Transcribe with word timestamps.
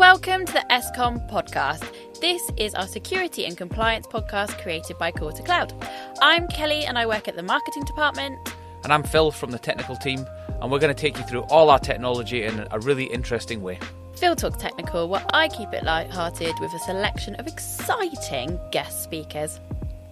Welcome 0.00 0.46
to 0.46 0.52
the 0.54 0.64
ESCOM 0.70 1.30
podcast. 1.30 1.86
This 2.22 2.40
is 2.56 2.74
our 2.74 2.86
security 2.86 3.44
and 3.44 3.54
compliance 3.54 4.06
podcast 4.06 4.58
created 4.62 4.96
by 4.96 5.10
Quarter 5.10 5.42
Cloud. 5.42 5.74
I'm 6.22 6.48
Kelly 6.48 6.86
and 6.86 6.96
I 6.96 7.04
work 7.04 7.28
at 7.28 7.36
the 7.36 7.42
marketing 7.42 7.84
department. 7.84 8.38
And 8.82 8.94
I'm 8.94 9.02
Phil 9.02 9.30
from 9.30 9.50
the 9.50 9.58
technical 9.58 9.96
team, 9.96 10.24
and 10.62 10.72
we're 10.72 10.78
going 10.78 10.92
to 10.92 10.98
take 10.98 11.18
you 11.18 11.24
through 11.24 11.42
all 11.50 11.68
our 11.68 11.78
technology 11.78 12.44
in 12.44 12.66
a 12.70 12.78
really 12.78 13.04
interesting 13.04 13.60
way. 13.60 13.78
Phil 14.16 14.34
Talks 14.34 14.56
Technical, 14.56 15.06
where 15.06 15.22
I 15.34 15.48
keep 15.48 15.70
it 15.74 15.84
light-hearted 15.84 16.54
with 16.60 16.72
a 16.72 16.78
selection 16.78 17.34
of 17.34 17.46
exciting 17.46 18.58
guest 18.72 19.02
speakers. 19.02 19.60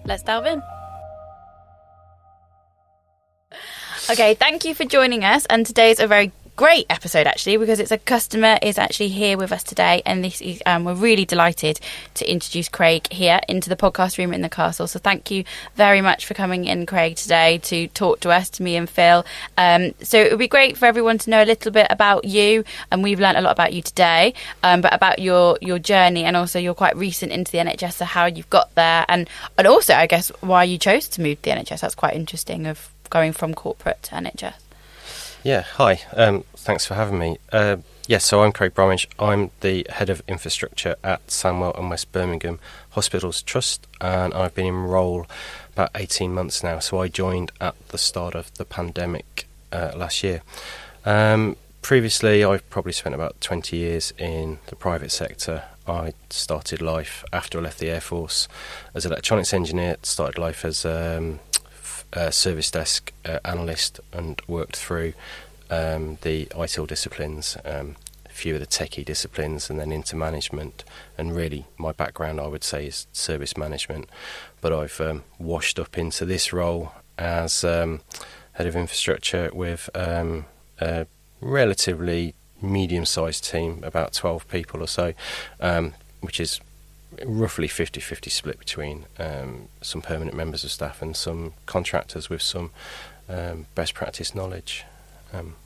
Let's 0.04 0.22
delve 0.22 0.44
in. 0.44 0.62
Okay, 4.10 4.34
thank 4.34 4.64
you 4.64 4.74
for 4.74 4.84
joining 4.84 5.24
us. 5.24 5.44
And 5.46 5.64
today's 5.64 5.98
a 5.98 6.06
very 6.06 6.30
great 6.58 6.86
episode 6.90 7.28
actually 7.28 7.56
because 7.56 7.78
it's 7.78 7.92
a 7.92 7.98
customer 7.98 8.58
is 8.62 8.78
actually 8.78 9.06
here 9.06 9.38
with 9.38 9.52
us 9.52 9.62
today, 9.62 10.02
and 10.04 10.24
this 10.24 10.40
is 10.40 10.60
um, 10.66 10.84
we're 10.84 10.92
really 10.92 11.24
delighted 11.24 11.78
to 12.14 12.28
introduce 12.28 12.68
Craig 12.68 13.06
here 13.12 13.38
into 13.48 13.68
the 13.68 13.76
podcast 13.76 14.18
room 14.18 14.34
in 14.34 14.42
the 14.42 14.48
castle. 14.48 14.88
So 14.88 14.98
thank 14.98 15.30
you 15.30 15.44
very 15.76 16.00
much 16.00 16.26
for 16.26 16.34
coming 16.34 16.64
in, 16.64 16.84
Craig, 16.84 17.14
today 17.14 17.58
to 17.58 17.86
talk 17.86 18.18
to 18.20 18.30
us, 18.30 18.50
to 18.50 18.64
me 18.64 18.74
and 18.74 18.90
Phil. 18.90 19.24
Um, 19.56 19.94
so 20.02 20.18
it 20.18 20.32
would 20.32 20.40
be 20.40 20.48
great 20.48 20.76
for 20.76 20.86
everyone 20.86 21.18
to 21.18 21.30
know 21.30 21.44
a 21.44 21.46
little 21.46 21.70
bit 21.70 21.86
about 21.90 22.24
you, 22.24 22.64
and 22.90 23.04
we've 23.04 23.20
learned 23.20 23.38
a 23.38 23.40
lot 23.40 23.52
about 23.52 23.72
you 23.72 23.80
today, 23.80 24.34
um, 24.64 24.80
but 24.80 24.92
about 24.92 25.20
your 25.20 25.58
your 25.60 25.78
journey 25.78 26.24
and 26.24 26.36
also 26.36 26.58
you're 26.58 26.74
quite 26.74 26.96
recent 26.96 27.30
into 27.30 27.52
the 27.52 27.58
NHS, 27.58 27.92
so 27.92 28.04
how 28.04 28.26
you've 28.26 28.50
got 28.50 28.74
there, 28.74 29.04
and 29.08 29.30
and 29.56 29.68
also 29.68 29.94
I 29.94 30.08
guess 30.08 30.30
why 30.40 30.64
you 30.64 30.76
chose 30.76 31.06
to 31.10 31.20
move 31.20 31.40
to 31.42 31.50
the 31.50 31.56
NHS. 31.56 31.82
That's 31.82 31.94
quite 31.94 32.16
interesting 32.16 32.66
of 32.66 32.90
going 33.10 33.32
from 33.32 33.54
corporate 33.54 34.02
to 34.02 34.16
NHS. 34.16 34.67
Yeah, 35.44 35.62
hi. 35.62 36.00
Um, 36.14 36.44
thanks 36.56 36.84
for 36.84 36.94
having 36.94 37.18
me. 37.18 37.38
Uh, 37.52 37.76
yes, 38.08 38.24
so 38.24 38.42
I'm 38.42 38.50
Craig 38.50 38.74
Bromage. 38.74 39.08
I'm 39.20 39.52
the 39.60 39.86
head 39.88 40.10
of 40.10 40.20
infrastructure 40.26 40.96
at 41.04 41.24
Sandwell 41.28 41.78
and 41.78 41.88
West 41.88 42.10
Birmingham 42.10 42.58
Hospitals 42.90 43.42
Trust, 43.42 43.86
and 44.00 44.34
I've 44.34 44.54
been 44.54 44.66
in 44.66 44.74
role 44.74 45.26
about 45.74 45.90
18 45.94 46.34
months 46.34 46.64
now. 46.64 46.80
So 46.80 47.00
I 47.00 47.06
joined 47.06 47.52
at 47.60 47.76
the 47.88 47.98
start 47.98 48.34
of 48.34 48.52
the 48.54 48.64
pandemic 48.64 49.46
uh, 49.70 49.92
last 49.96 50.24
year. 50.24 50.42
Um, 51.04 51.56
previously, 51.82 52.44
I've 52.44 52.68
probably 52.68 52.92
spent 52.92 53.14
about 53.14 53.40
20 53.40 53.76
years 53.76 54.12
in 54.18 54.58
the 54.66 54.76
private 54.76 55.12
sector. 55.12 55.62
I 55.86 56.14
started 56.30 56.82
life 56.82 57.24
after 57.32 57.58
I 57.58 57.62
left 57.62 57.78
the 57.78 57.90
Air 57.90 58.00
Force 58.00 58.48
as 58.92 59.06
an 59.06 59.12
electronics 59.12 59.54
engineer, 59.54 59.96
started 60.02 60.38
life 60.38 60.64
as 60.64 60.84
um, 60.84 61.38
uh, 62.12 62.30
service 62.30 62.70
desk 62.70 63.12
uh, 63.24 63.38
analyst 63.44 64.00
and 64.12 64.40
worked 64.46 64.76
through 64.76 65.12
um, 65.70 66.18
the 66.22 66.46
ITIL 66.46 66.86
disciplines, 66.86 67.56
um, 67.64 67.96
a 68.26 68.30
few 68.30 68.54
of 68.54 68.60
the 68.60 68.66
techie 68.66 69.04
disciplines, 69.04 69.68
and 69.68 69.78
then 69.78 69.92
into 69.92 70.16
management. 70.16 70.84
And 71.16 71.36
really, 71.36 71.66
my 71.76 71.92
background, 71.92 72.40
I 72.40 72.46
would 72.46 72.64
say, 72.64 72.86
is 72.86 73.06
service 73.12 73.56
management. 73.56 74.08
But 74.60 74.72
I've 74.72 75.00
um, 75.00 75.24
washed 75.38 75.78
up 75.78 75.98
into 75.98 76.24
this 76.24 76.52
role 76.52 76.92
as 77.18 77.64
um, 77.64 78.00
head 78.52 78.66
of 78.66 78.76
infrastructure 78.76 79.50
with 79.52 79.90
um, 79.94 80.46
a 80.80 81.06
relatively 81.40 82.34
medium 82.60 83.04
sized 83.04 83.44
team, 83.44 83.82
about 83.84 84.12
12 84.12 84.48
people 84.48 84.82
or 84.82 84.88
so, 84.88 85.14
um, 85.60 85.94
which 86.20 86.40
is 86.40 86.60
roughly 87.24 87.68
50 87.68 88.00
50 88.00 88.30
split 88.30 88.58
between 88.58 89.06
um, 89.18 89.68
some 89.80 90.02
permanent 90.02 90.36
members 90.36 90.64
of 90.64 90.70
staff 90.70 91.02
and 91.02 91.16
some 91.16 91.54
contractors 91.66 92.28
with 92.28 92.42
some 92.42 92.70
um, 93.28 93.66
best 93.74 93.94
practice 93.94 94.34
knowledge. 94.34 94.84
Um, 95.32 95.56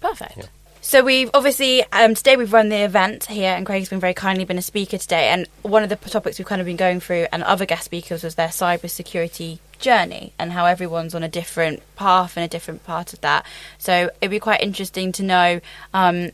Perfect. 0.00 0.36
Yeah. 0.36 0.44
So 0.82 1.04
we've 1.04 1.30
obviously 1.34 1.84
um, 1.92 2.14
today 2.14 2.36
we've 2.36 2.52
run 2.52 2.70
the 2.70 2.82
event 2.82 3.26
here, 3.26 3.54
and 3.54 3.66
Craig's 3.66 3.90
been 3.90 4.00
very 4.00 4.14
kindly 4.14 4.44
been 4.44 4.58
a 4.58 4.62
speaker 4.62 4.96
today. 4.96 5.28
And 5.28 5.46
one 5.62 5.82
of 5.82 5.90
the 5.90 5.96
topics 5.96 6.38
we've 6.38 6.48
kind 6.48 6.60
of 6.60 6.66
been 6.66 6.76
going 6.76 7.00
through, 7.00 7.26
and 7.32 7.42
other 7.42 7.66
guest 7.66 7.84
speakers, 7.84 8.24
was 8.24 8.36
their 8.36 8.48
cyber 8.48 8.88
security 8.88 9.60
journey 9.78 10.32
and 10.38 10.52
how 10.52 10.66
everyone's 10.66 11.14
on 11.14 11.22
a 11.22 11.28
different 11.28 11.82
path 11.96 12.36
and 12.36 12.44
a 12.44 12.48
different 12.48 12.84
part 12.84 13.12
of 13.12 13.20
that. 13.20 13.44
So 13.78 14.10
it'd 14.20 14.30
be 14.30 14.40
quite 14.40 14.62
interesting 14.62 15.12
to 15.12 15.22
know 15.22 15.60
um, 15.92 16.30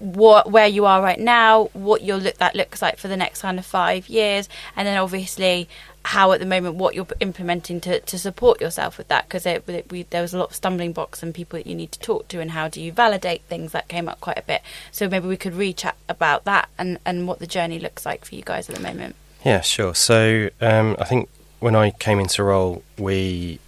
what 0.00 0.50
where 0.50 0.66
you 0.66 0.86
are 0.86 1.02
right 1.02 1.20
now, 1.20 1.64
what 1.74 2.02
your 2.02 2.16
look 2.16 2.38
that 2.38 2.56
looks 2.56 2.82
like 2.82 2.96
for 2.96 3.06
the 3.06 3.16
next 3.16 3.42
kind 3.42 3.58
of 3.58 3.66
five 3.66 4.08
years, 4.08 4.48
and 4.74 4.88
then 4.88 4.96
obviously 4.96 5.68
how 6.04 6.32
at 6.32 6.40
the 6.40 6.46
moment 6.46 6.76
what 6.76 6.94
you're 6.94 7.06
implementing 7.20 7.78
to, 7.78 8.00
to 8.00 8.18
support 8.18 8.58
yourself 8.60 8.96
with 8.96 9.08
that 9.08 9.28
because 9.28 9.42
there 9.44 10.22
was 10.22 10.32
a 10.32 10.38
lot 10.38 10.48
of 10.48 10.56
stumbling 10.56 10.94
blocks 10.94 11.22
and 11.22 11.34
people 11.34 11.58
that 11.58 11.66
you 11.66 11.74
need 11.74 11.92
to 11.92 11.98
talk 12.00 12.26
to 12.28 12.40
and 12.40 12.52
how 12.52 12.68
do 12.68 12.80
you 12.80 12.90
validate 12.90 13.42
things 13.42 13.72
that 13.72 13.86
came 13.88 14.08
up 14.08 14.18
quite 14.18 14.38
a 14.38 14.42
bit. 14.42 14.62
So 14.90 15.08
maybe 15.08 15.28
we 15.28 15.36
could 15.36 15.54
re-chat 15.54 15.96
about 16.08 16.44
that 16.44 16.70
and, 16.78 16.98
and 17.04 17.28
what 17.28 17.38
the 17.38 17.46
journey 17.46 17.78
looks 17.78 18.06
like 18.06 18.24
for 18.24 18.34
you 18.34 18.42
guys 18.42 18.70
at 18.70 18.76
the 18.76 18.82
moment. 18.82 19.14
Yeah 19.44 19.60
sure. 19.60 19.94
So 19.94 20.48
um, 20.60 20.96
i 20.98 21.04
think 21.04 21.28
when 21.60 21.76
i 21.76 21.90
came 21.90 22.18
into 22.18 22.42
role 22.42 22.82
we 22.98 23.58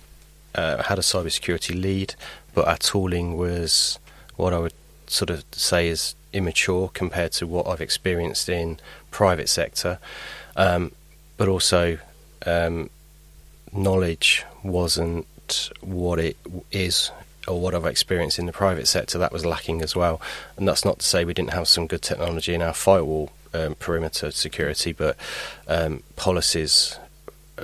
uh, 0.54 0.82
had 0.82 0.98
a 0.98 1.02
cybersecurity 1.02 1.80
lead 1.80 2.14
but 2.54 2.66
our 2.66 2.78
tooling 2.78 3.36
was 3.36 3.98
what 4.36 4.52
i 4.52 4.58
would 4.58 4.74
sort 5.06 5.30
of 5.30 5.44
say 5.52 5.88
is 5.88 6.14
immature 6.32 6.90
compared 6.92 7.32
to 7.32 7.46
what 7.46 7.66
I've 7.66 7.80
experienced 7.80 8.48
in 8.48 8.78
private 9.10 9.48
sector, 9.48 9.98
um, 10.56 10.92
but 11.36 11.48
also 11.48 11.98
um, 12.46 12.90
knowledge 13.72 14.44
wasn't 14.62 15.26
what 15.80 16.18
it 16.18 16.36
is 16.70 17.10
or 17.48 17.60
what 17.60 17.74
I've 17.74 17.86
experienced 17.86 18.38
in 18.38 18.46
the 18.46 18.52
private 18.52 18.86
sector. 18.86 19.18
That 19.18 19.32
was 19.32 19.44
lacking 19.44 19.82
as 19.82 19.96
well, 19.96 20.20
and 20.56 20.66
that's 20.66 20.84
not 20.84 21.00
to 21.00 21.06
say 21.06 21.24
we 21.24 21.34
didn't 21.34 21.52
have 21.52 21.68
some 21.68 21.86
good 21.86 22.02
technology 22.02 22.54
in 22.54 22.62
our 22.62 22.74
firewall 22.74 23.30
um, 23.54 23.74
perimeter 23.74 24.30
security, 24.30 24.92
but 24.92 25.16
um, 25.68 26.02
policies, 26.16 26.98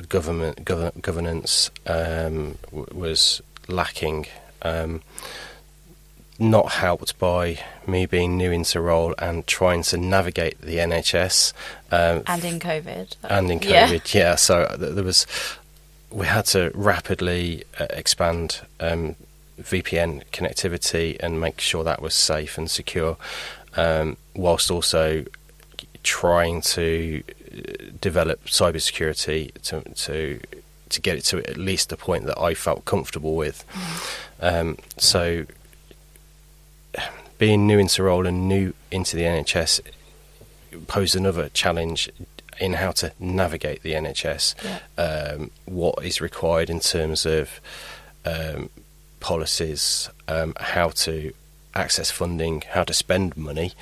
government 0.09 0.65
gov- 0.65 1.01
governance 1.01 1.71
um, 1.87 2.59
w- 2.67 2.87
was 2.93 3.41
lacking. 3.69 4.27
Um, 4.63 5.03
not 6.39 6.73
helped 6.73 7.19
by 7.19 7.59
me 7.87 8.07
being 8.07 8.37
new 8.37 8.51
into 8.53 8.81
role 8.81 9.15
and 9.19 9.47
trying 9.47 9.83
to 9.83 9.97
navigate 9.97 10.61
the 10.61 10.77
NHS. 10.77 11.53
Um, 11.91 12.23
and 12.27 12.45
in 12.45 12.61
COVID. 12.61 13.17
And 13.25 13.51
in 13.51 13.61
COVID, 13.61 14.15
yeah. 14.15 14.21
yeah 14.21 14.35
so 14.37 14.67
there 14.79 15.03
was, 15.03 15.27
we 16.11 16.27
had 16.27 16.47
to 16.47 16.71
rapidly 16.75 17.65
uh, 17.81 17.87
expand 17.91 18.61
um, 18.79 19.17
VPN 19.61 20.25
connectivity 20.33 21.17
and 21.21 21.41
make 21.41 21.61
sure 21.61 21.83
that 21.85 22.01
was 22.01 22.15
safe 22.15 22.57
and 22.57 22.71
secure, 22.71 23.17
um, 23.77 24.17
whilst 24.35 24.71
also 24.71 25.25
trying 26.05 26.61
to 26.63 27.23
uh, 27.53 27.61
develop 28.01 28.45
cybersecurity 28.47 29.53
to 29.63 29.81
to 29.95 30.41
to 30.89 31.01
get 31.01 31.19
it 31.19 31.23
to 31.23 31.39
at 31.39 31.57
least 31.57 31.91
the 31.91 31.97
point 31.97 32.25
that 32.27 32.39
I 32.41 32.55
felt 32.55 32.85
comfortable 32.85 33.35
with. 33.35 33.65
Mm. 33.73 34.61
Um, 34.61 34.79
so 34.97 35.45
being 37.39 37.67
new 37.67 37.79
into 37.79 38.03
role 38.03 38.27
and 38.27 38.49
new 38.49 38.75
into 38.91 39.17
the 39.17 39.23
NHS 39.23 39.81
posed 40.87 41.17
another 41.17 41.49
challenge 41.51 42.11
in 42.61 42.75
how 42.75 42.91
to 42.91 43.13
navigate 43.19 43.83
the 43.83 43.93
NHS. 43.93 44.55
Yeah. 44.65 45.03
Um, 45.03 45.51
what 45.65 46.05
is 46.05 46.21
required 46.21 46.69
in 46.69 46.81
terms 46.81 47.25
of 47.25 47.61
um, 48.25 48.71
policies, 49.21 50.11
um, 50.27 50.55
how 50.59 50.91
to 50.91 51.33
access 51.75 52.11
funding, 52.11 52.63
how 52.71 52.85
to 52.85 52.93
spend 52.93 53.37
money, 53.37 53.73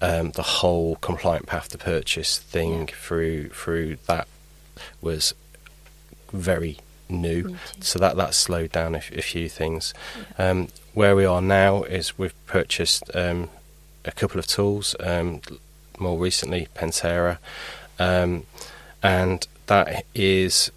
um, 0.00 0.32
the 0.32 0.42
whole 0.42 0.96
compliant 0.96 1.46
path 1.46 1.68
to 1.68 1.78
purchase 1.78 2.38
thing 2.38 2.88
yeah. 2.88 2.94
through 2.94 3.48
through 3.50 3.96
that 4.06 4.26
was 5.00 5.34
very 6.32 6.78
new. 7.08 7.56
So 7.80 7.98
that 8.00 8.16
that 8.16 8.34
slowed 8.34 8.72
down 8.72 8.94
a, 8.94 8.98
a 8.98 9.22
few 9.22 9.48
things. 9.48 9.94
Yeah. 10.38 10.66
Where 10.94 11.16
we 11.16 11.24
are 11.24 11.42
now 11.42 11.82
is 11.82 12.16
we've 12.16 12.46
purchased 12.46 13.04
um, 13.14 13.50
a 14.04 14.12
couple 14.12 14.38
of 14.38 14.46
tools. 14.46 14.94
Um, 15.00 15.40
more 15.98 16.18
recently, 16.18 16.68
Pentera, 16.74 17.38
um, 17.98 18.46
and 19.02 19.46
that 19.66 20.04
is 20.14 20.70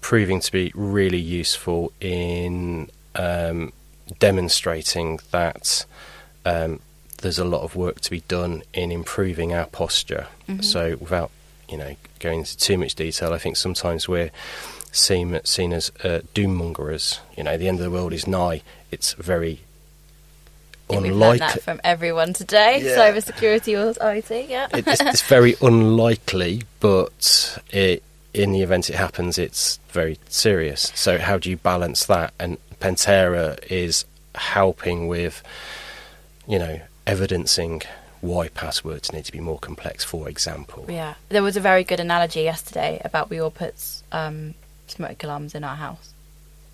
proving 0.00 0.40
to 0.40 0.52
be 0.52 0.72
really 0.74 1.18
useful 1.18 1.92
in 2.00 2.90
um, 3.14 3.72
demonstrating 4.18 5.20
that 5.30 5.86
um, 6.44 6.80
there's 7.22 7.38
a 7.38 7.44
lot 7.44 7.62
of 7.62 7.76
work 7.76 8.00
to 8.02 8.10
be 8.10 8.20
done 8.20 8.62
in 8.72 8.92
improving 8.92 9.52
our 9.52 9.66
posture. 9.66 10.26
Mm-hmm. 10.48 10.62
So 10.62 10.96
without 11.00 11.30
you 11.68 11.76
know 11.76 11.96
going 12.20 12.40
into 12.40 12.56
too 12.56 12.78
much 12.78 12.94
detail, 12.94 13.32
I 13.32 13.38
think 13.38 13.56
sometimes 13.56 14.08
we're 14.08 14.30
seen 14.92 15.38
seen 15.44 15.72
as 15.72 15.92
uh, 16.02 16.20
doom 16.34 16.54
mongers. 16.54 17.20
You 17.36 17.44
know, 17.44 17.56
the 17.56 17.68
end 17.68 17.78
of 17.78 17.84
the 17.84 17.90
world 17.90 18.12
is 18.12 18.26
nigh. 18.26 18.62
It's 18.90 19.12
very 19.14 19.60
unlikely. 20.90 21.38
that 21.38 21.62
from 21.62 21.80
everyone 21.84 22.32
today. 22.32 22.82
Yeah. 22.82 22.96
Cybersecurity 22.96 23.96
or 24.00 24.14
IT. 24.14 24.48
Yeah, 24.48 24.68
it's, 24.72 25.00
it's, 25.00 25.22
very 25.22 25.56
unlikely, 25.60 26.62
but 26.80 27.58
it, 27.70 28.02
in 28.32 28.52
the 28.52 28.62
event 28.62 28.90
it 28.90 28.96
happens, 28.96 29.38
it's 29.38 29.78
very 29.88 30.18
serious. 30.28 30.92
So 30.94 31.18
how 31.18 31.38
do 31.38 31.50
you 31.50 31.56
balance 31.56 32.06
that? 32.06 32.32
And 32.38 32.58
Pentera 32.80 33.58
is 33.70 34.04
helping 34.34 35.08
with, 35.08 35.42
you 36.46 36.58
know, 36.58 36.80
evidencing 37.06 37.82
why 38.20 38.48
passwords 38.48 39.12
need 39.12 39.24
to 39.24 39.32
be 39.32 39.40
more 39.40 39.58
complex, 39.58 40.04
for 40.04 40.28
example. 40.28 40.86
Yeah, 40.88 41.14
there 41.28 41.42
was 41.42 41.56
a 41.56 41.60
very 41.60 41.84
good 41.84 42.00
analogy 42.00 42.42
yesterday 42.42 43.00
about 43.04 43.30
we 43.30 43.38
all 43.38 43.50
put 43.50 43.74
um, 44.12 44.54
smoke 44.86 45.22
alarms 45.22 45.54
in 45.54 45.64
our 45.64 45.76
house. 45.76 46.12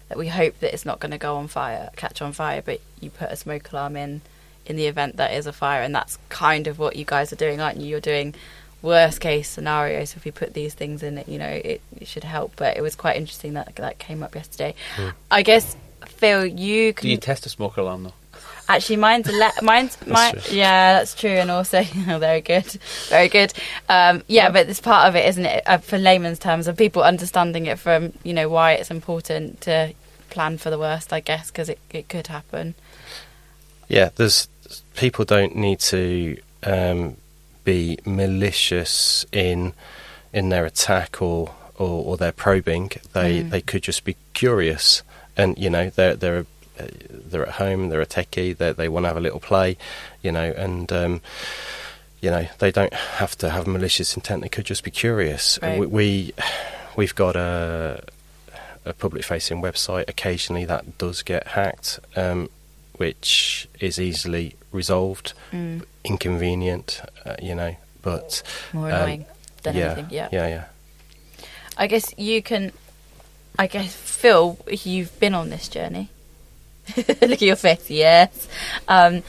That 0.08 0.18
we 0.18 0.28
hope 0.28 0.58
that 0.60 0.74
it's 0.74 0.84
not 0.84 1.00
going 1.00 1.12
to 1.12 1.18
go 1.18 1.36
on 1.36 1.48
fire, 1.48 1.90
catch 1.96 2.20
on 2.20 2.32
fire, 2.32 2.62
but 2.62 2.80
you 3.00 3.10
put 3.10 3.30
a 3.30 3.36
smoke 3.36 3.72
alarm 3.72 3.96
in 3.96 4.20
in 4.64 4.76
the 4.76 4.86
event 4.86 5.16
that 5.16 5.32
is 5.32 5.46
a 5.46 5.52
fire, 5.52 5.82
and 5.82 5.94
that's 5.94 6.18
kind 6.28 6.66
of 6.66 6.78
what 6.78 6.96
you 6.96 7.04
guys 7.04 7.32
are 7.32 7.36
doing, 7.36 7.60
aren't 7.60 7.78
you? 7.78 7.86
You're 7.86 8.00
doing 8.00 8.34
worst 8.80 9.20
case 9.20 9.48
scenarios. 9.48 10.14
If 10.16 10.24
we 10.24 10.30
put 10.30 10.54
these 10.54 10.74
things 10.74 11.02
in, 11.02 11.18
it 11.18 11.28
you 11.28 11.38
know, 11.38 11.48
it, 11.48 11.80
it 12.00 12.06
should 12.06 12.24
help. 12.24 12.52
But 12.56 12.76
it 12.76 12.80
was 12.80 12.94
quite 12.94 13.16
interesting 13.16 13.54
that 13.54 13.74
that 13.76 13.98
came 13.98 14.22
up 14.22 14.34
yesterday. 14.34 14.74
I 15.30 15.42
guess 15.42 15.76
Phil, 16.06 16.46
you 16.46 16.92
can 16.92 17.06
Do 17.06 17.10
you 17.10 17.16
test 17.16 17.46
a 17.46 17.48
smoke 17.48 17.76
alarm 17.76 18.04
though? 18.04 18.14
Actually, 18.68 18.96
mine's 18.96 19.28
a 19.28 19.32
le- 19.32 19.52
mine's 19.62 19.96
mine. 20.06 20.34
Yeah, 20.50 20.94
that's 20.94 21.14
true, 21.14 21.30
and 21.30 21.50
also 21.50 21.78
oh, 22.08 22.18
very 22.18 22.40
good, 22.40 22.64
very 23.08 23.28
good. 23.28 23.52
Um, 23.88 24.22
yeah, 24.28 24.50
but 24.50 24.68
it's 24.68 24.80
part 24.80 25.08
of 25.08 25.16
it, 25.16 25.26
isn't 25.28 25.44
it? 25.44 25.62
Uh, 25.66 25.78
for 25.78 25.98
layman's 25.98 26.38
terms, 26.38 26.66
of 26.68 26.76
people 26.76 27.02
understanding 27.02 27.66
it 27.66 27.78
from 27.78 28.12
you 28.22 28.32
know 28.32 28.48
why 28.48 28.72
it's 28.72 28.90
important 28.90 29.60
to 29.62 29.92
plan 30.30 30.58
for 30.58 30.70
the 30.70 30.78
worst, 30.78 31.12
I 31.12 31.20
guess, 31.20 31.50
because 31.50 31.68
it 31.68 31.78
it 31.90 32.08
could 32.08 32.28
happen. 32.28 32.74
Yeah, 33.88 34.10
there's 34.16 34.48
people 34.96 35.24
don't 35.24 35.54
need 35.56 35.80
to 35.80 36.38
um, 36.62 37.16
be 37.64 37.98
malicious 38.06 39.26
in 39.32 39.74
in 40.32 40.48
their 40.48 40.64
attack 40.64 41.20
or 41.20 41.54
or, 41.78 42.04
or 42.04 42.16
their 42.16 42.32
probing. 42.32 42.90
They 43.12 43.42
Mm. 43.42 43.50
they 43.50 43.60
could 43.60 43.82
just 43.82 44.04
be 44.04 44.16
curious, 44.34 45.02
and 45.36 45.58
you 45.58 45.68
know 45.68 45.90
they're 45.90 46.14
they're 46.16 46.46
they're 46.76 47.46
at 47.46 47.54
home, 47.54 47.88
they're 47.88 48.00
a 48.00 48.06
techie, 48.06 48.56
they 48.56 48.72
they 48.72 48.88
want 48.88 49.04
to 49.04 49.08
have 49.08 49.16
a 49.16 49.20
little 49.20 49.40
play, 49.40 49.76
you 50.22 50.32
know, 50.32 50.52
and. 50.56 50.92
Um, 50.92 51.20
you 52.20 52.30
know, 52.30 52.46
they 52.60 52.70
don't 52.70 52.94
have 52.94 53.36
to 53.38 53.50
have 53.50 53.66
malicious 53.66 54.14
intent. 54.14 54.42
They 54.42 54.48
could 54.48 54.64
just 54.64 54.84
be 54.84 54.92
curious. 54.92 55.58
Right. 55.60 55.80
We, 55.80 55.86
we 55.86 56.32
we've 56.96 57.16
got 57.16 57.34
a 57.34 58.04
a 58.84 58.92
public 58.92 59.24
facing 59.24 59.60
website. 59.60 60.08
Occasionally, 60.08 60.64
that 60.66 60.98
does 60.98 61.22
get 61.22 61.48
hacked, 61.48 61.98
um, 62.14 62.48
which 62.94 63.68
is 63.80 63.98
easily 63.98 64.54
resolved. 64.70 65.32
Mm. 65.50 65.82
Inconvenient, 66.04 67.02
uh, 67.26 67.34
you 67.42 67.56
know, 67.56 67.74
but 68.02 68.44
More 68.72 68.86
Um, 68.86 68.94
annoying 68.94 69.26
than 69.64 69.74
yeah, 69.74 69.84
anything. 69.86 70.06
Yeah. 70.10 70.28
yeah, 70.30 70.46
yeah. 70.46 70.64
I 71.76 71.88
guess 71.88 72.14
you 72.16 72.40
can. 72.40 72.70
I 73.58 73.66
guess 73.66 73.92
Phil, 73.92 74.58
you've 74.70 75.18
been 75.18 75.34
on 75.34 75.50
this 75.50 75.66
journey. 75.66 76.08
Look 77.20 77.22
at 77.22 77.42
your 77.42 77.56
face. 77.56 77.90
Yes. 77.90 78.48
Um, 78.88 79.22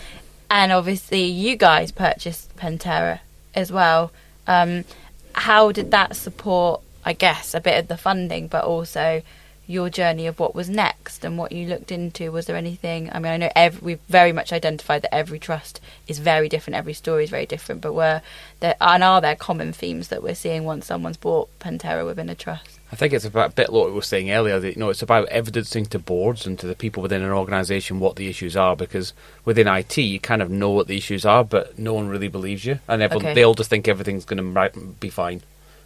and 0.49 0.71
obviously, 0.71 1.23
you 1.23 1.55
guys 1.55 1.91
purchased 1.91 2.55
Pentera 2.57 3.19
as 3.55 3.71
well. 3.71 4.11
Um, 4.47 4.85
how 5.33 5.71
did 5.71 5.91
that 5.91 6.15
support? 6.15 6.81
I 7.05 7.13
guess 7.13 7.53
a 7.53 7.59
bit 7.59 7.77
of 7.79 7.87
the 7.89 7.97
funding, 7.97 8.47
but 8.47 8.63
also 8.63 9.23
your 9.65 9.89
journey 9.89 10.27
of 10.27 10.39
what 10.39 10.53
was 10.53 10.69
next 10.69 11.23
and 11.23 11.37
what 11.37 11.51
you 11.51 11.67
looked 11.67 11.91
into. 11.91 12.31
Was 12.31 12.45
there 12.45 12.55
anything? 12.55 13.09
I 13.11 13.19
mean, 13.19 13.31
I 13.31 13.37
know 13.37 13.51
every, 13.55 13.81
we've 13.81 14.01
very 14.09 14.31
much 14.31 14.51
identified 14.51 15.03
that 15.03 15.13
every 15.13 15.39
trust 15.39 15.79
is 16.07 16.19
very 16.19 16.49
different, 16.49 16.77
every 16.77 16.93
story 16.93 17.23
is 17.23 17.29
very 17.29 17.45
different. 17.45 17.81
But 17.81 17.93
were 17.93 18.21
there 18.59 18.75
and 18.81 19.03
are 19.03 19.21
there 19.21 19.35
common 19.35 19.73
themes 19.73 20.09
that 20.09 20.23
we're 20.23 20.35
seeing 20.35 20.65
once 20.65 20.85
someone's 20.85 21.17
bought 21.17 21.49
Pentera 21.59 22.05
within 22.05 22.29
a 22.29 22.35
trust? 22.35 22.72
I 22.93 22.95
think 22.95 23.11
it's 23.11 23.25
about 23.25 23.49
a 23.49 23.53
bit 23.53 23.69
like 23.69 23.81
what 23.81 23.87
we 23.87 23.95
were 23.95 24.03
saying 24.03 24.29
earlier. 24.29 24.59
That, 24.59 24.75
you 24.75 24.79
know, 24.79 24.91
it's 24.91 25.01
about 25.01 25.27
evidencing 25.29 25.87
to 25.87 25.97
boards 25.97 26.45
and 26.45 26.59
to 26.59 26.67
the 26.67 26.75
people 26.75 27.01
within 27.01 27.23
an 27.23 27.31
organisation 27.31 27.99
what 27.99 28.17
the 28.17 28.27
issues 28.27 28.55
are. 28.55 28.75
Because 28.75 29.13
within 29.45 29.67
IT, 29.67 29.97
you 29.97 30.19
kind 30.19 30.43
of 30.43 30.51
know 30.51 30.69
what 30.69 30.85
the 30.85 30.95
issues 30.95 31.25
are, 31.25 31.43
but 31.43 31.79
no 31.79 31.95
one 31.95 32.07
really 32.07 32.27
believes 32.27 32.65
you, 32.65 32.77
and 32.87 33.01
everyone 33.01 33.25
Okay. 33.25 33.33
they 33.33 33.41
all 33.41 33.55
just 33.55 33.71
think 33.71 33.87
everything's 33.87 34.25
going 34.25 34.53
to 34.53 34.79
be 34.99 35.09
fine, 35.09 35.41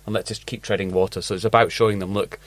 and 0.06 0.14
let's 0.14 0.28
just 0.28 0.46
keep 0.46 0.62
treading 0.64 0.92
water. 0.92 1.22
So 1.22 1.34
it's 1.34 1.46
about 1.46 1.72
showing 1.72 2.00
them, 2.00 2.14
look, 2.14 2.40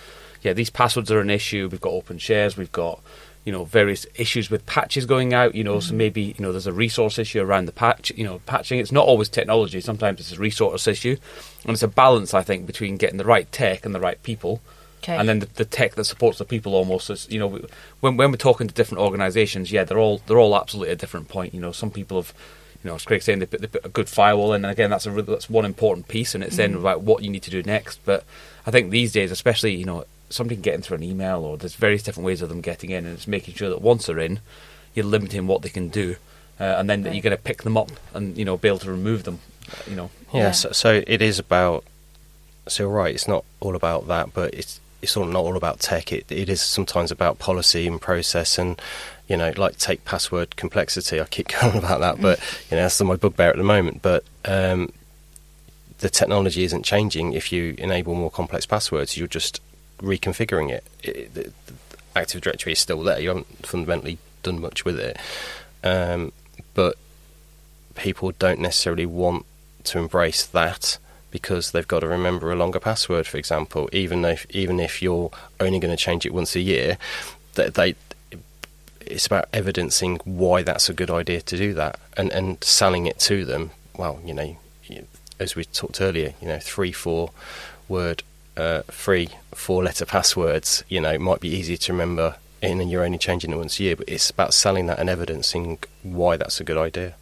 yeah, 0.43 0.53
these 0.53 0.69
passwords 0.69 1.11
are 1.11 1.21
an 1.21 1.31
issue. 1.31 1.67
We've 1.73 1.81
got 1.81 1.95
open 1.95 2.19
shares. 2.19 2.59
We've 2.59 2.71
got 2.71 3.01
you 3.45 3.53
know 3.53 3.65
various 3.65 4.07
issues 4.15 4.51
with 4.51 4.67
patches 4.67 5.07
going 5.07 5.33
out. 5.35 5.55
You 5.55 5.65
know, 5.65 5.81
so 5.81 5.93
mm. 5.93 5.97
maybe 5.97 6.23
you 6.23 6.41
know 6.43 6.53
there's 6.53 6.67
a 6.67 6.73
resource 6.73 7.19
issue 7.19 7.41
around 7.41 7.67
the 7.67 7.73
patch. 7.73 8.13
You 8.17 8.25
know, 8.25 8.41
patching. 8.47 8.79
It's 8.79 8.93
not 8.93 9.07
always 9.07 9.29
technology. 9.29 9.81
Sometimes 9.81 10.21
it's 10.21 10.33
a 10.33 10.41
resource 10.41 10.87
issue, 10.87 11.17
and 11.65 11.73
it's 11.73 11.83
a 11.83 11.89
balance, 11.89 12.35
I 12.35 12.43
think, 12.43 12.67
between 12.67 12.97
getting 12.97 13.19
the 13.19 13.25
right 13.25 13.51
tech 13.53 13.85
and 13.85 13.95
the 13.95 14.01
right 14.01 14.23
people 14.23 14.61
Okay. 15.03 15.17
and 15.17 15.27
then 15.27 15.39
the, 15.39 15.47
the 15.47 15.65
tech 15.65 15.95
that 15.95 16.05
supports 16.05 16.39
the 16.39 16.45
people 16.45 16.75
almost 16.75 17.09
is 17.09 17.27
you 17.31 17.39
know 17.39 17.49
when 18.01 18.19
when 18.19 18.31
we're 18.31 18.37
talking 18.37 18.69
to 18.69 18.75
different 18.75 19.01
organisations, 19.01 19.73
yeah, 19.73 19.85
they're 19.85 19.99
all 19.99 20.21
they're 20.27 20.39
all 20.39 20.55
absolutely 20.55 20.91
at 20.91 20.95
a 20.95 20.99
different 20.99 21.29
point. 21.29 21.55
You 21.55 21.61
know, 21.61 21.73
some 21.73 21.91
people 21.91 22.19
have. 22.19 22.35
You 22.83 22.89
know, 22.89 22.95
as 22.95 23.05
Craig's 23.05 23.27
saying, 23.27 23.41
they 23.41 23.45
put, 23.45 23.61
they 23.61 23.67
put 23.67 23.85
a 23.85 23.91
good 23.91 24.09
firewall 24.09 24.55
in, 24.55 24.65
and 24.65 24.73
again, 24.73 24.89
that's 24.89 25.05
a 25.05 25.11
really, 25.11 25.27
that's 25.27 25.51
one 25.51 25.67
important 25.67 26.09
piece, 26.09 26.35
and 26.35 26.43
it's 26.43 26.57
then 26.57 26.73
mm. 26.73 26.79
about 26.79 27.03
what 27.03 27.23
you 27.23 27.29
need 27.29 27.43
to 27.43 27.51
do 27.51 27.63
next. 27.63 28.01
But 28.07 28.25
I 28.67 28.71
think 28.71 28.89
these 28.89 29.13
days, 29.13 29.31
especially, 29.31 29.75
you 29.75 29.85
know, 29.85 30.07
somebody 30.31 30.57
can 30.57 30.63
get 30.63 30.75
in 30.75 30.83
through 30.83 30.99
an 30.99 31.03
email, 31.03 31.41
or 31.41 31.59
there's 31.59 31.75
various 31.75 32.03
different 32.03 32.25
ways 32.25 32.41
of 32.41 32.49
them 32.49 32.61
getting 32.61 32.91
in, 32.91 33.05
and 33.05 33.15
it's 33.15 33.27
making 33.27 33.55
sure 33.55 33.69
that 33.69 33.83
once 33.83 34.07
they're 34.07 34.19
in, 34.19 34.41
you're 34.95 35.05
limiting 35.05 35.47
what 35.47 35.63
they 35.63 35.69
can 35.69 35.89
do, 35.89 36.17
uh, 36.59 36.65
and 36.65 36.89
then 36.89 37.03
that 37.03 37.15
you're 37.15 37.23
going 37.23 37.37
to 37.37 37.43
pick 37.43 37.63
them 37.63 37.77
up 37.77 37.91
and 38.15 38.37
you 38.37 38.45
know 38.45 38.57
be 38.57 38.69
able 38.69 38.79
to 38.79 38.91
remove 38.91 39.25
them. 39.25 39.41
You 39.89 39.97
know, 39.97 40.11
Yeah, 40.33 40.41
Yeah. 40.41 40.51
So, 40.53 40.73
so 40.73 41.03
it 41.07 41.21
is 41.21 41.39
about. 41.39 41.85
So 42.69 42.89
right, 42.89 43.15
it's 43.15 43.27
not 43.27 43.45
all 43.59 43.75
about 43.75 44.07
that, 44.09 44.33
but 44.33 44.55
it's 44.55 44.81
it's 45.03 45.17
all, 45.17 45.25
not 45.25 45.41
all 45.41 45.57
about 45.57 45.81
tech. 45.81 46.13
It 46.13 46.31
it 46.31 46.49
is 46.49 46.61
sometimes 46.61 47.11
about 47.11 47.39
policy 47.39 47.87
and 47.87 48.01
process, 48.01 48.59
and 48.59 48.81
you 49.29 49.37
know, 49.37 49.53
like 49.57 49.79
take 49.79 50.05
password 50.05 50.57
complexity. 50.57 51.21
I 51.21 51.25
keep 51.25 51.49
going 51.61 51.77
about 51.77 52.01
that, 52.01 52.21
but 52.21 52.39
you 52.71 52.77
know, 52.77 52.83
that's 52.83 53.01
my 53.01 53.17
bugbear 53.17 53.51
at 53.51 53.57
the 53.57 53.65
moment. 53.65 54.03
But 54.03 54.25
um, 54.45 54.93
the 55.99 56.11
technology 56.11 56.65
isn't 56.65 56.85
changing. 56.85 57.33
If 57.33 57.53
you 57.53 57.75
enable 57.79 58.15
more 58.15 58.31
complex 58.31 58.67
passwords, 58.67 59.17
you're 59.17 59.29
just 59.29 59.61
reconfiguring 60.01 60.71
it. 60.71 60.85
it 61.03 61.35
the, 61.35 61.43
the 61.67 61.75
Active 62.17 62.41
Directory 62.41 62.73
is 62.73 62.79
still 62.79 63.03
there. 63.03 63.21
You 63.21 63.29
haven't 63.29 63.67
fundamentally 63.67 64.19
done 64.43 64.61
much 64.61 64.85
with 64.85 64.99
it, 64.99 65.17
um, 65.85 66.33
but 66.75 66.97
people 67.95 68.33
don't 68.33 68.61
necessarily 68.61 69.07
want 69.07 69.47
to 69.85 69.99
embrace 69.99 70.45
that 70.47 70.99
because 71.31 71.71
they've 71.71 71.87
got 71.87 72.01
to 72.01 72.09
remember 72.09 72.51
a 72.51 72.57
longer 72.57 72.81
password, 72.81 73.27
for 73.27 73.37
example. 73.37 73.89
Even 73.93 74.25
if 74.25 74.47
even 74.51 74.81
if 74.81 75.03
you're 75.03 75.31
only 75.59 75.79
going 75.79 75.97
to 75.97 76.03
change 76.03 76.27
it 76.27 76.35
once 76.35 76.57
a 76.57 76.61
year, 76.61 76.99
that 77.55 77.75
they 77.75 77.95
it's 79.01 79.27
about 79.27 79.49
evidencing 79.53 80.21
why 80.25 80.63
that's 80.63 80.89
a 80.89 80.95
good 80.95 81.11
idea 81.11 81.41
to 81.41 81.57
do 81.57 81.75
that 81.75 81.99
and 82.17 82.31
and 82.33 82.63
selling 82.63 83.07
it 83.07 83.19
to 83.21 83.45
them. 83.45 83.71
Well, 83.97 84.21
you 84.25 84.35
know, 84.35 84.57
as 85.39 85.57
we 85.57 85.65
talked 85.65 86.01
earlier, 86.01 86.35
you 86.41 86.49
know, 86.49 86.59
three 86.59 86.93
four 86.93 87.31
word 87.89 88.23
uh, 88.61 88.83
three 88.91 89.29
four 89.55 89.83
letter 89.83 90.05
passwords. 90.07 90.85
You 90.89 91.01
know, 91.01 91.11
it 91.13 91.21
might 91.21 91.41
be 91.41 91.49
easier 91.49 91.77
to 91.79 91.93
remember. 91.93 92.37
And 92.63 92.91
you're 92.91 93.05
only 93.05 93.17
changing 93.17 93.53
it 93.53 93.57
once 93.57 93.81
a 93.81 93.85
year, 93.85 93.97
but 93.97 94.07
it's 94.07 94.29
about 94.29 94.53
selling 94.53 94.85
that 94.89 94.99
and 94.99 95.09
evidencing 95.09 95.79
why 96.03 96.37
that's 96.37 96.61
a 96.61 96.65
good 96.65 96.77
idea. 96.77 97.15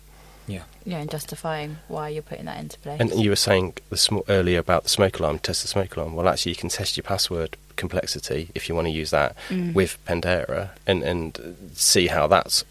yeah. 0.49 0.65
yeah, 0.85 0.99
and 0.99 1.09
justifying 1.09 1.77
why 1.87 2.09
you're 2.09 2.25
putting 2.25 2.47
that 2.47 2.59
into 2.59 2.77
place. 2.81 3.01
And 3.01 3.13
you 3.15 3.31
were 3.31 3.37
saying 3.37 3.75
the 3.89 3.97
sm- 3.97 4.27
earlier 4.29 4.59
about 4.59 4.83
the 4.83 4.89
smoke 4.89 5.21
alarm, 5.21 5.39
test 5.39 5.63
the 5.63 5.69
smoke 5.69 5.95
alarm. 5.97 6.17
Well, 6.17 6.29
actually, 6.29 6.51
you 6.53 6.57
can 6.57 6.71
test 6.71 6.97
your 6.97 7.05
password 7.05 7.57
complexity 7.77 8.49
if 8.57 8.69
you 8.69 8.75
want 8.75 8.87
to 8.89 8.91
use 8.91 9.11
that 9.11 9.37
Mm. 9.49 9.75
with 9.75 9.97
Pentera 10.07 10.71
and, 10.89 11.05
and 11.05 11.39
see 11.75 12.09
how 12.09 12.27
that's. 12.27 12.65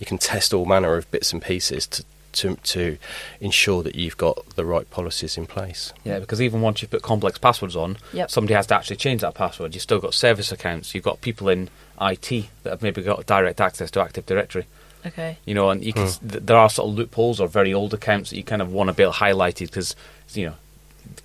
You 0.00 0.06
can 0.06 0.18
test 0.18 0.52
all 0.52 0.64
manner 0.66 0.96
of 0.96 1.08
bits 1.12 1.32
and 1.32 1.40
pieces 1.40 1.86
to, 1.86 2.04
to, 2.32 2.56
to 2.56 2.96
ensure 3.40 3.82
that 3.82 3.94
you've 3.94 4.16
got 4.16 4.44
the 4.56 4.64
right 4.64 4.88
policies 4.90 5.36
in 5.36 5.46
place. 5.46 5.92
Yeah, 6.04 6.18
because 6.18 6.40
even 6.40 6.60
once 6.60 6.82
you 6.82 6.88
put 6.88 7.02
complex 7.02 7.38
passwords 7.38 7.76
on, 7.76 7.98
Yep. 8.12 8.30
somebody 8.30 8.54
has 8.54 8.66
to 8.68 8.76
actually 8.76 8.96
change 8.96 9.20
that 9.22 9.34
password. 9.34 9.74
You've 9.74 9.82
still 9.82 10.00
got 10.00 10.14
service 10.14 10.52
accounts. 10.52 10.94
You've 10.94 11.04
got 11.04 11.20
people 11.20 11.48
in 11.48 11.68
IT 12.00 12.28
that 12.62 12.70
have 12.70 12.82
maybe 12.82 13.02
got 13.02 13.26
direct 13.26 13.60
access 13.60 13.90
to 13.92 14.00
Active 14.00 14.26
Directory. 14.26 14.66
okay. 15.06 15.38
You 15.44 15.54
know, 15.54 15.70
and 15.70 15.82
you 15.84 15.92
can, 15.92 16.06
hmm. 16.08 16.28
th- 16.28 16.42
there 16.44 16.56
are 16.56 16.70
sort 16.70 16.88
of 16.90 16.94
loopholes 16.96 17.40
or 17.40 17.48
very 17.48 17.72
old 17.74 17.94
accounts 17.94 18.30
that 18.30 18.36
you 18.36 18.44
kind 18.44 18.62
of 18.62 18.72
want 18.72 18.88
to 18.88 18.94
be 18.94 19.04
highlighted 19.04 19.66
because, 19.66 19.96
you 20.32 20.46
know, 20.46 20.54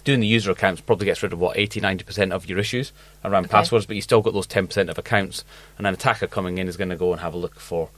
doing 0.03 0.19
the 0.19 0.27
user 0.27 0.51
accounts 0.51 0.81
probably 0.81 1.05
gets 1.05 1.21
rid 1.21 1.33
of 1.33 1.39
what 1.39 1.57
80 1.57 1.81
90% 1.81 2.31
of 2.31 2.47
your 2.47 2.57
issues 2.59 2.91
around 3.23 3.45
Okay. 3.45 3.51
passwords, 3.51 3.85
but 3.85 3.95
you 3.95 4.01
still 4.01 4.21
got 4.21 4.33
those 4.33 4.47
10% 4.47 4.89
of 4.89 4.97
accounts. 4.97 5.43
And 5.77 5.85
an 5.85 5.93
attacker 5.93 6.27
coming 6.27 6.57
in 6.57 6.67
is 6.67 6.77
going 6.77 6.89
to 6.89 6.95
go 6.95 7.11
and 7.11 7.21
have 7.21 7.33
a 7.33 7.37
look 7.37 7.59
for 7.59 7.89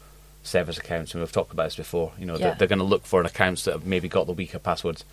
service 0.43 0.77
accounts, 0.77 1.13
and 1.13 1.21
we've 1.21 1.31
talked 1.31 1.51
about 1.53 1.65
this 1.65 1.75
before. 1.75 2.11
You 2.17 2.25
know, 2.25 2.33
Yeah. 2.37 2.39
they're, 2.49 2.55
they're 2.55 2.67
going 2.67 2.79
to 2.79 2.85
look 2.85 3.05
for 3.05 3.21
accounts 3.23 3.63
that 3.65 3.73
have 3.73 3.85
maybe 3.85 4.07
got 4.07 4.27
the 4.27 4.33
weaker 4.33 4.59
passwords. 4.59 5.03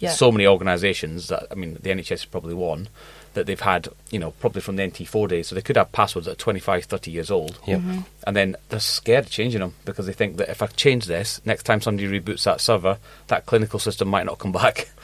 Yeah. 0.00 0.10
So 0.10 0.30
many 0.32 0.46
organisations 0.46 1.28
that 1.28 1.46
I 1.50 1.54
mean, 1.54 1.74
the 1.74 1.90
NHS 1.90 2.12
is 2.12 2.24
probably 2.24 2.54
one 2.54 2.88
that 3.34 3.46
they've 3.46 3.58
had, 3.60 3.88
you 4.10 4.18
know, 4.18 4.30
probably 4.32 4.60
from 4.60 4.76
the 4.76 4.82
NT4 4.82 5.28
days. 5.28 5.48
So 5.48 5.54
they 5.54 5.62
could 5.62 5.76
have 5.76 5.90
passwords 5.92 6.26
that 6.26 6.32
are 6.32 6.36
25, 6.36 6.84
30 6.84 7.10
years 7.10 7.30
old, 7.30 7.58
Yep. 7.66 7.80
Mm-hmm. 7.80 8.00
and 8.26 8.36
then 8.36 8.56
they're 8.68 8.78
scared 8.80 9.24
of 9.26 9.30
changing 9.30 9.60
them 9.60 9.74
because 9.84 10.06
they 10.06 10.12
think 10.12 10.36
that 10.36 10.48
if 10.50 10.62
I 10.62 10.66
change 10.66 11.06
this, 11.06 11.40
next 11.44 11.62
time 11.64 11.80
somebody 11.80 12.08
reboots 12.08 12.44
that 12.44 12.60
server, 12.60 12.98
that 13.28 13.46
clinical 13.46 13.78
system 13.78 14.08
might 14.08 14.26
not 14.26 14.38
come 14.38 14.52
back. 14.52 14.88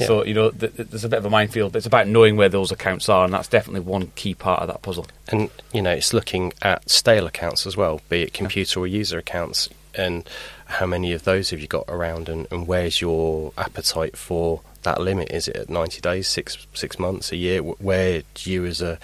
Yeah. 0.00 0.06
So 0.06 0.24
you 0.24 0.34
know, 0.34 0.50
th- 0.50 0.74
th- 0.76 0.88
there's 0.88 1.04
a 1.04 1.08
bit 1.08 1.18
of 1.18 1.24
a 1.26 1.30
minefield. 1.30 1.72
But 1.72 1.78
it's 1.78 1.86
about 1.86 2.08
knowing 2.08 2.36
where 2.36 2.48
those 2.48 2.72
accounts 2.72 3.08
are, 3.08 3.24
and 3.24 3.32
that's 3.32 3.48
definitely 3.48 3.80
one 3.80 4.10
key 4.16 4.34
part 4.34 4.60
of 4.62 4.68
that 4.68 4.82
puzzle. 4.82 5.06
And, 5.28 5.50
you 5.72 5.82
know, 5.82 5.92
it's 5.92 6.12
looking 6.12 6.52
at 6.62 6.88
stale 6.90 7.26
accounts 7.26 7.66
as 7.66 7.76
well, 7.76 8.00
be 8.08 8.22
it 8.22 8.32
computer 8.32 8.80
or 8.80 8.86
user 8.86 9.18
accounts. 9.18 9.68
and 9.94 10.28
how 10.66 10.86
many 10.86 11.12
of 11.12 11.24
those 11.24 11.50
have 11.50 11.58
you 11.60 11.66
got 11.66 11.84
around, 11.88 12.28
and, 12.28 12.46
and 12.52 12.66
where's 12.68 13.00
your 13.00 13.52
appetite 13.58 14.16
for 14.16 14.60
that 14.84 15.00
limit? 15.00 15.28
Is 15.32 15.48
it 15.48 15.56
at 15.56 15.68
90 15.68 16.00
days, 16.00 16.28
six 16.28 16.64
six 16.74 16.96
months, 16.96 17.32
a 17.32 17.36
year? 17.36 17.60
Where 17.60 18.22
do 18.34 18.50
you, 18.52 18.64
as 18.66 18.80
a 18.80 18.98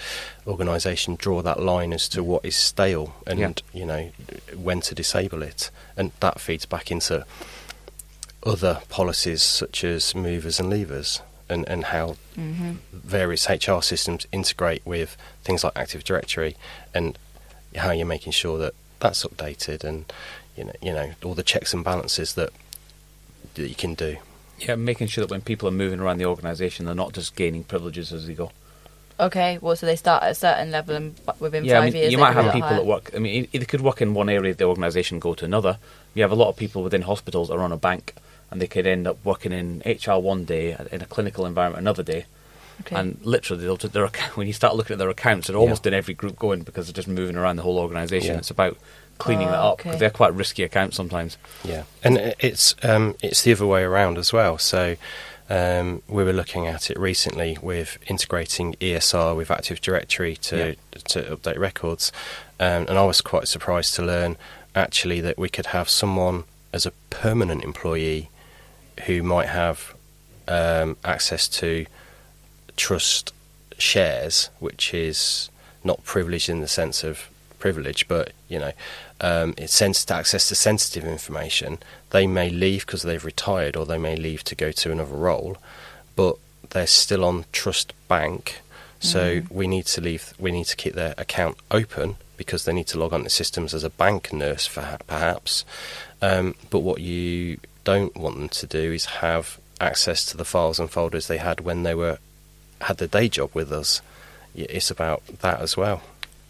organisation, 0.46 1.16
draw 1.16 1.42
that 1.42 1.60
line 1.60 1.92
as 1.92 2.08
to 2.10 2.22
what 2.22 2.44
is 2.44 2.54
stale, 2.56 3.14
and 3.26 3.38
Yeah. 3.40 3.52
you 3.72 3.84
know 3.84 4.10
when 4.54 4.80
to 4.82 4.94
disable 4.94 5.42
it? 5.42 5.70
And 5.96 6.12
that 6.20 6.40
feeds 6.40 6.66
back 6.66 6.90
into 6.92 7.24
other 8.46 8.80
policies 8.88 9.42
such 9.42 9.84
as 9.84 10.14
movers 10.14 10.58
and 10.60 10.72
leavers, 10.72 11.20
and 11.48 11.68
and 11.68 11.84
how 11.84 12.16
Mm-hmm. 12.36 12.72
various 12.92 13.48
HR 13.48 13.80
systems 13.80 14.26
integrate 14.30 14.84
with 14.84 15.16
things 15.42 15.64
like 15.64 15.72
Active 15.74 16.04
Directory, 16.04 16.54
and 16.92 17.18
how 17.74 17.92
you're 17.92 18.04
making 18.06 18.32
sure 18.32 18.58
that 18.58 18.74
that's 19.00 19.24
updated, 19.24 19.82
and 19.84 20.04
you 20.54 20.64
know, 20.64 20.72
you 20.82 20.92
know, 20.92 21.12
all 21.24 21.34
the 21.34 21.42
checks 21.42 21.72
and 21.72 21.82
balances 21.82 22.34
that 22.34 22.50
that 23.54 23.68
you 23.68 23.74
can 23.74 23.94
do. 23.94 24.18
Yeah, 24.58 24.74
making 24.74 25.06
sure 25.06 25.24
that 25.24 25.30
when 25.30 25.40
people 25.40 25.66
are 25.66 25.72
moving 25.72 25.98
around 26.00 26.18
the 26.18 26.26
organisation, 26.26 26.84
they're 26.84 26.94
not 26.94 27.14
just 27.14 27.36
gaining 27.36 27.64
privileges 27.64 28.12
as 28.12 28.26
they 28.26 28.34
go. 28.34 28.50
Okay, 29.18 29.56
well, 29.62 29.76
so 29.76 29.86
they 29.86 29.96
start 29.96 30.22
at 30.22 30.32
a 30.32 30.34
certain 30.34 30.70
level, 30.70 30.94
and 30.94 31.18
within 31.40 31.64
yeah, 31.64 31.78
I 31.78 31.84
five 31.84 31.92
mean, 31.94 32.02
years, 32.02 32.12
you 32.12 32.18
might 32.18 32.34
have 32.34 32.52
people 32.52 32.68
higher. 32.68 32.76
that 32.76 32.84
work. 32.86 33.10
I 33.14 33.18
mean, 33.18 33.48
they 33.50 33.60
could 33.60 33.80
work 33.80 34.02
in 34.02 34.12
one 34.12 34.28
area 34.28 34.50
of 34.50 34.58
the 34.58 34.64
organisation, 34.64 35.20
go 35.20 35.32
to 35.34 35.44
another. 35.46 35.78
You 36.14 36.20
have 36.22 36.32
a 36.32 36.34
lot 36.34 36.48
of 36.50 36.56
people 36.58 36.82
within 36.82 37.00
hospitals 37.00 37.48
that 37.48 37.54
are 37.54 37.62
on 37.62 37.72
a 37.72 37.78
bank, 37.78 38.12
and 38.50 38.60
they 38.60 38.66
could 38.66 38.86
end 38.86 39.06
up 39.06 39.18
working 39.24 39.52
in 39.52 39.82
HR 39.84 40.18
one 40.20 40.44
day, 40.44 40.76
in 40.92 41.02
a 41.02 41.06
clinical 41.06 41.46
environment 41.46 41.80
another 41.80 42.02
day, 42.02 42.26
Okay. 42.82 42.94
and 42.96 43.18
literally, 43.22 43.64
they'll, 43.64 43.76
their 43.76 44.06
when 44.34 44.46
you 44.46 44.52
start 44.52 44.76
looking 44.76 44.94
at 44.94 44.98
their 44.98 45.08
accounts, 45.08 45.46
they're 45.48 45.56
almost 45.56 45.86
in 45.86 45.94
every 45.94 46.14
group 46.14 46.38
going 46.38 46.60
because 46.62 46.86
they're 46.86 46.92
just 46.92 47.08
moving 47.08 47.36
around 47.36 47.56
the 47.56 47.62
whole 47.62 47.78
organisation. 47.78 48.34
Yeah. 48.34 48.38
It's 48.38 48.50
about 48.50 48.76
cleaning 49.18 49.48
Oh, 49.48 49.50
that 49.50 49.58
up 49.58 49.76
because 49.78 49.90
okay. 49.92 49.98
they're 49.98 50.10
quite 50.10 50.34
risky 50.34 50.62
accounts 50.62 50.94
sometimes. 50.96 51.38
Yeah, 51.64 51.84
and 52.04 52.34
it's 52.38 52.74
um, 52.82 53.14
it's 53.22 53.42
the 53.42 53.52
other 53.52 53.66
way 53.66 53.82
around 53.82 54.18
as 54.18 54.30
well. 54.32 54.58
So 54.58 54.96
um, 55.48 56.02
we 56.06 56.22
were 56.22 56.34
looking 56.34 56.66
at 56.66 56.90
it 56.90 56.98
recently 56.98 57.56
with 57.62 57.96
integrating 58.08 58.74
ESR 58.74 59.34
with 59.34 59.50
Active 59.50 59.80
Directory 59.80 60.36
to 60.36 60.76
to 61.08 61.22
update 61.34 61.58
records, 61.58 62.12
um, 62.60 62.86
and 62.88 62.98
I 62.98 63.04
was 63.06 63.20
quite 63.22 63.48
surprised 63.48 63.94
to 63.94 64.02
learn 64.02 64.36
actually 64.74 65.22
that 65.22 65.38
we 65.38 65.48
could 65.48 65.66
have 65.66 65.88
someone 65.88 66.44
as 66.74 66.84
a 66.84 66.90
permanent 67.08 67.64
employee 67.64 68.28
who 69.04 69.22
might 69.22 69.48
have 69.48 69.94
um, 70.48 70.96
access 71.04 71.48
to 71.48 71.86
trust 72.76 73.32
shares, 73.78 74.50
which 74.58 74.94
is 74.94 75.50
not 75.84 76.04
privileged 76.04 76.48
in 76.48 76.60
the 76.60 76.68
sense 76.68 77.04
of 77.04 77.28
privilege, 77.58 78.08
but 78.08 78.32
you 78.48 78.58
know, 78.58 78.72
um, 79.20 79.54
it's 79.56 79.74
sensitive 79.74 80.16
access 80.16 80.48
to 80.48 80.54
sensitive 80.54 81.04
information. 81.04 81.78
They 82.10 82.26
may 82.26 82.50
leave 82.50 82.86
because 82.86 83.02
they've 83.02 83.24
retired, 83.24 83.76
or 83.76 83.86
they 83.86 83.98
may 83.98 84.16
leave 84.16 84.44
to 84.44 84.54
go 84.54 84.72
to 84.72 84.92
another 84.92 85.16
role, 85.16 85.56
but 86.14 86.36
they're 86.70 86.86
still 86.86 87.24
on 87.24 87.44
Trust 87.52 87.92
Bank. 88.08 88.60
So 88.98 89.42
we 89.50 89.68
need 89.68 89.86
to 89.86 90.00
leave. 90.00 90.32
We 90.38 90.50
need 90.50 90.66
to 90.66 90.76
keep 90.76 90.94
their 90.94 91.14
account 91.18 91.58
open 91.70 92.16
because 92.36 92.64
they 92.64 92.72
need 92.72 92.86
to 92.88 92.98
log 92.98 93.12
on 93.12 93.24
to 93.24 93.30
systems 93.30 93.72
as 93.74 93.84
a 93.84 93.90
bank 93.90 94.32
nurse, 94.32 94.66
for, 94.66 94.98
perhaps. 95.06 95.64
Um, 96.20 96.54
but 96.70 96.80
what 96.80 97.00
you 97.00 97.58
don't 97.86 98.14
want 98.16 98.36
them 98.36 98.48
to 98.50 98.66
do 98.66 98.92
is 98.92 99.04
have 99.06 99.58
access 99.80 100.24
to 100.26 100.36
the 100.36 100.44
files 100.44 100.78
and 100.80 100.90
folders 100.90 101.26
they 101.28 101.38
had 101.38 101.60
when 101.60 101.82
they 101.84 101.94
were 101.94 102.18
had 102.82 102.98
their 102.98 103.08
day 103.08 103.28
job 103.28 103.50
with 103.54 103.72
us. 103.72 104.02
It's 104.54 104.90
about 104.90 105.22
that 105.40 105.60
as 105.60 105.76
well. 105.76 106.02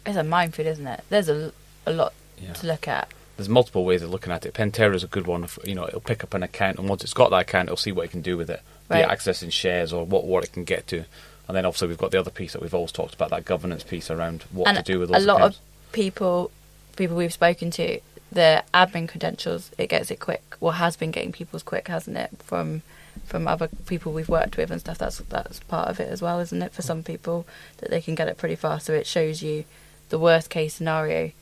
it's 0.04 0.16
a 0.16 0.24
minefield, 0.24 0.68
isn't 0.68 0.86
it? 0.86 1.00
There's 1.10 1.28
a, 1.28 1.52
a 1.86 1.92
lot 1.92 2.12
Yeah. 2.40 2.52
to 2.54 2.66
look 2.66 2.86
at. 2.88 3.08
There's 3.36 3.48
multiple 3.48 3.84
ways 3.84 4.02
of 4.02 4.10
looking 4.10 4.32
at 4.32 4.46
it. 4.46 4.54
Pentera 4.54 4.94
is 4.94 5.04
a 5.04 5.08
good 5.08 5.26
one. 5.26 5.44
If, 5.44 5.58
you 5.64 5.74
know, 5.74 5.86
it'll 5.86 6.00
pick 6.00 6.24
up 6.24 6.32
an 6.34 6.42
account, 6.42 6.78
and 6.78 6.88
once 6.88 7.02
it's 7.04 7.12
got 7.12 7.30
that 7.30 7.40
account, 7.42 7.68
it'll 7.68 7.76
see 7.76 7.92
what 7.92 8.04
it 8.06 8.10
can 8.10 8.22
do 8.22 8.36
with 8.36 8.48
it, 8.50 8.60
be 8.90 8.96
it 8.98 9.06
Right. 9.06 9.18
accessing 9.18 9.52
shares 9.52 9.92
or 9.92 10.06
what 10.06 10.24
what 10.24 10.42
it 10.44 10.52
can 10.52 10.64
get 10.64 10.86
to. 10.88 11.04
And 11.48 11.56
then 11.56 11.64
obviously 11.66 11.88
we've 11.88 11.98
got 11.98 12.10
the 12.12 12.18
other 12.20 12.30
piece 12.30 12.52
that 12.54 12.62
we've 12.62 12.74
always 12.74 12.92
talked 12.92 13.14
about, 13.14 13.30
that 13.30 13.44
governance 13.44 13.82
piece 13.84 14.10
around 14.10 14.44
what 14.52 14.68
and 14.68 14.78
to 14.78 14.82
do 14.82 14.98
with 14.98 15.10
all 15.10 15.18
that. 15.20 15.24
a 15.24 15.26
lot 15.26 15.36
accounts. 15.36 15.58
of 15.58 15.92
people, 15.92 16.50
people 16.96 17.16
we've 17.16 17.32
spoken 17.32 17.70
to, 17.72 18.00
the 18.36 18.62
admin 18.72 19.08
credentials, 19.08 19.70
it 19.78 19.88
gets 19.88 20.10
it 20.10 20.20
quick. 20.20 20.42
Well, 20.60 20.72
has 20.72 20.96
been 20.96 21.10
getting 21.10 21.32
people's 21.32 21.62
quick, 21.64 21.88
hasn't 21.88 22.16
it? 22.16 22.30
From 22.42 22.82
from 23.24 23.48
other 23.48 23.68
people 23.86 24.12
we've 24.12 24.28
worked 24.28 24.56
with 24.56 24.70
and 24.70 24.80
stuff. 24.80 24.98
That's 24.98 25.18
that's 25.18 25.58
part 25.60 25.88
of 25.88 25.98
it 25.98 26.08
as 26.08 26.22
well, 26.22 26.38
isn't 26.40 26.62
it? 26.62 26.72
For 26.72 26.82
some 26.82 27.02
people, 27.02 27.46
that 27.78 27.90
they 27.90 28.00
can 28.00 28.14
get 28.14 28.28
it 28.28 28.36
pretty 28.38 28.54
fast. 28.56 28.86
So 28.86 28.92
it 28.92 29.06
shows 29.06 29.42
you 29.42 29.64
the 30.10 30.18
worst 30.18 30.50
case 30.50 30.74
scenario 30.74 31.32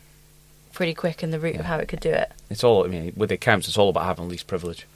pretty 0.73 0.95
quick 0.95 1.23
and 1.23 1.33
the 1.33 1.39
route 1.39 1.57
of 1.57 1.67
how 1.67 1.79
it 1.79 1.89
could 1.89 2.01
do 2.01 2.11
it. 2.11 2.33
It's 2.49 2.65
all. 2.65 2.85
I 2.85 2.89
mean, 2.89 3.13
with 3.17 3.29
the 3.29 3.35
accounts, 3.37 3.69
it's 3.69 3.77
all 3.79 3.91
about 3.91 4.05
having 4.07 4.29
least 4.29 4.47
privilege. 4.47 4.87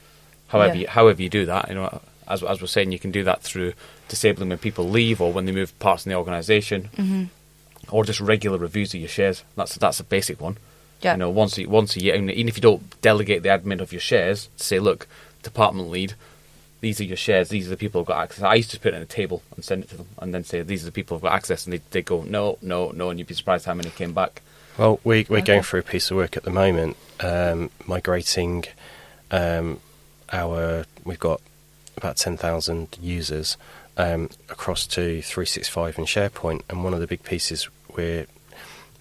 However, 0.48 0.74
Yeah. 0.74 0.80
you, 0.80 0.86
however 0.88 1.20
you 1.22 1.28
do 1.28 1.44
that, 1.46 1.68
you 1.68 1.74
know, 1.74 2.00
as 2.26 2.42
as 2.42 2.60
we're 2.60 2.66
saying, 2.68 2.92
you 2.92 2.98
can 2.98 3.10
do 3.10 3.24
that 3.24 3.42
through 3.42 3.74
disabling 4.08 4.48
when 4.48 4.58
people 4.58 4.88
leave 4.88 5.20
or 5.20 5.32
when 5.32 5.44
they 5.46 5.52
move 5.52 5.76
parts 5.80 6.06
in 6.06 6.10
the 6.10 6.16
organisation, 6.16 6.88
Mm-hmm. 6.96 7.24
or 7.90 8.04
just 8.04 8.20
regular 8.20 8.56
reviews 8.58 8.94
of 8.94 9.00
your 9.00 9.08
shares. 9.08 9.42
That's 9.56 9.74
that's 9.76 10.00
a 10.00 10.04
basic 10.04 10.40
one. 10.40 10.56
Yeah. 11.00 11.12
You 11.12 11.18
know, 11.18 11.30
once 11.30 11.58
a, 11.58 11.66
once 11.66 11.96
a 11.96 12.00
year, 12.00 12.14
and 12.14 12.30
even 12.30 12.48
if 12.48 12.56
you 12.56 12.62
don't 12.62 13.00
delegate 13.00 13.42
the 13.42 13.50
admin 13.50 13.80
of 13.80 13.92
your 13.92 14.00
shares, 14.00 14.48
say, 14.56 14.78
look, 14.78 15.06
department 15.42 15.90
lead, 15.90 16.14
these 16.80 17.00
are 17.00 17.04
your 17.04 17.16
shares, 17.16 17.48
these 17.48 17.66
are 17.66 17.70
the 17.70 17.76
people 17.76 18.00
who've 18.00 18.08
got 18.08 18.22
access. 18.22 18.42
I 18.44 18.54
used 18.54 18.70
to 18.72 18.80
put 18.80 18.94
it 18.94 18.96
in 18.96 19.02
a 19.02 19.06
table 19.06 19.42
and 19.54 19.64
send 19.64 19.84
it 19.84 19.90
to 19.90 19.96
them, 19.96 20.06
and 20.18 20.34
then 20.34 20.44
say, 20.44 20.62
these 20.62 20.82
are 20.82 20.86
the 20.86 20.92
people 20.92 21.16
who've 21.16 21.22
got 21.22 21.34
access, 21.34 21.66
and 21.66 21.72
they 21.72 21.80
they 21.90 22.02
go, 22.02 22.22
no, 22.22 22.58
no, 22.62 22.90
no, 22.90 23.10
and 23.10 23.18
you'd 23.18 23.28
be 23.28 23.34
surprised 23.34 23.66
how 23.66 23.74
many 23.74 23.90
came 23.90 24.12
back. 24.12 24.42
Well, 24.76 25.00
we, 25.02 25.26
we're 25.28 25.42
going 25.42 25.62
through 25.62 25.80
a 25.80 25.84
piece 25.84 26.10
of 26.10 26.16
work 26.16 26.36
at 26.36 26.44
the 26.44 26.50
moment, 26.50 26.96
um, 27.20 27.70
migrating 27.86 28.64
um, 29.30 29.80
our. 30.32 30.84
We've 31.04 31.18
got 31.18 31.40
about 31.96 32.16
ten 32.16 32.36
thousand 32.36 32.96
users 33.00 33.56
um, 33.98 34.30
across 34.48 34.86
to 34.86 35.20
365 35.20 35.98
and 35.98 36.06
SharePoint, 36.06 36.62
and 36.70 36.84
one 36.84 36.94
of 36.94 37.00
the 37.00 37.06
big 37.06 37.24
pieces 37.24 37.68
we're 37.94 38.26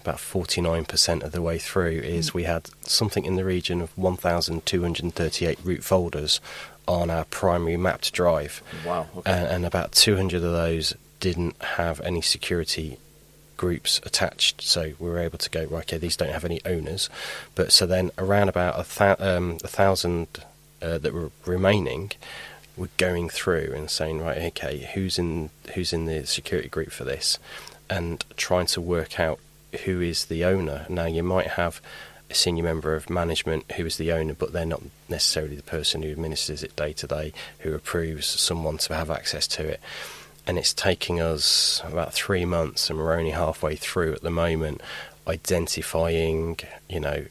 about 0.08 0.20
49% 0.20 1.24
of 1.24 1.32
the 1.34 1.42
way 1.42 1.58
through 1.58 2.00
is 2.00 2.34
we 2.34 2.44
had 2.44 2.70
something 2.82 3.26
in 3.26 3.36
the 3.36 3.44
region 3.44 3.82
of 3.82 3.96
1,238 3.98 5.60
root 5.64 5.84
folders 5.84 6.40
on 6.88 7.10
our 7.10 7.26
primary 7.26 7.76
mapped 7.78 8.14
drive, 8.14 8.62
Wow. 8.86 9.08
Okay. 9.18 9.30
and, 9.32 9.48
and 9.48 9.66
about 9.66 9.92
200 9.92 10.38
of 10.38 10.52
those 10.52 10.94
didn't 11.20 11.62
have 11.62 12.00
any 12.02 12.22
security 12.22 12.98
groups 13.58 14.00
attached. 14.06 14.62
So 14.62 14.94
we 14.98 15.10
were 15.10 15.20
able 15.20 15.40
to 15.40 15.50
go, 15.50 15.66
right, 15.66 15.82
okay, 15.84 15.98
these 15.98 16.16
don't 16.16 16.32
have 16.32 16.46
any 16.46 16.62
owners. 16.66 17.10
But 17.56 17.74
so 17.74 17.86
then 17.86 18.12
around 18.18 18.48
about 18.50 18.80
a, 18.80 18.98
thou- 18.98 19.18
um, 19.20 19.58
a 19.64 19.68
thousand 19.68 20.28
uh, 20.82 21.00
that 21.00 21.14
were 21.14 21.32
remaining, 21.46 22.12
we're 22.78 22.88
going 22.98 23.28
through 23.30 23.74
and 23.76 23.90
saying, 23.90 24.22
right, 24.22 24.38
okay, 24.38 24.90
who's 24.94 25.18
in 25.20 25.50
who's 25.74 25.92
in 25.92 26.06
the 26.06 26.26
security 26.26 26.70
group 26.70 26.92
for 26.92 27.04
this, 27.04 27.40
and 27.90 28.24
trying 28.38 28.68
to 28.68 28.80
work 28.80 29.20
out 29.20 29.40
who 29.86 30.02
is 30.02 30.26
the 30.26 30.46
owner. 30.46 30.86
Now 30.90 31.06
you 31.06 31.24
might 31.24 31.48
have 31.48 31.82
a 32.30 32.34
senior 32.34 32.64
member 32.64 32.96
of 32.96 33.10
management 33.10 33.72
who 33.74 33.86
is 33.86 33.98
the 33.98 34.12
owner, 34.12 34.34
but 34.34 34.54
they're 34.54 34.66
not 34.66 34.84
necessarily 35.08 35.56
the 35.56 35.64
person 35.64 36.04
who 36.04 36.12
administers 36.12 36.64
it 36.64 36.76
day 36.76 36.94
to 36.94 37.08
day, 37.08 37.34
who 37.60 37.74
approves 37.74 38.26
someone 38.26 38.78
to 38.80 38.96
have 38.96 39.10
access 39.10 39.48
to 39.48 39.68
it. 39.68 39.80
And 40.46 40.58
it's 40.58 40.74
taking 40.74 41.22
us 41.22 41.82
about 41.86 42.14
three 42.14 42.46
months, 42.46 42.90
and 42.90 43.00
we're 43.00 43.18
only 43.18 43.32
halfway 43.32 43.76
through 43.76 44.14
at 44.14 44.22
the 44.22 44.30
moment, 44.30 44.82
identifying, 45.28 46.58
you 46.90 47.00
know, 47.00 47.26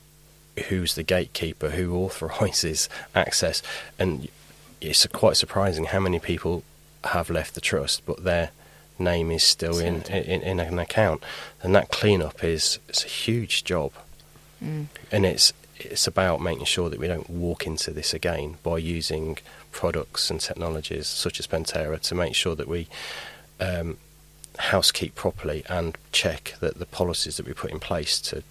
who's 0.69 0.95
the 0.95 1.03
gatekeeper, 1.03 1.71
who 1.71 1.95
authorises 1.97 2.89
access, 3.15 3.63
and 3.99 4.29
it's 4.81 5.07
quite 5.07 5.37
surprising 5.37 5.87
how 5.87 6.01
many 6.01 6.19
people 6.19 6.63
have 7.05 7.31
left 7.31 7.55
the 7.55 7.61
trust, 7.61 8.05
but 8.05 8.25
their 8.25 8.51
name 8.99 9.31
is 9.31 9.43
still 9.43 9.79
in, 9.79 10.03
in 10.03 10.43
in 10.43 10.61
an 10.61 10.79
account, 10.79 11.23
and 11.63 11.75
that 11.75 11.91
cleanup 11.91 12.43
is 12.45 12.79
it's 12.89 13.05
a 13.05 13.09
huge 13.09 13.65
job, 13.65 13.93
Mm. 14.63 14.87
and 15.13 15.27
it's 15.27 15.53
it's 15.79 16.07
about 16.07 16.41
making 16.41 16.65
sure 16.65 16.89
that 16.89 16.99
we 16.99 17.07
don't 17.07 17.29
walk 17.29 17.67
into 17.67 17.91
this 17.91 18.15
again 18.15 18.57
by 18.63 18.79
using 18.79 19.37
products 19.73 20.31
and 20.31 20.41
technologies 20.41 21.07
such 21.07 21.39
as 21.39 21.47
Pentera 21.47 22.01
to 22.01 22.15
make 22.15 22.35
sure 22.35 22.55
that 22.55 22.67
we 22.67 22.89
um, 23.61 23.99
housekeep 24.59 25.15
properly 25.15 25.63
and 25.69 25.99
check 26.13 26.55
that 26.61 26.79
the 26.79 26.87
policies 26.87 27.37
that 27.37 27.47
we 27.47 27.53
put 27.53 27.71
in 27.71 27.79
place 27.81 28.19
to 28.23 28.43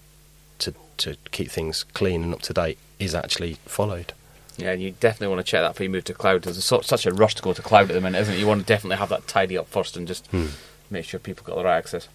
to 0.58 0.72
to 0.98 1.16
keep 1.32 1.50
things 1.50 1.84
clean 1.94 2.22
and 2.22 2.34
up 2.34 2.42
to 2.42 2.52
date 2.54 2.78
is 2.98 3.14
actually 3.14 3.54
followed. 3.66 4.12
Yeah, 4.58 4.72
and 4.72 4.80
you 4.82 4.92
definitely 4.92 5.34
want 5.34 5.44
to 5.44 5.50
check 5.50 5.60
that 5.62 5.72
before 5.72 5.84
you 5.84 5.90
move 5.90 6.04
to 6.04 6.14
cloud. 6.14 6.42
There's 6.42 6.64
so, 6.64 6.80
such 6.80 7.04
a 7.06 7.12
rush 7.12 7.34
to 7.34 7.42
go 7.42 7.52
to 7.52 7.60
cloud 7.62 7.90
at 7.90 7.94
the 7.94 8.00
minute, 8.00 8.20
isn't 8.22 8.34
it? 8.34 8.38
You 8.38 8.46
want 8.46 8.60
to 8.62 8.66
definitely 8.66 8.96
have 8.96 9.10
that 9.10 9.26
tidy 9.28 9.58
up 9.58 9.68
first 9.68 9.96
and 9.96 10.06
just 10.08 10.26
Hmm. 10.28 10.46
make 10.90 11.04
sure 11.04 11.20
people 11.20 11.44
got 11.44 11.56
the 11.56 11.64
right 11.64 11.76
access. 11.76 12.08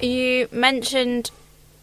You 0.00 0.48
mentioned 0.52 1.30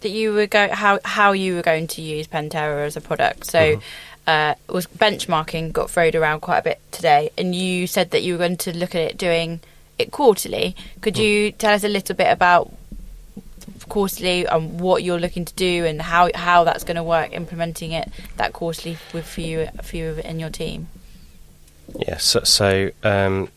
that 0.02 0.10
you 0.10 0.34
were 0.34 0.46
go 0.48 0.70
how 0.72 1.00
how 1.04 1.32
you 1.32 1.56
were 1.56 1.62
going 1.62 1.88
to 1.88 2.02
use 2.02 2.28
Pentera 2.28 2.86
as 2.86 2.96
a 2.98 3.02
product. 3.02 3.46
So 3.46 3.60
Mm-hmm. 3.78 3.80
uh, 4.28 4.54
was 4.70 4.86
benchmarking 4.88 5.72
got 5.74 5.90
thrown 5.90 6.16
around 6.16 6.42
quite 6.42 6.60
a 6.60 6.64
bit 6.64 6.80
today, 6.92 7.32
and 7.38 7.56
you 7.56 7.88
said 7.88 8.12
that 8.12 8.22
you 8.24 8.34
were 8.34 8.38
going 8.40 8.58
to 8.58 8.78
look 8.78 8.94
at 8.96 9.02
it 9.02 9.18
doing 9.18 9.62
it 9.98 10.12
quarterly. 10.12 10.76
Could 11.02 11.16
Mm. 11.16 11.20
you 11.24 11.52
tell 11.52 11.74
us 11.74 11.84
a 11.84 11.90
little 11.90 12.16
bit 12.16 12.32
about 12.32 12.72
quarterly 13.94 14.48
and 14.48 14.82
what 14.82 15.04
you're 15.04 15.20
looking 15.20 15.46
to 15.46 15.54
do 15.54 15.86
and 15.86 16.02
how 16.02 16.28
how 16.34 16.64
that's 16.64 16.84
going 16.84 16.96
to 16.96 17.04
work 17.04 17.32
implementing 17.32 17.92
it 17.92 18.10
that 18.38 18.52
quarterly 18.52 18.98
with 19.14 19.24
for 19.24 19.42
you 19.42 19.68
for 19.84 19.96
you 19.96 20.20
in 20.26 20.40
your 20.40 20.50
team. 20.50 20.88
Yeah. 22.00 22.18
So, 22.18 22.40
so 22.44 22.90
um, 23.04 23.50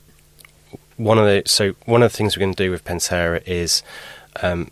one 0.98 1.16
of 1.16 1.24
the 1.24 1.42
so 1.46 1.72
one 1.86 2.02
of 2.02 2.12
the 2.12 2.16
things 2.18 2.36
we're 2.36 2.40
going 2.42 2.54
to 2.54 2.64
do 2.64 2.70
with 2.70 2.84
Pentera 2.84 3.42
is 3.46 3.82
um, 4.42 4.70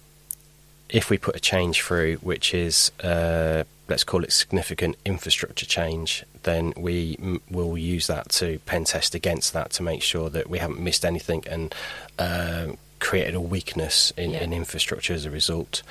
if 0.91 1.09
we 1.09 1.17
put 1.17 1.35
a 1.35 1.41
change 1.41 1.81
through, 1.81 2.17
which 2.17 2.53
is 2.53 2.93
uh, 3.03 3.65
let's 3.89 4.05
call 4.05 4.23
it 4.23 4.33
significant 4.33 4.97
infrastructure 5.07 5.65
change, 5.65 6.25
then 6.43 6.75
we 6.77 7.17
m- 7.19 7.41
will 7.51 7.79
use 7.79 8.07
that 8.09 8.29
to 8.41 8.59
pen 8.67 8.85
test 8.85 9.15
against 9.15 9.55
that 9.55 9.71
to 9.71 9.83
make 9.83 10.03
sure 10.03 10.29
that 10.29 10.51
we 10.51 10.59
haven't 10.59 10.79
missed 10.79 11.07
anything 11.07 11.43
and 11.49 11.75
uh, 12.19 12.67
created 13.05 13.35
a 13.35 13.41
weakness 13.41 14.13
in, 14.17 14.31
Yeah. 14.31 14.43
in 14.45 14.53
infrastructure 14.53 15.15
as 15.15 15.25
a 15.27 15.31
result. 15.31 15.83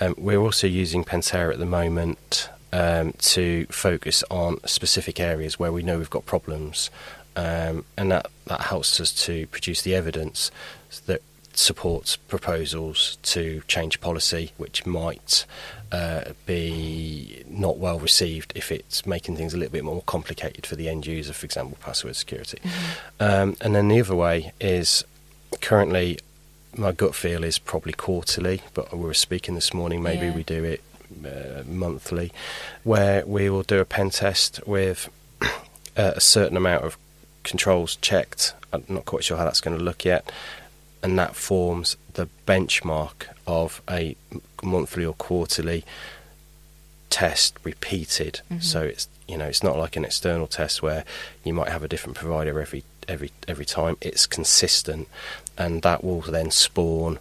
Um, 0.00 0.14
we're 0.16 0.38
also 0.48 0.66
using 0.66 1.04
Pentera 1.04 1.52
at 1.52 1.58
the 1.58 1.66
moment 1.66 2.48
um, 2.72 3.12
to 3.34 3.66
focus 3.66 4.24
on 4.30 4.58
specific 4.64 5.20
areas 5.20 5.58
where 5.58 5.72
we 5.72 5.82
know 5.82 5.98
we've 5.98 6.16
got 6.18 6.24
problems, 6.24 6.88
um, 7.36 7.84
and 7.98 8.10
that, 8.12 8.26
that 8.46 8.60
helps 8.72 9.00
us 9.00 9.12
to 9.26 9.46
produce 9.48 9.82
the 9.82 9.94
evidence 9.94 10.50
that 11.06 11.20
supports 11.54 12.16
proposals 12.16 13.18
to 13.22 13.62
change 13.68 14.00
policy, 14.00 14.52
which 14.56 14.86
might 14.86 15.44
uh, 15.90 16.22
be 16.46 17.44
not 17.46 17.76
well 17.76 17.98
received 17.98 18.52
if 18.54 18.72
it's 18.72 19.04
making 19.04 19.36
things 19.36 19.52
a 19.52 19.58
little 19.58 19.72
bit 19.72 19.84
more 19.84 20.02
complicated 20.06 20.64
for 20.64 20.76
the 20.76 20.88
end 20.88 21.06
user, 21.06 21.34
for 21.34 21.44
example, 21.44 21.76
password 21.80 22.16
security. 22.16 22.58
Um, 23.20 23.56
and 23.60 23.74
then 23.74 23.88
the 23.88 24.00
other 24.00 24.16
way 24.16 24.52
is 24.60 25.04
currently 25.60 26.18
my 26.76 26.92
gut 26.92 27.14
feel 27.14 27.44
is 27.44 27.58
probably 27.58 27.92
quarterly, 27.92 28.62
but 28.74 28.92
we 28.92 29.04
were 29.04 29.14
speaking 29.14 29.54
this 29.54 29.74
morning, 29.74 30.02
maybe 30.02 30.26
Yeah. 30.26 30.34
we 30.34 30.42
do 30.42 30.64
it 30.64 30.82
uh, 31.24 31.62
monthly, 31.66 32.32
where 32.84 33.24
we 33.26 33.50
will 33.50 33.62
do 33.62 33.78
a 33.80 33.84
pen 33.84 34.10
test 34.10 34.66
with 34.66 35.08
uh, 35.42 35.48
a 35.96 36.20
certain 36.20 36.56
amount 36.56 36.84
of 36.84 36.96
controls 37.44 37.96
checked. 37.96 38.54
I'm 38.72 38.84
not 38.88 39.04
quite 39.04 39.24
sure 39.24 39.36
how 39.36 39.44
that's 39.44 39.60
going 39.60 39.76
to 39.76 39.82
look 39.84 40.04
yet. 40.04 40.30
And 41.02 41.18
that 41.18 41.34
forms 41.34 41.96
the 42.14 42.28
benchmark 42.46 43.26
of 43.46 43.82
a 43.90 44.16
monthly 44.62 45.04
or 45.04 45.14
quarterly 45.14 45.84
test 47.10 47.56
repeated. 47.64 48.40
Mhm. 48.50 48.62
So 48.62 48.82
it's 48.82 49.08
you 49.28 49.36
know 49.36 49.46
it's 49.46 49.62
not 49.62 49.76
like 49.76 49.96
an 49.96 50.04
external 50.04 50.46
test 50.46 50.80
where 50.82 51.04
you 51.44 51.52
might 51.52 51.68
have 51.70 51.82
a 51.82 51.88
different 51.88 52.16
provider 52.16 52.58
every 52.60 52.84
every 53.08 53.30
every 53.48 53.64
time. 53.64 53.96
It's 54.00 54.26
consistent, 54.26 55.08
and 55.58 55.82
that 55.82 56.02
will 56.04 56.20
then 56.20 56.50
spawn 56.50 57.18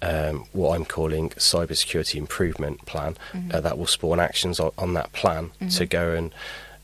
um, 0.00 0.46
what 0.52 0.76
I'm 0.76 0.84
calling 0.84 1.30
cybersecurity 1.30 2.14
improvement 2.16 2.86
plan. 2.86 3.16
Mhm. 3.32 3.52
Uh, 3.54 3.60
that 3.60 3.76
will 3.78 3.86
spawn 3.88 4.20
actions 4.20 4.60
on, 4.60 4.70
on 4.78 4.94
that 4.94 5.12
plan 5.12 5.50
to 5.60 5.64
Mhm. 5.86 5.90
go 5.90 6.12
and 6.14 6.32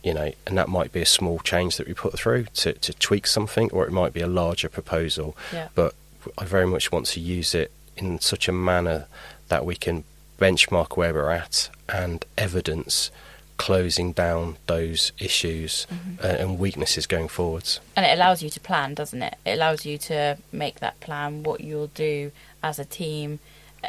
you 0.03 0.13
know, 0.13 0.31
and 0.47 0.59
that 0.59 0.69
might 0.69 0.93
be 0.93 1.01
a 1.01 1.07
small 1.07 1.39
change 1.39 1.79
that 1.79 1.87
we 1.87 1.95
put 1.95 2.13
through 2.13 2.45
to, 2.55 2.75
to 2.75 2.93
tweak 2.93 3.27
something, 3.27 3.71
or 3.71 3.87
it 3.87 3.91
might 3.91 4.13
be 4.13 4.21
a 4.21 4.27
larger 4.27 4.69
proposal. 4.69 5.35
Yeah. 5.51 5.69
But 5.75 5.95
I 6.37 6.45
very 6.45 6.67
much 6.67 6.93
want 6.93 7.07
to 7.07 7.21
use 7.21 7.55
it 7.55 7.71
in 7.97 8.21
such 8.21 8.47
a 8.47 8.53
manner 8.53 9.07
that 9.49 9.65
we 9.65 9.77
can 9.77 10.05
benchmark 10.39 10.99
where 10.99 11.15
we're 11.15 11.31
at 11.31 11.71
and 11.89 12.23
evidence 12.37 13.11
closing 13.57 14.13
down 14.13 14.57
those 14.67 15.13
issues 15.19 15.87
Mhm. 15.91 16.25
uh, 16.25 16.27
and 16.27 16.59
weaknesses 16.59 17.07
going 17.07 17.29
forwards. 17.29 17.81
And 17.97 18.05
it 18.05 18.13
allows 18.19 18.43
you 18.43 18.51
to 18.51 18.61
plan, 18.61 18.95
doesn't 18.95 19.23
it? 19.23 19.37
It 19.45 19.53
allows 19.53 19.85
you 19.87 19.97
to 19.99 20.39
make 20.53 20.81
that 20.81 20.99
plan, 21.01 21.43
what 21.45 21.61
you'll 21.61 21.89
do 21.89 22.33
as 22.63 22.79
a 22.79 22.85
team, 22.85 23.39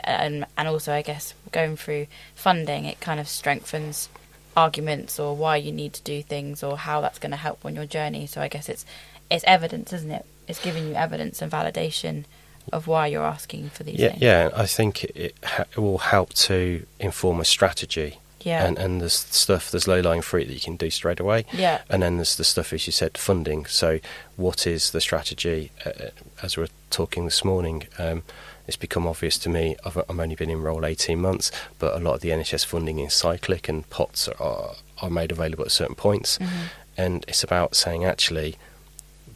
and 0.03 0.45
and 0.57 0.67
also, 0.67 0.93
I 0.93 1.01
guess, 1.01 1.33
going 1.51 1.77
through 1.77 2.07
funding, 2.35 2.85
it 2.85 2.99
kind 2.99 3.19
of 3.19 3.27
strengthens 3.27 4.09
arguments 4.57 5.19
or 5.19 5.35
why 5.35 5.57
you 5.57 5.71
need 5.71 5.93
to 5.93 6.01
do 6.03 6.21
things 6.23 6.63
or 6.63 6.77
how 6.77 7.01
that's 7.01 7.19
going 7.19 7.31
to 7.31 7.37
help 7.37 7.65
on 7.65 7.75
your 7.75 7.85
journey. 7.85 8.25
So 8.27 8.41
I 8.41 8.47
guess 8.47 8.69
it's 8.69 8.85
it's 9.29 9.43
evidence, 9.45 9.91
isn't 9.93 10.11
it? 10.11 10.25
It's 10.47 10.59
giving 10.63 10.87
you 10.87 10.93
evidence 10.95 11.41
and 11.41 11.51
validation 11.51 12.25
of 12.71 12.87
why 12.87 13.07
you're 13.07 13.25
asking 13.25 13.69
for 13.71 13.83
these 13.83 13.99
Yeah, 13.99 14.09
things. 14.09 14.21
yeah. 14.21 14.49
I 14.55 14.65
think 14.65 15.03
it, 15.03 15.35
ha- 15.43 15.65
it 15.71 15.77
will 15.77 15.97
help 15.99 16.33
to 16.33 16.85
inform 16.99 17.39
a 17.39 17.45
strategy. 17.45 18.19
Yeah. 18.45 18.65
And 18.65 18.77
and 18.77 19.01
there's 19.01 19.13
stuff, 19.13 19.71
there's 19.71 19.87
low 19.87 19.99
lying 19.99 20.21
fruit 20.21 20.47
that 20.47 20.53
you 20.53 20.59
can 20.59 20.75
do 20.77 20.89
straight 20.89 21.19
away. 21.19 21.45
Yeah. 21.51 21.81
And 21.89 22.01
then 22.03 22.17
there's 22.17 22.37
the 22.37 22.43
stuff, 22.43 22.71
as 22.71 22.85
you 22.87 22.93
said, 22.93 23.17
funding. 23.17 23.65
So, 23.65 23.99
what 24.37 24.65
is 24.67 24.91
the 24.91 25.01
strategy? 25.01 25.71
Uh, 25.85 26.09
as 26.43 26.55
we 26.55 26.61
were 26.61 26.69
talking 26.91 27.25
this 27.25 27.43
morning, 27.43 27.87
um, 27.97 28.21
it's 28.67 28.77
become 28.77 29.07
obvious 29.07 29.37
to 29.39 29.49
me. 29.49 29.75
I've, 29.83 29.97
I've 29.97 30.19
only 30.19 30.35
been 30.35 30.49
in 30.51 30.61
role 30.61 30.85
18 30.85 31.19
months, 31.19 31.51
but 31.79 31.95
a 31.95 31.99
lot 31.99 32.13
of 32.15 32.21
the 32.21 32.29
NHS 32.29 32.65
funding 32.65 32.99
is 32.99 33.13
cyclic, 33.13 33.67
and 33.67 33.89
pots 33.89 34.27
are, 34.27 34.75
are 35.01 35.09
made 35.09 35.31
available 35.31 35.65
at 35.65 35.71
certain 35.71 35.95
points. 35.95 36.37
Mhm. 36.37 36.49
And 36.97 37.25
it's 37.27 37.43
about 37.43 37.75
saying, 37.75 38.05
actually, 38.05 38.55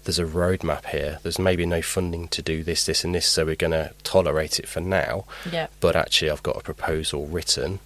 there's 0.06 0.20
a 0.20 0.24
roadmap 0.26 0.86
here. 0.86 1.20
There's 1.24 1.38
maybe 1.40 1.66
no 1.66 1.82
funding 1.82 2.28
to 2.30 2.42
do 2.42 2.64
this, 2.64 2.86
this, 2.86 3.04
and 3.04 3.14
this, 3.14 3.28
so 3.28 3.46
we're 3.46 3.56
going 3.56 3.72
to 3.72 3.92
tolerate 4.04 4.60
it 4.60 4.68
for 4.68 4.80
now. 4.80 5.26
Yeah. 5.52 5.68
But 5.80 5.96
actually, 5.96 6.30
I've 6.32 6.42
got 6.44 6.56
a 6.58 6.62
proposal 6.62 7.28
written 7.28 7.80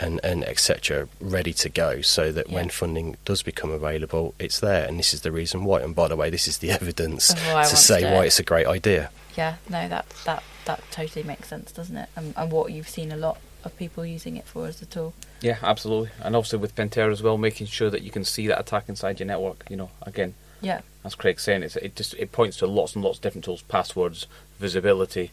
and, 0.00 0.20
and 0.24 0.44
etc. 0.44 1.08
ready 1.20 1.52
to 1.54 1.68
go 1.68 2.00
so 2.00 2.32
that 2.32 2.50
when 2.50 2.68
funding 2.68 3.16
does 3.24 3.42
become 3.42 3.70
available, 3.70 4.34
it's 4.38 4.60
there. 4.60 4.86
And 4.86 4.98
this 4.98 5.14
is 5.14 5.22
the 5.22 5.32
reason 5.32 5.64
why. 5.64 5.80
And 5.80 5.94
by 5.94 6.08
the 6.08 6.16
way, 6.16 6.30
this 6.30 6.46
is 6.48 6.58
the 6.58 6.70
evidence 6.80 7.30
Of 7.30 7.38
why 7.46 7.62
I 7.62 7.64
to 7.64 7.76
say 7.76 8.00
to 8.00 8.10
why 8.12 8.24
it's 8.26 8.38
a 8.38 8.42
great 8.44 8.66
idea. 8.66 9.10
Yeah. 9.36 9.56
No, 9.68 9.88
that 9.88 10.06
that 10.24 10.42
that 10.64 10.82
totally 10.90 11.22
makes 11.22 11.48
sense, 11.48 11.70
doesn't 11.72 11.96
it? 11.96 12.08
And, 12.16 12.34
and 12.36 12.50
what 12.50 12.72
you've 12.72 12.88
seen 12.88 13.12
a 13.12 13.16
lot 13.16 13.38
of 13.64 13.76
people 13.76 14.04
using 14.06 14.36
it 14.36 14.44
for 14.46 14.66
as 14.66 14.80
a 14.82 14.86
tool. 14.86 15.12
Yeah, 15.40 15.58
absolutely. 15.62 16.10
And 16.22 16.34
also 16.36 16.56
with 16.58 16.74
Pentera 16.74 17.10
as 17.12 17.22
well, 17.22 17.36
making 17.36 17.66
sure 17.66 17.90
that 17.90 18.02
you 18.02 18.10
can 18.10 18.24
see 18.24 18.46
that 18.46 18.58
attack 18.60 18.88
inside 18.88 19.18
your 19.20 19.26
network. 19.26 19.64
You 19.68 19.76
know, 19.76 19.90
again, 20.02 20.34
Yeah. 20.60 20.80
as 21.04 21.14
Craig's 21.14 21.42
saying, 21.42 21.62
it's, 21.62 21.76
it 21.76 21.94
just 21.96 22.14
it 22.14 22.32
points 22.32 22.56
to 22.58 22.66
lots 22.66 22.94
and 22.94 23.04
lots 23.04 23.18
of 23.18 23.22
different 23.22 23.44
tools: 23.44 23.62
passwords, 23.62 24.26
visibility, 24.58 25.30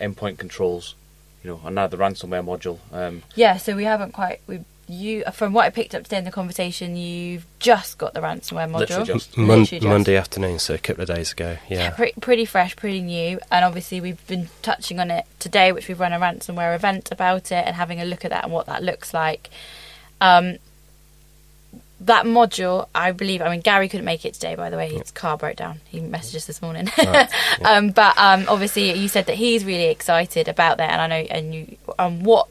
endpoint 0.00 0.38
controls. 0.38 0.94
You 1.42 1.50
know, 1.50 1.60
and 1.64 1.74
now 1.74 1.86
the 1.88 1.96
ransomware 1.96 2.44
module. 2.44 2.78
Um, 2.92 3.22
Yeah, 3.34 3.56
so 3.56 3.74
we 3.74 3.84
haven't 3.84 4.12
quite. 4.12 4.40
We 4.46 4.60
you 4.88 5.24
from 5.32 5.52
what 5.52 5.64
I 5.64 5.70
picked 5.70 5.94
up 5.94 6.02
today 6.04 6.18
in 6.18 6.24
the 6.24 6.30
conversation, 6.30 6.96
you've 6.96 7.46
just 7.60 7.98
got 7.98 8.14
the 8.14 8.20
ransomware 8.20 8.68
module. 8.70 8.80
Literally 8.80 9.06
just. 9.06 9.38
Mon- 9.38 9.48
Literally 9.60 9.80
just. 9.80 9.88
Monday 9.88 10.16
afternoon, 10.16 10.58
so 10.58 10.74
a 10.74 10.78
couple 10.78 11.02
of 11.02 11.08
days 11.08 11.32
ago. 11.32 11.56
Yeah. 11.68 11.90
Pretty, 11.90 12.20
pretty 12.20 12.44
fresh, 12.44 12.76
pretty 12.76 13.00
new, 13.00 13.38
and 13.50 13.64
obviously 13.64 14.00
we've 14.00 14.24
been 14.26 14.48
touching 14.60 15.00
on 15.00 15.10
it 15.10 15.24
today, 15.38 15.72
which 15.72 15.88
we've 15.88 15.98
run 16.00 16.12
a 16.12 16.18
ransomware 16.18 16.74
event 16.74 17.10
about 17.10 17.50
it 17.52 17.64
and 17.66 17.74
having 17.76 18.00
a 18.00 18.04
look 18.04 18.24
at 18.24 18.30
that 18.32 18.44
and 18.44 18.52
what 18.52 18.66
that 18.66 18.82
looks 18.82 19.14
like. 19.14 19.50
Um, 20.20 20.58
that 22.06 22.24
module, 22.26 22.88
I 22.94 23.12
believe. 23.12 23.42
I 23.42 23.50
mean, 23.50 23.60
Gary 23.60 23.88
couldn't 23.88 24.04
make 24.04 24.24
it 24.24 24.34
today, 24.34 24.54
by 24.54 24.70
the 24.70 24.76
way. 24.76 24.94
His 24.94 25.10
car 25.10 25.36
broke 25.36 25.56
down. 25.56 25.80
He 25.86 26.00
messaged 26.00 26.36
us 26.36 26.46
this 26.46 26.60
morning. 26.60 26.90
Right, 26.98 27.28
yeah. 27.60 27.70
um, 27.76 27.90
but 27.90 28.16
um, 28.18 28.44
obviously, 28.48 28.92
you 28.92 29.08
said 29.08 29.26
that 29.26 29.36
he's 29.36 29.64
really 29.64 29.86
excited 29.86 30.48
about 30.48 30.78
that, 30.78 30.90
and 30.90 31.00
I 31.00 31.06
know, 31.06 31.26
and 31.28 31.54
you, 31.54 31.76
um, 31.98 32.22
what 32.22 32.48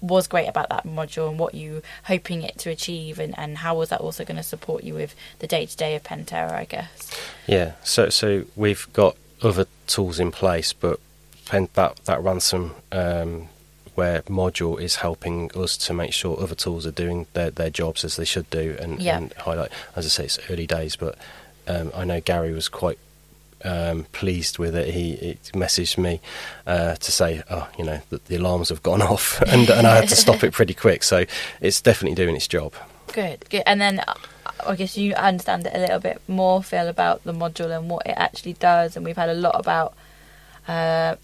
was 0.00 0.28
great 0.28 0.46
about 0.46 0.68
that 0.68 0.84
module, 0.84 1.28
and 1.28 1.38
what 1.38 1.54
you 1.54 1.82
hoping 2.04 2.42
it 2.42 2.58
to 2.58 2.70
achieve, 2.70 3.18
and, 3.18 3.36
and 3.38 3.58
how 3.58 3.76
was 3.76 3.88
that 3.88 4.00
also 4.00 4.24
going 4.24 4.36
to 4.36 4.42
support 4.42 4.84
you 4.84 4.94
with 4.94 5.14
the 5.40 5.46
day 5.46 5.66
to 5.66 5.76
day 5.76 5.94
of 5.96 6.04
Pentera, 6.04 6.52
I 6.52 6.64
guess. 6.64 7.10
Yeah, 7.46 7.72
so 7.82 8.08
so 8.08 8.44
we've 8.54 8.86
got 8.92 9.16
other 9.42 9.66
tools 9.86 10.20
in 10.20 10.30
place, 10.30 10.72
but 10.72 11.00
pen, 11.46 11.68
that 11.74 11.96
that 12.04 12.22
ransom 12.22 12.76
um, 12.92 13.48
where 13.98 14.22
module 14.22 14.80
is 14.80 14.94
helping 14.96 15.50
us 15.56 15.76
to 15.76 15.92
make 15.92 16.12
sure 16.12 16.40
other 16.40 16.54
tools 16.54 16.86
are 16.86 16.92
doing 16.92 17.26
their, 17.32 17.50
their 17.50 17.68
jobs 17.70 18.04
as 18.04 18.14
they 18.16 18.24
should 18.24 18.48
do, 18.50 18.76
and, 18.80 19.00
Yeah. 19.02 19.16
and 19.16 19.32
highlight. 19.32 19.72
As 19.96 20.06
I 20.06 20.08
say, 20.08 20.24
it's 20.26 20.38
early 20.48 20.66
days, 20.68 20.94
but 20.94 21.16
um, 21.66 21.90
I 21.94 22.04
know 22.04 22.20
Gary 22.20 22.52
was 22.52 22.68
quite 22.68 22.98
um, 23.64 24.06
pleased 24.12 24.56
with 24.58 24.76
it. 24.76 24.94
He, 24.94 25.16
he 25.16 25.34
messaged 25.52 25.98
me 25.98 26.20
uh, 26.64 26.94
to 26.94 27.10
say, 27.10 27.42
"Oh, 27.50 27.66
you 27.76 27.84
know, 27.84 28.00
that 28.10 28.26
the 28.26 28.36
alarms 28.36 28.68
have 28.68 28.84
gone 28.84 29.02
off," 29.14 29.42
and, 29.42 29.68
and 29.68 29.84
I 29.84 29.96
had 29.96 30.08
to 30.10 30.16
stop 30.16 30.44
it 30.44 30.52
pretty 30.52 30.74
quick. 30.74 31.02
So 31.02 31.24
it's 31.60 31.80
definitely 31.80 32.14
doing 32.14 32.36
its 32.36 32.46
job. 32.46 32.72
Good, 33.12 33.50
good. 33.50 33.64
And 33.66 33.80
then 33.80 33.94
I 34.64 34.76
guess 34.76 34.96
you 34.96 35.12
understand 35.14 35.66
it 35.66 35.74
a 35.74 35.78
little 35.80 35.98
bit 35.98 36.22
more, 36.28 36.62
Phil, 36.62 36.86
about 36.86 37.24
the 37.24 37.32
module 37.32 37.76
and 37.76 37.90
what 37.90 38.06
it 38.06 38.14
actually 38.16 38.52
does. 38.52 38.94
And 38.96 39.04
we've 39.04 39.16
had 39.16 39.28
a 39.28 39.34
lot 39.34 39.56
about 39.58 39.94
uh, 40.68 41.16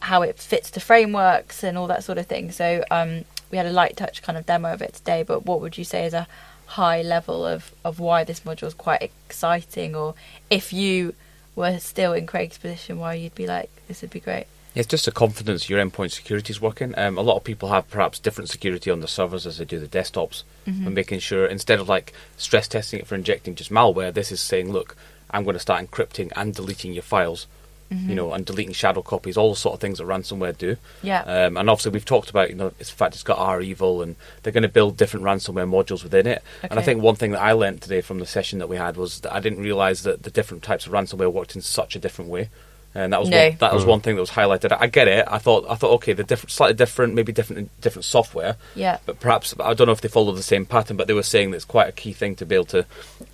how 0.00 0.22
it 0.22 0.38
fits 0.38 0.70
the 0.70 0.80
frameworks 0.80 1.62
and 1.64 1.76
all 1.78 1.86
that 1.88 2.04
sort 2.04 2.18
of 2.18 2.26
thing. 2.26 2.50
So 2.52 2.84
um, 2.90 3.24
we 3.50 3.56
had 3.58 3.66
a 3.66 3.72
light 3.72 3.96
touch 3.96 4.22
kind 4.22 4.36
of 4.38 4.46
demo 4.46 4.72
of 4.72 4.82
it 4.82 4.94
today. 4.94 5.22
But 5.22 5.46
what 5.46 5.60
would 5.60 5.76
you 5.78 5.84
say 5.84 6.04
is 6.06 6.14
a 6.14 6.26
high 6.66 7.02
level 7.02 7.44
of, 7.46 7.72
of 7.84 8.00
why 8.00 8.24
this 8.24 8.40
module 8.40 8.66
is 8.68 8.74
quite 8.74 9.02
exciting? 9.02 9.94
Or 9.94 10.14
if 10.50 10.72
you 10.72 11.14
were 11.56 11.78
still 11.78 12.12
in 12.12 12.26
Craig's 12.26 12.58
position, 12.58 12.98
why 12.98 13.14
you'd 13.14 13.34
be 13.34 13.46
like, 13.46 13.70
this 13.88 14.02
would 14.02 14.10
be 14.10 14.20
great? 14.20 14.46
It's 14.74 14.88
just 14.88 15.06
a 15.06 15.12
confidence 15.12 15.68
your 15.68 15.84
endpoint 15.84 16.12
security 16.12 16.50
is 16.50 16.58
working. 16.62 16.94
Um, 16.96 17.18
a 17.18 17.20
lot 17.20 17.36
of 17.36 17.44
people 17.44 17.68
have 17.68 17.90
perhaps 17.90 18.18
different 18.18 18.48
security 18.48 18.90
on 18.90 19.00
the 19.00 19.06
servers 19.08 19.46
as 19.46 19.58
they 19.58 19.66
do 19.66 19.78
the 19.78 19.86
desktops, 19.86 20.44
Mhm. 20.66 20.86
and 20.86 20.94
making 20.94 21.18
sure 21.18 21.44
instead 21.44 21.78
of 21.78 21.90
like 21.90 22.14
stress 22.38 22.68
testing 22.68 23.00
it 23.00 23.06
for 23.06 23.14
injecting 23.14 23.54
just 23.54 23.70
malware, 23.70 24.14
this 24.14 24.32
is 24.32 24.40
saying, 24.40 24.72
look, 24.72 24.96
I'm 25.30 25.44
going 25.44 25.52
to 25.56 25.60
start 25.60 25.84
encrypting 25.90 26.32
and 26.36 26.54
deleting 26.54 26.94
your 26.94 27.02
files. 27.02 27.46
You 27.92 28.14
know, 28.14 28.32
and 28.32 28.44
deleting 28.44 28.72
shadow 28.72 29.02
copies, 29.02 29.36
all 29.36 29.50
the 29.50 29.56
sort 29.56 29.74
of 29.74 29.80
things 29.80 29.98
that 29.98 30.06
ransomware 30.06 30.56
do. 30.56 30.76
Yeah. 31.02 31.22
Um, 31.22 31.56
and 31.56 31.68
obviously, 31.70 31.92
we've 31.92 32.04
talked 32.04 32.30
about, 32.30 32.50
you 32.50 32.56
know, 32.56 32.72
it's 32.78 32.90
the 32.90 32.96
fact 32.96 33.14
it's 33.14 33.22
got 33.22 33.38
REvil 33.38 34.02
and 34.02 34.16
they're 34.42 34.52
going 34.52 34.62
to 34.62 34.68
build 34.68 34.96
different 34.96 35.24
ransomware 35.24 35.68
modules 35.68 36.02
within 36.02 36.26
it. 36.26 36.42
Okay. 36.58 36.68
And 36.70 36.78
I 36.78 36.82
think 36.82 37.02
one 37.02 37.16
thing 37.16 37.32
that 37.32 37.42
I 37.42 37.52
learned 37.52 37.82
today 37.82 38.00
from 38.00 38.18
the 38.18 38.26
session 38.26 38.58
that 38.58 38.68
we 38.68 38.76
had 38.76 38.96
was 38.96 39.20
that 39.20 39.34
I 39.34 39.40
didn't 39.40 39.60
realise 39.60 40.02
that 40.02 40.22
the 40.22 40.30
different 40.30 40.62
types 40.62 40.86
of 40.86 40.92
ransomware 40.92 41.32
worked 41.32 41.54
in 41.54 41.62
such 41.62 41.96
a 41.96 41.98
different 41.98 42.30
way. 42.30 42.48
And 42.94 43.12
that 43.12 43.20
was 43.20 43.30
No. 43.30 43.48
one, 43.48 43.56
that 43.60 43.72
was 43.72 43.84
Mm. 43.84 43.88
one 43.88 44.00
thing 44.00 44.14
that 44.16 44.20
was 44.20 44.30
highlighted. 44.30 44.76
I 44.78 44.86
get 44.86 45.08
it. 45.08 45.24
I 45.26 45.38
thought 45.38 45.64
I 45.68 45.76
thought 45.76 45.92
okay, 45.94 46.12
they're 46.12 46.24
different, 46.26 46.50
slightly 46.50 46.74
different, 46.74 47.14
maybe 47.14 47.32
different 47.32 47.70
different 47.80 48.04
software. 48.04 48.56
Yeah. 48.74 48.98
But 49.06 49.18
perhaps 49.18 49.54
I 49.58 49.72
don't 49.72 49.86
know 49.86 49.92
if 49.94 50.02
they 50.02 50.08
follow 50.08 50.32
the 50.32 50.42
same 50.42 50.66
pattern, 50.66 50.96
but 50.98 51.06
they 51.06 51.14
were 51.14 51.22
saying 51.22 51.50
that 51.52 51.56
it's 51.56 51.64
quite 51.64 51.88
a 51.88 51.92
key 51.92 52.12
thing 52.12 52.34
to 52.36 52.44
be 52.44 52.54
able 52.54 52.66
to 52.66 52.84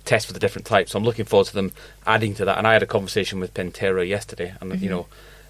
test 0.05 0.27
for 0.27 0.33
the 0.33 0.39
different 0.39 0.65
types. 0.65 0.91
So 0.91 0.97
I'm 0.97 1.03
looking 1.03 1.25
forward 1.25 1.47
to 1.47 1.53
them 1.53 1.73
adding 2.07 2.35
to 2.35 2.45
that. 2.45 2.57
And 2.57 2.65
I 2.65 2.73
had 2.73 2.83
a 2.83 2.87
conversation 2.87 3.39
with 3.41 3.53
Pentera 3.53 4.07
yesterday, 4.07 4.53
and 4.61 4.71
Mm-hmm. 4.71 4.83
you 4.83 4.89
know, 4.89 5.07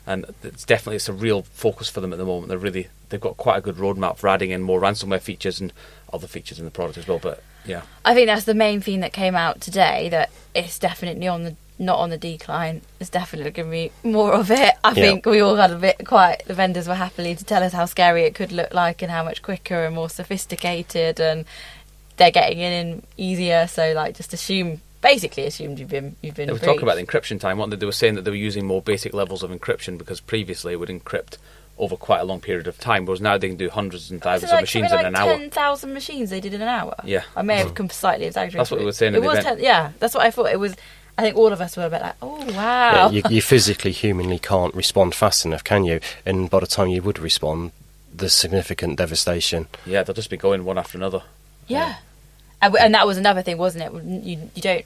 and 0.08 0.26
it's 0.44 0.66
definitely 0.66 0.96
it's 0.96 1.10
a 1.10 1.14
real 1.14 1.44
focus 1.54 1.88
for 1.88 2.02
them 2.02 2.12
at 2.12 2.18
the 2.18 2.26
moment. 2.26 2.48
They're 2.50 2.58
really 2.58 2.88
they've 3.10 3.22
got 3.22 3.38
quite 3.38 3.58
a 3.58 3.62
good 3.62 3.76
roadmap 3.76 4.18
for 4.18 4.28
adding 4.28 4.50
in 4.50 4.64
more 4.64 4.82
ransomware 4.82 5.22
features 5.22 5.62
and 5.62 5.72
other 6.12 6.26
features 6.26 6.58
in 6.58 6.66
the 6.66 6.72
product 6.72 6.98
as 6.98 7.08
well. 7.08 7.20
But 7.22 7.44
yeah, 7.64 7.84
I 8.04 8.16
think 8.16 8.26
that's 8.26 8.46
the 8.46 8.56
main 8.56 8.82
theme 8.82 9.02
that 9.02 9.14
came 9.14 9.36
out 9.36 9.62
today. 9.62 10.10
That 10.10 10.32
it's 10.56 10.80
definitely 10.80 11.28
on 11.28 11.44
the 11.44 11.56
not 11.80 11.98
on 11.98 12.10
the 12.10 12.18
decline. 12.18 12.82
It's 13.00 13.10
definitely 13.10 13.52
going 13.52 13.68
to 13.68 13.72
be 13.72 13.92
more 14.04 14.34
of 14.34 14.52
it. 14.52 14.74
I 14.84 14.90
Yeah. 14.90 14.94
think 14.94 15.26
we 15.26 15.40
all 15.40 15.56
had 15.56 15.72
a 15.72 15.78
bit 15.78 16.06
quite. 16.06 16.44
The 16.46 16.54
vendors 16.54 16.88
were 16.88 16.96
happily 16.96 17.34
to 17.36 17.44
tell 17.44 17.64
us 17.64 17.72
how 17.72 17.86
scary 17.86 18.24
it 18.24 18.36
could 18.36 18.52
look 18.52 18.74
like 18.74 19.02
and 19.02 19.10
how 19.10 19.24
much 19.24 19.42
quicker 19.42 19.86
and 19.86 19.96
more 19.96 20.10
sophisticated, 20.10 21.20
and 21.20 21.46
they're 22.18 22.32
getting 22.32 22.60
in 22.60 23.04
easier. 23.16 23.66
So 23.68 23.94
like, 23.94 24.18
just 24.18 24.34
assume, 24.34 24.82
basically 25.02 25.46
assumed 25.46 25.80
you've 25.80 25.90
been 25.90 26.18
you've 26.22 26.36
been. 26.36 26.48
they 26.48 26.54
were 26.54 26.60
talking 26.60 26.84
about 26.84 26.98
the 26.98 27.06
encryption 27.06 27.40
time. 27.40 27.58
weren't 27.58 27.72
they? 27.72 27.78
they 27.78 27.86
were 27.86 27.92
saying 27.94 28.16
that 28.16 28.24
they 28.24 28.32
were 28.32 28.38
using 28.38 28.68
more 28.68 28.82
basic 28.82 29.14
levels 29.14 29.42
of 29.42 29.50
encryption 29.50 29.98
because 29.98 30.20
previously 30.20 30.74
it 30.74 30.80
would 30.80 30.90
encrypt 30.90 31.38
over 31.78 31.96
quite 31.96 32.20
a 32.20 32.26
long 32.26 32.42
period 32.42 32.68
of 32.68 32.78
time, 32.78 33.06
whereas 33.06 33.22
now 33.22 33.38
they 33.38 33.48
can 33.48 33.56
do 33.56 33.70
hundreds 33.70 34.12
and 34.12 34.22
thousands 34.22 34.52
like 34.52 34.60
of 34.60 34.64
machines 34.64 34.90
something 34.90 35.08
in 35.08 35.14
like 35.14 35.22
an 35.22 35.30
hour. 35.30 35.38
Ten 35.38 35.50
thousand 35.50 35.94
machines 35.94 36.30
they 36.30 36.42
did 36.42 36.54
in 36.54 36.62
an 36.62 36.68
hour. 36.68 36.94
Yeah. 37.06 37.24
I 37.38 37.42
may 37.42 37.56
have 37.56 37.70
mm. 37.70 37.76
come 37.76 37.90
slightly 37.90 38.26
exaggerated. 38.26 38.60
That's 38.60 38.72
what 38.72 38.80
they 38.80 38.86
were 38.86 38.92
saying 38.92 39.16
It 39.16 39.24
was 39.24 39.42
ten, 39.42 39.60
yeah, 39.60 39.94
that's 40.00 40.14
what 40.14 40.26
I 40.26 40.32
thought. 40.32 40.52
It 40.52 40.60
was. 40.60 40.76
I 41.20 41.22
think 41.22 41.36
all 41.36 41.52
of 41.52 41.60
us 41.60 41.76
were 41.76 41.86
a 41.86 41.90
bit 41.90 42.02
like, 42.02 42.16
oh 42.22 42.46
wow. 42.54 43.10
Yeah, 43.10 43.10
you, 43.10 43.22
you 43.30 43.42
physically, 43.42 43.92
humanly 43.92 44.40
can't 44.40 44.74
respond 44.74 45.14
fast 45.14 45.44
enough, 45.44 45.66
can 45.66 45.84
you? 45.84 46.00
And 46.26 46.50
by 46.50 46.62
the 46.62 46.66
time 46.66 46.88
you 46.88 47.02
would 47.02 47.20
respond, 47.20 47.74
there's 48.14 48.34
significant 48.34 48.98
devastation. 48.98 49.68
Yeah, 49.86 50.04
they'll 50.04 50.14
just 50.14 50.30
be 50.30 50.38
going 50.38 50.64
one 50.64 50.78
after 50.78 50.98
another. 50.98 51.24
Yeah, 51.68 51.98
and, 52.62 52.74
and 52.78 52.94
that 52.94 53.06
was 53.06 53.18
another 53.18 53.42
thing, 53.42 53.58
wasn't 53.58 53.84
it? 53.84 54.04
You 54.26 54.50
you 54.56 54.62
don't 54.62 54.86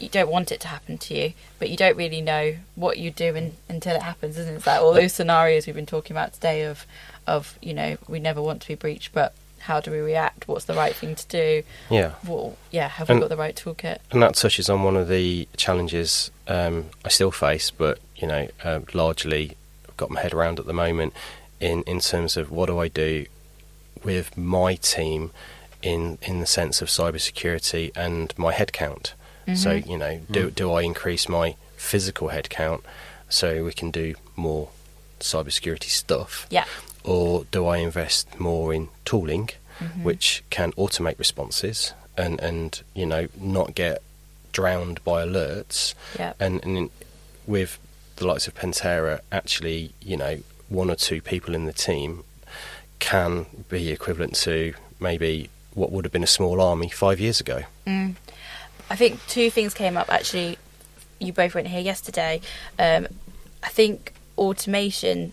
you 0.00 0.08
don't 0.08 0.32
want 0.32 0.50
it 0.50 0.58
to 0.62 0.68
happen 0.68 0.98
to 0.98 1.14
you, 1.14 1.32
but 1.60 1.70
you 1.70 1.76
don't 1.76 1.96
really 1.96 2.20
know 2.20 2.56
what 2.74 2.98
you 2.98 3.12
do 3.12 3.36
in, 3.36 3.52
until 3.68 3.94
it 3.94 4.02
happens, 4.02 4.36
isn't 4.36 4.52
it? 4.52 4.56
It's 4.56 4.66
like 4.66 4.80
all 4.80 4.94
those 4.94 5.12
scenarios 5.12 5.64
we've 5.66 5.76
been 5.76 5.86
talking 5.86 6.12
about 6.12 6.32
today 6.32 6.64
of 6.64 6.86
of 7.28 7.56
you 7.62 7.72
know 7.72 7.98
we 8.08 8.18
never 8.18 8.42
want 8.42 8.62
to 8.62 8.68
be 8.68 8.74
breached, 8.74 9.12
but 9.12 9.32
how 9.60 9.80
do 9.80 9.90
we 9.90 9.98
react? 9.98 10.48
What's 10.48 10.64
the 10.64 10.74
right 10.74 10.94
thing 10.94 11.14
to 11.14 11.26
do? 11.28 11.62
Yeah. 11.90 12.14
Well, 12.26 12.56
yeah, 12.70 12.88
have 12.88 13.08
we 13.08 13.18
got 13.20 13.28
the 13.28 13.36
right 13.36 13.54
toolkit? 13.54 13.98
And 14.10 14.22
that 14.22 14.34
touches 14.34 14.68
on 14.68 14.82
one 14.82 14.96
of 14.96 15.08
the 15.08 15.48
challenges 15.56 16.30
um, 16.48 16.86
I 17.04 17.08
still 17.08 17.30
face, 17.30 17.70
but 17.70 17.98
you 18.16 18.26
know, 18.26 18.48
uh, 18.64 18.80
largely 18.92 19.56
I've 19.88 19.96
got 19.96 20.10
my 20.10 20.20
head 20.20 20.34
around 20.34 20.58
at 20.58 20.66
the 20.66 20.72
moment. 20.72 21.14
In 21.60 21.82
in 21.82 22.00
terms 22.00 22.36
of 22.36 22.50
what 22.50 22.66
do 22.66 22.78
I 22.78 22.88
do 22.88 23.26
with 24.02 24.36
my 24.36 24.74
team, 24.76 25.30
in 25.82 26.18
in 26.22 26.40
the 26.40 26.46
sense 26.46 26.80
of 26.82 26.88
cybersecurity 26.88 27.92
and 27.96 28.32
my 28.38 28.52
headcount. 28.52 29.12
So 29.54 29.72
you 29.72 29.96
know, 29.98 30.20
do 30.30 30.50
do 30.50 30.72
I 30.72 30.82
increase 30.82 31.28
my 31.28 31.56
physical 31.76 32.28
headcount 32.28 32.82
so 33.28 33.64
we 33.64 33.72
can 33.72 33.90
do 33.90 34.14
more 34.36 34.68
cybersecurity 35.18 35.90
stuff? 35.90 36.46
Yeah, 36.50 36.66
or 37.04 37.44
do 37.50 37.66
I 37.66 37.78
invest 37.78 38.38
more 38.38 38.72
in 38.74 38.88
tooling, 39.04 39.50
which 40.02 40.42
can 40.50 40.72
automate 40.72 41.18
responses 41.18 41.94
and 42.16 42.38
and 42.40 42.82
you 42.94 43.06
know 43.06 43.28
not 43.40 43.74
get 43.74 44.02
drowned 44.52 45.02
by 45.04 45.24
alerts? 45.24 45.94
yeah, 46.18 46.32
And, 46.38 46.62
and 46.64 46.90
with 47.46 47.78
the 48.16 48.26
likes 48.26 48.46
of 48.46 48.54
Pentera, 48.54 49.20
actually, 49.32 49.92
you 50.02 50.16
know, 50.16 50.38
one 50.68 50.90
or 50.90 50.94
two 50.94 51.20
people 51.20 51.54
in 51.54 51.64
the 51.64 51.72
team 51.72 52.24
can 52.98 53.46
be 53.68 53.90
equivalent 53.90 54.34
to 54.36 54.74
maybe 55.00 55.48
what 55.74 55.90
would 55.90 56.04
have 56.04 56.12
been 56.12 56.22
a 56.22 56.28
small 56.28 56.60
army 56.60 56.88
five 56.88 57.18
years 57.18 57.40
ago. 57.40 57.62
Mm. 57.86 58.14
I 58.90 58.96
think 58.96 59.24
two 59.26 59.50
things 59.50 59.72
came 59.72 59.96
up 59.96 60.12
actually. 60.12 60.58
You 61.18 61.32
both 61.32 61.54
went 61.54 61.68
here 61.68 61.80
yesterday. 61.80 62.40
Um, 62.78 63.06
I 63.62 63.68
think 63.68 64.12
automation. 64.36 65.32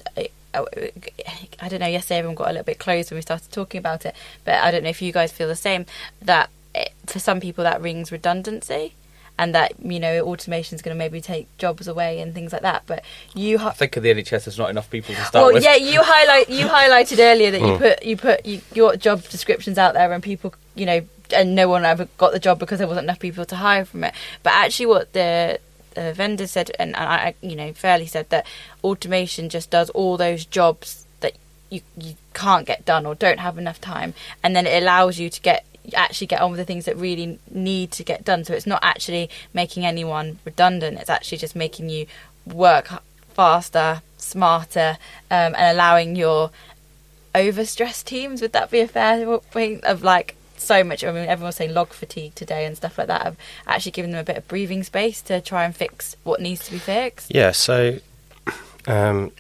I, 0.66 1.50
I 1.60 1.70
don't 1.70 1.80
know. 1.80 1.88
Yesterday, 1.88 2.18
everyone 2.20 2.36
got 2.36 2.48
a 2.48 2.52
little 2.52 2.64
bit 2.64 2.80
close 2.80 3.10
when 3.12 3.18
we 3.18 3.22
started 3.22 3.52
talking 3.52 3.80
about 3.80 4.06
it, 4.06 4.16
but 4.46 4.56
I 4.56 4.72
don't 4.72 4.84
know 4.84 4.90
if 4.90 5.02
you 5.02 5.12
guys 5.12 5.32
feel 5.32 5.48
the 5.48 5.56
same. 5.56 5.86
That 6.22 6.50
it, 6.76 6.92
for 7.06 7.20
some 7.20 7.40
people 7.40 7.64
that 7.64 7.82
rings 7.82 8.12
redundancy, 8.12 8.94
and 9.40 9.54
that 9.54 9.74
you 9.80 10.00
know 10.00 10.22
automation 10.22 10.76
is 10.76 10.82
going 10.82 10.96
to 10.96 10.98
maybe 10.98 11.22
take 11.22 11.48
jobs 11.58 11.88
away 11.88 12.20
and 12.20 12.34
things 12.34 12.52
like 12.54 12.64
that. 12.64 12.84
But 12.88 13.04
you, 13.36 13.60
I 13.60 13.72
think 13.72 13.96
of 13.98 14.04
the 14.04 14.10
NHS, 14.14 14.46
there's 14.46 14.58
not 14.58 14.70
enough 14.70 14.90
people 14.90 15.14
to 15.16 15.22
start 15.26 15.46
well, 15.46 15.54
with. 15.54 15.64
yeah, 15.64 15.76
you 15.76 16.02
highlight 16.04 16.50
you 16.50 16.66
highlighted 16.68 17.20
earlier 17.20 17.52
that 17.52 17.62
you 17.62 17.68
Mm. 17.68 17.78
put 17.78 18.04
you 18.04 18.18
put 18.18 18.46
you, 18.46 18.62
your 18.74 18.96
job 18.96 19.24
descriptions 19.30 19.78
out 19.78 19.94
there 19.94 20.12
and 20.12 20.24
people, 20.24 20.54
you 20.76 20.86
know, 20.86 21.02
and 21.36 21.56
no 21.56 21.68
one 21.68 21.84
ever 21.86 22.08
got 22.18 22.32
the 22.32 22.40
job 22.40 22.58
because 22.60 22.80
there 22.80 22.88
wasn't 22.88 23.04
enough 23.06 23.20
people 23.20 23.46
to 23.46 23.56
hire 23.56 23.86
from 23.86 24.04
it. 24.06 24.14
But 24.44 24.54
actually, 24.54 24.88
what 24.88 25.14
the 25.14 25.60
uh, 25.98 26.14
vendor 26.14 26.48
said, 26.48 26.72
and, 26.80 26.96
and 26.96 27.10
I, 27.10 27.34
you 27.42 27.56
know, 27.56 27.74
fairly 27.74 28.06
said 28.06 28.30
that 28.30 28.46
automation 28.84 29.50
just 29.50 29.70
does 29.70 29.90
all 29.92 30.18
those 30.18 30.46
jobs 30.46 31.06
that 31.20 31.34
you 31.70 31.82
you 31.98 32.16
can't 32.34 32.66
get 32.68 32.86
done 32.86 33.06
or 33.06 33.16
don't 33.16 33.40
have 33.40 33.58
enough 33.58 33.82
time, 33.82 34.14
and 34.44 34.56
then 34.56 34.66
it 34.68 34.82
allows 34.82 35.20
you 35.20 35.30
to 35.30 35.42
get 35.42 35.66
actually 35.96 36.28
get 36.28 36.42
on 36.42 36.52
with 36.52 36.60
the 36.60 36.66
things 36.66 36.86
that 36.86 36.98
really 36.98 37.40
need 37.52 37.92
to 37.92 38.04
get 38.04 38.24
done. 38.24 38.44
So 38.44 38.54
it's 38.54 38.68
not 38.68 38.80
actually 38.84 39.30
making 39.54 39.86
anyone 39.86 40.40
redundant. 40.46 41.00
It's 41.00 41.10
actually 41.10 41.38
just 41.40 41.56
making 41.56 41.90
you 41.90 42.08
work 42.46 42.90
faster, 43.34 44.02
smarter, 44.18 44.98
um, 45.32 45.56
and 45.56 45.78
allowing 45.78 46.16
your 46.16 46.52
overstressed 47.36 48.06
teams. 48.06 48.42
Would 48.42 48.54
that 48.54 48.72
be 48.72 48.80
a 48.80 48.88
fair 48.88 49.40
point 49.40 49.84
of 49.84 50.04
like 50.04 50.36
so 50.64 50.84
much? 50.84 51.04
I 51.04 51.12
mean, 51.12 51.28
everyone's 51.28 51.56
saying 51.56 51.74
log 51.74 51.90
fatigue 51.90 52.36
today 52.36 52.66
and 52.66 52.76
stuff 52.76 52.98
like 52.98 53.08
that. 53.08 53.26
Of 53.26 53.38
actually 53.66 53.92
giving 53.92 54.12
them 54.12 54.22
a 54.22 54.24
bit 54.24 54.38
of 54.38 54.48
breathing 54.48 54.84
space 54.84 55.22
to 55.24 55.42
try 55.42 55.66
and 55.66 55.76
fix 55.76 56.16
what 56.24 56.42
needs 56.42 56.66
to 56.66 56.72
be 56.72 56.80
fixed. 56.80 57.34
Yeah, 57.34 57.52
so 57.52 58.00
um, 58.88 59.32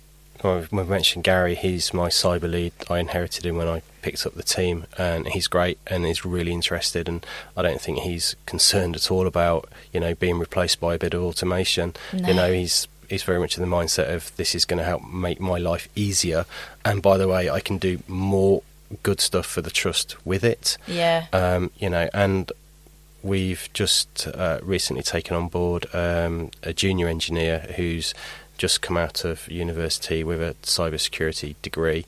well, 0.43 0.65
we 0.71 0.84
mentioned 0.84 1.23
Gary. 1.23 1.56
He's 1.56 1.93
my 1.93 2.10
cyber 2.10 2.49
lead. 2.49 2.73
I 2.89 2.99
inherited 2.99 3.45
him 3.45 3.58
when 3.58 3.67
I 3.67 3.82
picked 4.01 4.25
up 4.25 4.36
the 4.36 4.43
team, 4.43 4.86
and 4.97 5.27
he's 5.27 5.47
great 5.47 5.80
and 5.88 6.06
is 6.06 6.25
really 6.25 6.51
interested. 6.51 7.10
And 7.10 7.25
I 7.56 7.62
don't 7.62 7.82
think 7.82 7.99
he's 7.99 8.36
concerned 8.45 8.95
at 8.95 9.10
all 9.10 9.25
about 9.25 9.69
you 9.91 9.99
know 9.99 10.13
being 10.13 10.38
replaced 10.38 10.80
by 10.80 10.95
a 10.95 10.99
bit 10.99 11.13
of 11.13 11.23
automation. 11.23 11.95
No. 12.13 12.27
You 12.27 12.34
know, 12.34 12.51
he's 12.51 12.88
he's 13.10 13.23
very 13.23 13.39
much 13.39 13.58
in 13.58 13.67
the 13.67 13.75
mindset 13.75 14.13
of 14.13 14.36
this 14.36 14.53
is 14.53 14.65
going 14.65 14.80
to 14.80 14.84
help 14.84 15.03
make 15.08 15.39
my 15.39 15.58
life 15.58 15.88
easier. 15.95 16.45
And 16.84 17.01
by 17.01 17.17
the 17.17 17.27
way, 17.27 17.49
I 17.49 17.60
can 17.60 17.77
do 17.77 17.99
more 18.08 18.62
good 19.04 19.19
stuff 19.19 19.45
for 19.45 19.62
the 19.62 19.69
trust 19.69 20.15
with 20.26 20.43
it. 20.43 20.78
Yeah. 20.88 21.28
um, 21.34 21.71
you 21.78 21.89
know, 21.89 22.10
and 22.13 22.52
we've 23.23 23.69
just 23.73 24.28
uh, 24.28 24.60
recently 24.62 25.04
taken 25.04 25.36
on 25.36 25.47
board 25.47 25.88
um, 25.93 26.52
a 26.63 26.73
junior 26.73 27.08
engineer 27.08 27.60
who's 27.76 28.13
just 28.58 28.82
come 28.82 28.97
out 28.97 29.23
of 29.23 29.47
university 29.50 30.23
with 30.23 30.41
a 30.41 30.56
cybersecurity 30.63 31.56
degree, 31.62 32.06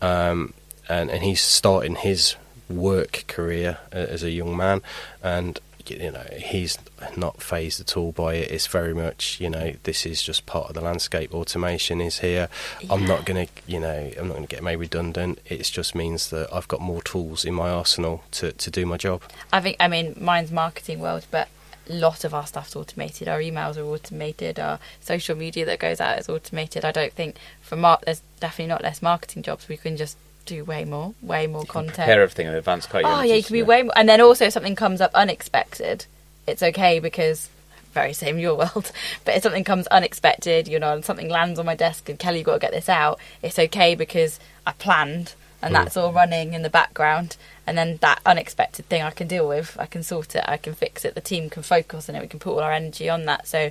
um, 0.00 0.52
and 0.88 1.10
and 1.10 1.22
he's 1.22 1.40
starting 1.40 1.94
his 1.94 2.36
work 2.68 3.24
career 3.28 3.78
uh, 3.92 3.96
as 3.96 4.22
a 4.22 4.30
young 4.30 4.56
man, 4.56 4.82
and 5.22 5.60
you 5.90 6.10
know 6.10 6.26
he's 6.36 6.78
not 7.16 7.42
phased 7.42 7.80
at 7.80 7.96
all 7.96 8.12
by 8.12 8.34
it. 8.34 8.50
It's 8.50 8.66
very 8.66 8.94
much 8.94 9.40
you 9.40 9.50
know 9.50 9.74
this 9.82 10.06
is 10.06 10.22
just 10.22 10.46
part 10.46 10.68
of 10.68 10.74
the 10.74 10.80
landscape. 10.80 11.34
Automation 11.34 12.00
is 12.00 12.20
here. 12.20 12.48
I'm 12.90 13.04
not 13.04 13.24
going 13.24 13.46
to 13.46 13.52
you 13.66 13.80
know 13.80 14.10
I'm 14.18 14.28
not 14.28 14.34
going 14.34 14.46
to 14.46 14.54
get 14.54 14.62
made 14.62 14.76
redundant. 14.76 15.40
It 15.46 15.62
just 15.64 15.94
means 15.94 16.30
that 16.30 16.52
I've 16.52 16.68
got 16.68 16.80
more 16.80 17.02
tools 17.02 17.44
in 17.44 17.54
my 17.54 17.70
arsenal 17.70 18.24
to 18.32 18.52
to 18.52 18.70
do 18.70 18.86
my 18.86 18.96
job. 18.96 19.22
I 19.52 19.60
think 19.60 19.76
I 19.80 19.88
mean 19.88 20.16
mine's 20.20 20.50
marketing 20.52 21.00
world, 21.00 21.26
but 21.30 21.48
a 21.88 21.94
lot 21.94 22.24
of 22.24 22.32
our 22.32 22.46
stuff's 22.46 22.76
automated. 22.76 23.28
Our 23.28 23.40
emails 23.40 23.76
are 23.76 23.84
automated. 23.84 24.58
Our 24.58 24.78
social 25.00 25.36
media 25.36 25.64
that 25.66 25.78
goes 25.78 26.00
out 26.00 26.18
is 26.18 26.28
automated. 26.28 26.84
I 26.84 26.92
don't 26.92 27.12
think 27.12 27.36
for 27.60 27.76
mar- 27.76 28.00
there's 28.04 28.22
definitely 28.40 28.68
not 28.68 28.82
less 28.82 29.02
marketing 29.02 29.42
jobs. 29.42 29.68
We 29.68 29.76
can 29.76 29.96
just 29.96 30.16
do 30.44 30.64
way 30.64 30.84
more, 30.84 31.14
way 31.22 31.46
more 31.46 31.62
You 31.62 31.66
content. 31.68 31.96
prepare 31.96 32.22
everything 32.22 32.46
in 32.46 32.54
advance, 32.54 32.86
can't 32.86 33.04
you? 33.04 33.10
Oh 33.10 33.22
yeah, 33.22 33.34
you 33.34 33.42
can 33.42 33.54
be 33.54 33.62
way 33.62 33.82
more. 33.82 33.92
And 33.96 34.08
then 34.08 34.20
also 34.20 34.46
if 34.46 34.52
something 34.52 34.76
comes 34.76 35.00
up 35.00 35.10
unexpected, 35.14 36.06
it's 36.46 36.62
okay 36.62 36.98
because 36.98 37.48
very 37.92 38.12
same 38.12 38.38
your 38.38 38.56
world. 38.56 38.92
But 39.24 39.36
if 39.36 39.42
something 39.42 39.64
comes 39.64 39.86
unexpected, 39.88 40.68
you 40.68 40.78
know, 40.78 40.92
and 40.94 41.04
something 41.04 41.28
lands 41.28 41.58
on 41.58 41.66
my 41.66 41.74
desk 41.74 42.08
and 42.08 42.18
Kelly, 42.18 42.38
you've 42.38 42.46
got 42.46 42.54
to 42.54 42.58
get 42.58 42.72
this 42.72 42.88
out. 42.88 43.18
It's 43.42 43.58
okay 43.58 43.94
because 43.94 44.40
I 44.66 44.72
planned 44.72 45.34
and 45.62 45.74
that's 45.74 45.96
all 45.96 46.12
running 46.12 46.54
in 46.54 46.62
the 46.62 46.70
background. 46.70 47.36
And 47.66 47.78
then 47.78 47.98
that 48.00 48.20
unexpected 48.26 48.86
thing 48.88 49.02
I 49.02 49.10
can 49.10 49.28
deal 49.28 49.46
with, 49.46 49.76
I 49.78 49.86
can 49.86 50.02
sort 50.02 50.34
it, 50.34 50.44
I 50.46 50.56
can 50.56 50.74
fix 50.74 51.04
it. 51.04 51.14
The 51.14 51.20
team 51.20 51.48
can 51.48 51.62
focus 51.62 52.08
on 52.08 52.16
it. 52.16 52.20
We 52.20 52.26
can 52.26 52.40
put 52.40 52.54
all 52.54 52.60
our 52.60 52.72
energy 52.72 53.08
on 53.08 53.26
that. 53.26 53.46
So, 53.46 53.70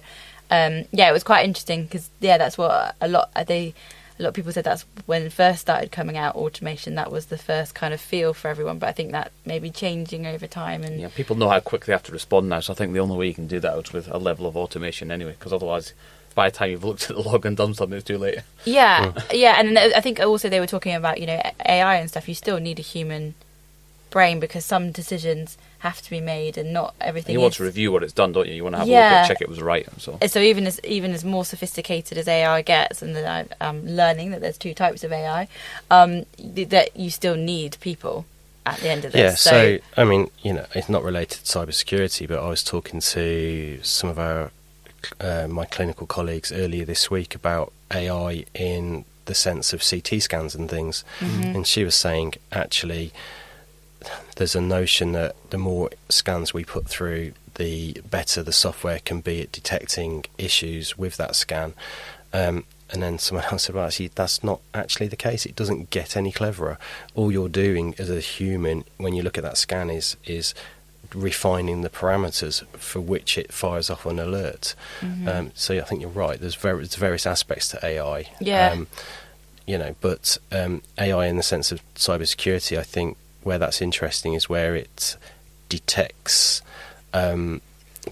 um, 0.50 0.86
yeah, 0.92 1.10
it 1.10 1.14
was 1.14 1.24
quite 1.24 1.44
interesting 1.44 1.84
because 1.84 2.10
yeah, 2.22 2.38
that's 2.38 2.58
what 2.58 2.96
a 3.02 3.08
lot 3.10 3.30
of 3.36 3.48
they 3.48 3.74
a 4.22 4.24
lot 4.24 4.30
of 4.30 4.36
people 4.36 4.52
said 4.52 4.64
that's 4.64 4.86
when 5.08 5.24
it 5.24 5.34
first 5.34 5.62
started 5.62 5.92
coming 5.92 6.16
out 6.16 6.36
automation. 6.36 6.94
That 6.96 7.12
was 7.12 7.26
the 7.26 7.38
first 7.38 7.74
kind 7.74 7.92
of 7.94 8.00
feel 8.00 8.34
for 8.34 8.50
everyone. 8.50 8.78
But 8.78 8.90
I 8.90 8.92
think 8.92 9.12
that 9.12 9.32
may 9.46 9.58
be 9.58 9.72
changing 9.72 10.28
over 10.28 10.46
time. 10.46 10.84
And 10.84 11.00
Yeah, 11.02 11.10
people 11.14 11.36
know 11.36 11.50
how 11.50 11.60
quick 11.60 11.86
they 11.86 11.92
have 11.92 12.04
to 12.04 12.12
respond 12.12 12.48
now. 12.48 12.60
So 12.60 12.74
I 12.74 12.76
think 12.76 12.94
the 12.94 13.00
only 13.00 13.18
way 13.18 13.28
you 13.28 13.34
can 13.34 13.48
do 13.48 13.60
that 13.60 13.78
is 13.78 13.92
with 13.92 14.08
a 14.10 14.20
level 14.20 14.46
of 14.46 14.56
automation 14.56 15.12
anyway, 15.12 15.32
because 15.32 15.52
otherwise, 15.52 15.94
by 16.36 16.50
the 16.50 16.56
time 16.56 16.70
you've 16.70 16.84
looked 16.84 17.10
at 17.10 17.16
the 17.16 17.22
log 17.22 17.46
and 17.46 17.58
done 17.58 17.74
something, 17.74 17.98
it's 17.98 18.06
too 18.06 18.20
late. 18.20 18.40
Yeah, 18.64 19.12
yeah, 19.34 19.60
and 19.60 19.78
I 19.78 20.02
think 20.02 20.20
also 20.20 20.50
they 20.50 20.60
were 20.60 20.68
talking 20.68 20.94
about 20.94 21.20
you 21.20 21.26
know 21.26 21.42
AI 21.66 21.96
and 21.96 22.10
stuff. 22.10 22.30
You 22.30 22.36
still 22.36 22.60
need 22.60 22.78
a 22.78 22.84
human 22.84 23.34
brain 24.12 24.40
because 24.40 24.64
some 24.64 24.92
decisions 24.92 25.58
have 25.80 26.00
to 26.04 26.10
be 26.12 26.22
made, 26.22 26.58
and 26.60 26.72
not 26.72 26.94
everything. 27.02 27.34
you 27.34 27.40
want 27.42 27.54
is. 27.54 27.58
to 27.58 27.64
review 27.64 27.92
what 27.92 28.04
it's 28.04 28.14
done, 28.14 28.32
don't 28.32 28.48
you? 28.48 28.54
You 28.54 28.64
want 28.64 28.76
to 28.76 28.80
have 28.80 28.88
a 28.88 28.92
look 28.92 29.00
at 29.00 29.28
check 29.28 29.42
it 29.42 29.50
was 29.50 29.60
right. 29.62 29.88
and 29.88 30.00
So 30.00 30.20
so 30.28 30.40
even 30.40 30.68
as 30.68 30.80
even 30.84 31.12
as 31.12 31.26
more 31.26 31.44
sophisticated 31.44 32.18
as 32.20 32.28
AI 32.28 32.62
gets, 32.62 33.02
and 33.02 33.16
then 33.16 33.48
I'm 33.60 33.88
learning 33.88 34.30
that 34.32 34.42
there's 34.42 34.60
two 34.60 34.76
types 34.76 35.04
of 35.04 35.12
AI, 35.12 35.48
um, 35.90 36.26
th- 36.38 36.70
that 36.70 36.96
you 36.96 37.10
still 37.10 37.36
need 37.36 37.78
people 37.82 38.26
at 38.64 38.78
the 38.80 38.90
end 38.90 39.06
of 39.06 39.12
this. 39.14 39.20
Yeah, 39.20 39.34
so, 39.34 39.80
I 39.98 40.04
mean, 40.04 40.30
you 40.44 40.54
know, 40.54 40.68
it's 40.76 40.88
not 40.88 41.04
related 41.04 41.40
to 41.44 41.58
cybersecurity, 41.58 42.28
but 42.28 42.38
I 42.38 42.48
was 42.48 42.64
talking 42.64 43.00
to 43.00 43.80
some 43.82 44.10
of 44.12 44.20
our 44.20 44.52
uh, 45.20 45.48
my 45.50 45.66
clinical 45.66 46.06
colleagues 46.06 46.52
earlier 46.52 46.86
this 46.86 47.10
week 47.10 47.34
about 47.34 47.74
AI 47.92 48.46
in 48.54 49.04
the 49.26 49.34
sense 49.34 49.74
of 49.74 49.82
CT 49.88 50.22
scans 50.22 50.54
and 50.54 50.70
things, 50.70 51.04
Mm-hmm. 51.22 51.56
and 51.56 51.66
she 51.66 51.84
was 51.84 51.96
saying 51.96 52.36
actually 52.52 53.12
there's 54.36 54.56
a 54.56 54.62
notion 54.62 55.12
that 55.14 55.36
the 55.50 55.58
more 55.58 55.90
scans 56.10 56.54
we 56.54 56.64
put 56.64 56.88
through, 56.88 57.34
the 57.56 58.02
better 58.10 58.42
the 58.42 58.52
software 58.52 59.00
can 59.00 59.22
be 59.22 59.42
at 59.42 59.52
detecting 59.52 60.26
issues 60.38 60.98
with 60.98 61.18
that 61.18 61.36
scan. 61.36 61.74
Um, 62.34 62.64
and 62.92 63.02
then 63.02 63.20
someone 63.20 63.46
else 63.52 63.64
said, 63.64 63.76
well, 63.76 63.86
actually, 63.86 64.12
that's 64.14 64.44
not 64.44 64.62
actually 64.74 65.08
the 65.08 65.16
case. 65.16 65.46
It 65.46 65.56
doesn't 65.56 65.90
get 65.90 66.16
any 66.18 66.32
cleverer. 66.32 66.78
All 67.16 67.32
you're 67.32 67.50
doing 67.50 67.96
as 67.98 68.10
a 68.10 68.20
human 68.20 68.84
when 68.98 69.14
you 69.14 69.24
look 69.24 69.38
at 69.38 69.44
that 69.44 69.58
scan 69.58 69.90
is 69.90 70.18
is 70.26 70.54
refining 71.14 71.82
the 71.82 71.90
parameters 71.90 72.66
for 72.78 73.02
which 73.02 73.38
it 73.38 73.52
fires 73.52 73.90
off 73.90 74.06
an 74.06 74.18
alert. 74.18 74.76
Um, 75.02 75.52
so 75.56 75.78
I 75.78 75.82
think 75.82 76.00
you're 76.02 76.10
right. 76.10 76.40
There's, 76.40 76.56
var- 76.56 76.78
there's 76.78 76.96
various 76.96 77.26
aspects 77.26 77.68
to 77.70 77.86
AI. 77.86 78.30
Yeah. 78.40 78.72
Um, 78.72 78.88
you 79.68 79.78
know, 79.78 79.96
but 80.00 80.38
um, 80.52 80.82
AI 80.98 81.26
in 81.26 81.38
the 81.38 81.44
sense 81.44 81.72
of 81.72 81.82
cybersecurity, 81.96 82.78
I 82.78 82.84
think 82.84 83.18
where 83.44 83.58
that's 83.60 83.82
interesting 83.82 84.34
is 84.34 84.48
where 84.50 84.76
it 84.76 85.18
detects 85.70 86.62
um, 87.14 87.62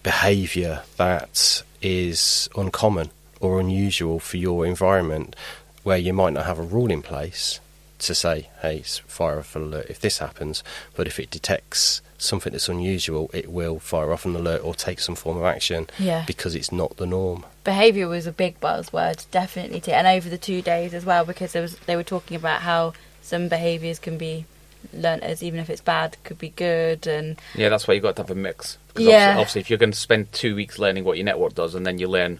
behaviour 0.04 0.84
that 0.98 1.62
is 1.82 2.50
uncommon 2.56 3.10
or 3.40 3.60
unusual 3.60 4.20
for 4.20 4.38
your 4.38 4.66
environment, 4.66 5.36
where 5.84 5.98
you 5.98 6.14
might 6.14 6.34
not 6.34 6.46
have 6.46 6.60
a 6.60 6.64
rule 6.64 6.92
in 6.92 7.02
place 7.02 7.60
to 8.00 8.16
say, 8.16 8.50
"Hey, 8.62 8.80
s- 8.82 9.02
fire 9.08 9.40
off 9.40 9.56
an 9.56 9.64
alert 9.64 9.88
if 9.90 10.00
this 10.00 10.18
happens," 10.20 10.64
but 10.96 11.08
if 11.08 11.20
it 11.20 11.30
detects 11.30 12.02
something 12.18 12.52
that's 12.52 12.68
unusual, 12.68 13.30
it 13.34 13.50
will 13.50 13.80
fire 13.80 14.12
off 14.12 14.26
an 14.26 14.36
alert 14.36 14.62
or 14.64 14.76
take 14.76 15.00
some 15.00 15.16
form 15.16 15.38
of 15.38 15.44
action 15.44 15.88
Yeah. 15.98 16.24
because 16.28 16.54
it's 16.54 16.72
not 16.72 16.98
the 16.98 17.06
norm. 17.06 17.46
behavior 17.64 18.08
was 18.08 18.26
a 18.26 18.32
big 18.32 18.60
buzzword, 18.60 19.26
definitely, 19.32 19.82
and 19.94 20.08
over 20.08 20.28
the 20.28 20.38
two 20.38 20.62
days 20.62 20.94
as 20.94 21.06
well, 21.06 21.24
because 21.24 21.52
there 21.54 21.62
was 21.62 21.76
they 21.86 21.96
were 21.96 22.04
talking 22.04 22.36
about 22.36 22.62
how 22.62 22.94
some 23.22 23.48
behaviors 23.48 24.00
can 24.00 24.18
be 24.18 24.46
learnt 24.94 25.24
as 25.24 25.44
even 25.44 25.60
if 25.60 25.70
it's 25.70 25.82
bad, 25.82 26.18
could 26.24 26.40
be 26.40 26.50
good, 26.50 27.08
and 27.08 27.38
yeah, 27.56 27.70
that's 27.70 27.88
why 27.88 27.94
you've 27.94 28.04
got 28.04 28.16
to 28.18 28.22
have 28.24 28.32
a 28.32 28.36
mix. 28.36 28.78
'Cause 28.94 29.06
Yeah. 29.06 29.12
Obviously, 29.16 29.32
obviously, 29.42 29.62
if 29.62 29.70
you're 29.70 29.80
going 29.80 29.92
to 29.92 29.98
spend 29.98 30.32
two 30.34 30.56
weeks 30.56 30.80
learning 30.80 31.04
what 31.04 31.18
your 31.18 31.26
network 31.26 31.56
does, 31.56 31.76
and 31.76 31.86
then 31.86 32.00
you 32.00 32.08
learn 32.08 32.40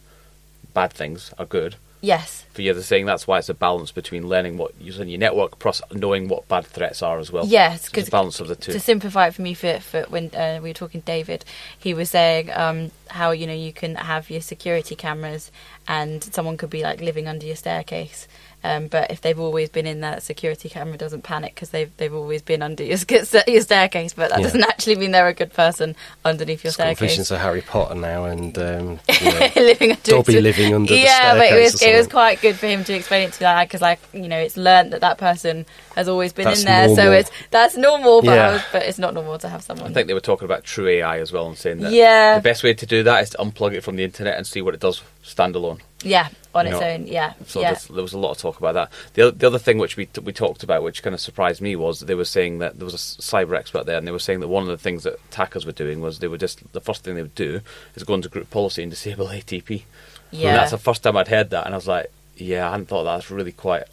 bad 0.74 0.92
things 0.94 1.32
are 1.40 1.46
good 1.46 1.76
yes, 2.02 2.46
for 2.54 2.62
you, 2.62 2.74
they're 2.74 2.82
saying 2.84 3.06
that's 3.06 3.28
why 3.28 3.38
it's 3.40 3.50
a 3.50 3.54
balance 3.54 3.92
between 3.92 4.28
learning 4.28 4.58
what 4.58 4.72
using 4.80 5.10
your 5.10 5.20
network 5.20 5.60
plus 5.60 5.82
knowing 5.92 6.28
what 6.30 6.48
bad 6.48 6.66
threats 6.66 7.02
are 7.02 7.20
as 7.20 7.32
well. 7.32 7.46
yes, 7.46 7.84
So 7.84 7.90
because 7.92 8.08
a 8.08 8.12
balance 8.12 8.40
of 8.40 8.48
the 8.48 8.56
two. 8.56 8.72
to 8.72 8.80
simplify 8.80 9.28
it 9.28 9.34
for 9.36 9.42
me, 9.42 9.54
for, 9.54 9.80
for 9.80 10.04
when 10.04 10.34
uh, 10.34 10.60
we 10.64 10.70
were 10.70 10.74
talking 10.74 11.02
to 11.02 11.06
David, 11.06 11.44
he 11.78 11.94
was 11.94 12.10
saying 12.12 12.50
um, 12.52 12.92
how 13.10 13.32
you 13.32 13.46
know 13.48 13.54
you 13.54 13.74
can 13.74 13.96
have 13.96 14.30
your 14.30 14.42
security 14.42 14.96
cameras, 14.96 15.52
and 15.88 16.24
someone 16.24 16.56
could 16.58 16.70
be 16.70 16.84
like 16.84 17.02
living 17.02 17.28
under 17.28 17.46
your 17.46 17.56
staircase. 17.58 18.28
Um, 18.64 18.88
but 18.88 19.10
if 19.10 19.22
they've 19.22 19.40
always 19.40 19.70
been 19.70 19.86
in 19.86 20.02
that 20.02 20.22
security 20.24 20.68
camera 20.70 20.98
doesn't 20.98 21.22
panic 21.24 21.56
because 21.56 21.70
they've 21.70 21.96
they've 21.98 22.14
always 22.14 22.42
been 22.42 22.62
under 22.62 22.84
your, 22.84 22.98
your 23.48 23.62
staircase. 23.62 24.14
But 24.14 24.30
that 24.32 24.40
Yeah. 24.40 24.44
doesn't 24.44 24.64
actually 24.64 24.96
mean 24.98 25.12
they're 25.12 25.28
a 25.28 25.34
good 25.34 25.54
person 25.54 25.96
underneath 26.26 26.64
your 26.64 26.70
It's 26.70 26.76
staircase. 26.76 27.00
visions 27.00 27.32
of 27.32 27.40
Harry 27.40 27.62
Potter 27.62 27.96
now, 27.96 28.26
and 28.26 28.58
um, 28.58 29.00
you 29.22 29.32
know, 29.32 29.48
living 29.56 29.92
under 29.92 30.02
Dobby 30.12 30.42
living 30.42 30.74
under 30.74 30.94
the 30.94 31.00
yeah, 31.00 31.36
but 31.36 31.52
it 31.52 31.62
was 31.62 31.82
it 31.82 31.96
was 31.96 32.08
quite 32.08 32.42
good 32.42 32.58
for 32.58 32.68
him 32.68 32.84
to 32.84 32.94
explain 32.94 33.28
it 33.30 33.34
to 33.34 33.44
me 33.44 33.46
like 33.46 33.70
because 33.70 33.82
like 33.82 34.00
you 34.14 34.28
know 34.28 34.38
it's 34.40 34.58
learnt 34.58 34.92
that 34.92 35.02
that 35.02 35.18
person 35.18 35.66
has 35.96 36.08
always 36.08 36.34
been 36.34 36.46
That's 36.46 36.60
in 36.62 36.66
there, 36.66 36.96
so 36.96 37.12
it's 37.12 37.32
that's 37.52 37.76
normal. 37.78 38.22
But, 38.22 38.36
Yeah. 38.36 38.52
was, 38.54 38.62
but 38.72 38.84
it's 38.84 39.00
not 39.00 39.14
normal 39.14 39.38
to 39.40 39.50
have 39.50 39.62
someone. 39.64 39.92
I 39.92 39.94
think 39.94 40.08
they 40.08 40.14
were 40.14 40.20
talking 40.20 40.46
about 40.46 40.64
true 40.64 40.88
AI 40.88 41.20
as 41.20 41.32
well 41.32 41.48
and 41.48 41.58
saying 41.58 41.80
that 41.80 41.92
Yeah. 41.92 42.36
the 42.36 42.42
best 42.42 42.64
way 42.64 42.74
to 42.74 42.86
do 42.86 43.04
that 43.04 43.24
is 43.24 43.30
to 43.32 43.38
unplug 43.38 43.74
it 43.74 43.82
from 43.84 43.96
the 43.96 44.04
internet 44.04 44.38
and 44.38 44.46
see 44.46 44.62
what 44.62 44.74
it 44.74 44.80
does 44.80 45.02
standalone. 45.24 45.80
yeah, 46.04 46.30
on 46.60 46.68
its 46.68 46.80
know, 46.80 46.88
own. 46.88 47.08
Yeah, 47.08 47.34
So 47.46 47.62
yeah, 47.62 47.78
there 47.90 48.04
was 48.04 48.14
a 48.14 48.20
lot 48.20 48.32
of 48.32 48.38
talk 48.38 48.58
about 48.58 48.74
that. 48.74 48.92
The 49.14 49.28
other, 49.28 49.32
the 49.32 49.48
other 49.48 49.60
thing 49.60 49.78
which 49.78 49.98
we 49.98 50.06
t- 50.06 50.22
we 50.22 50.34
talked 50.34 50.64
about, 50.64 50.84
which 50.84 51.04
kind 51.04 51.14
of 51.14 51.20
surprised 51.20 51.62
me, 51.62 51.76
was 51.76 52.02
they 52.02 52.16
were 52.16 52.26
saying 52.26 52.60
that 52.60 52.78
there 52.78 52.86
was 52.86 52.94
a 52.94 52.98
cyber 52.98 53.58
expert 53.58 53.86
there, 53.86 53.98
and 53.98 54.08
they 54.08 54.12
were 54.12 54.20
saying 54.20 54.40
that 54.42 54.48
one 54.48 54.64
of 54.64 54.70
the 54.70 54.78
things 54.78 55.04
that 55.04 55.16
attackers 55.30 55.66
were 55.66 55.72
doing 55.72 56.02
was 56.02 56.20
they 56.20 56.28
would 56.28 56.40
just 56.40 56.62
the 56.74 56.82
first 56.82 57.04
thing 57.04 57.16
they 57.16 57.22
would 57.22 57.36
do 57.36 57.62
is 57.96 58.04
go 58.04 58.14
into 58.14 58.30
group 58.30 58.50
policy 58.50 58.84
and 58.84 58.92
disable 58.92 59.28
ATP. 59.28 59.84
yeah. 60.32 60.50
And 60.50 60.58
that's 60.58 60.72
the 60.72 60.78
first 60.78 61.04
time 61.04 61.18
I'd 61.18 61.28
heard 61.28 61.50
that, 61.52 61.66
and 61.66 61.74
I 61.74 61.78
was 61.78 61.88
like, 61.88 62.12
yeah, 62.36 62.68
I 62.68 62.72
hadn't 62.72 62.88
thought 62.88 63.04
that. 63.04 63.16
That's 63.16 63.32
really 63.32 63.52
quite. 63.52 63.84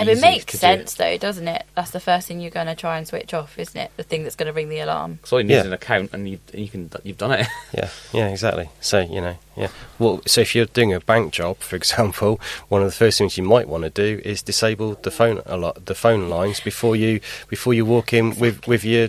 And 0.00 0.08
it 0.08 0.20
makes 0.20 0.44
to 0.46 0.52
do. 0.52 0.58
sense 0.58 0.94
though, 0.94 1.16
doesn't 1.16 1.46
it? 1.48 1.64
That's 1.74 1.90
the 1.92 2.00
first 2.00 2.26
thing 2.28 2.40
you're 2.40 2.50
going 2.50 2.66
to 2.66 2.74
try 2.74 2.98
and 2.98 3.06
switch 3.06 3.32
off, 3.34 3.58
isn't 3.58 3.80
it? 3.80 3.90
The 3.96 4.02
thing 4.02 4.22
that's 4.24 4.36
going 4.36 4.46
to 4.48 4.52
ring 4.52 4.68
the 4.68 4.80
alarm. 4.80 5.18
So 5.24 5.38
you 5.38 5.44
need 5.44 5.54
Yeah. 5.54 5.64
an 5.64 5.72
account, 5.72 6.10
and 6.12 6.28
you 6.28 6.38
you 6.52 6.68
can 6.68 6.90
you've 7.04 7.18
done 7.18 7.32
it. 7.32 7.46
Yeah, 7.72 7.88
yeah, 8.12 8.28
exactly. 8.28 8.68
So 8.80 9.00
you 9.00 9.20
know, 9.20 9.36
yeah. 9.56 9.68
Well, 9.98 10.22
so 10.26 10.40
if 10.40 10.54
you're 10.54 10.66
doing 10.66 10.92
a 10.92 11.00
bank 11.00 11.32
job, 11.32 11.58
for 11.58 11.76
example, 11.82 12.40
one 12.68 12.82
of 12.82 12.88
the 12.88 12.92
first 12.96 13.18
things 13.18 13.36
you 13.38 13.44
might 13.44 13.68
want 13.68 13.84
to 13.84 13.90
do 13.90 14.20
is 14.24 14.42
disable 14.42 14.94
the 14.94 15.10
phone 15.10 15.40
a 15.46 15.56
lot, 15.56 15.86
the 15.86 15.94
phone 15.94 16.28
lines 16.28 16.60
before 16.60 16.96
you 16.96 17.20
before 17.48 17.74
you 17.74 17.84
walk 17.84 18.12
in 18.12 18.38
with 18.38 18.66
with 18.66 18.84
your 18.84 19.08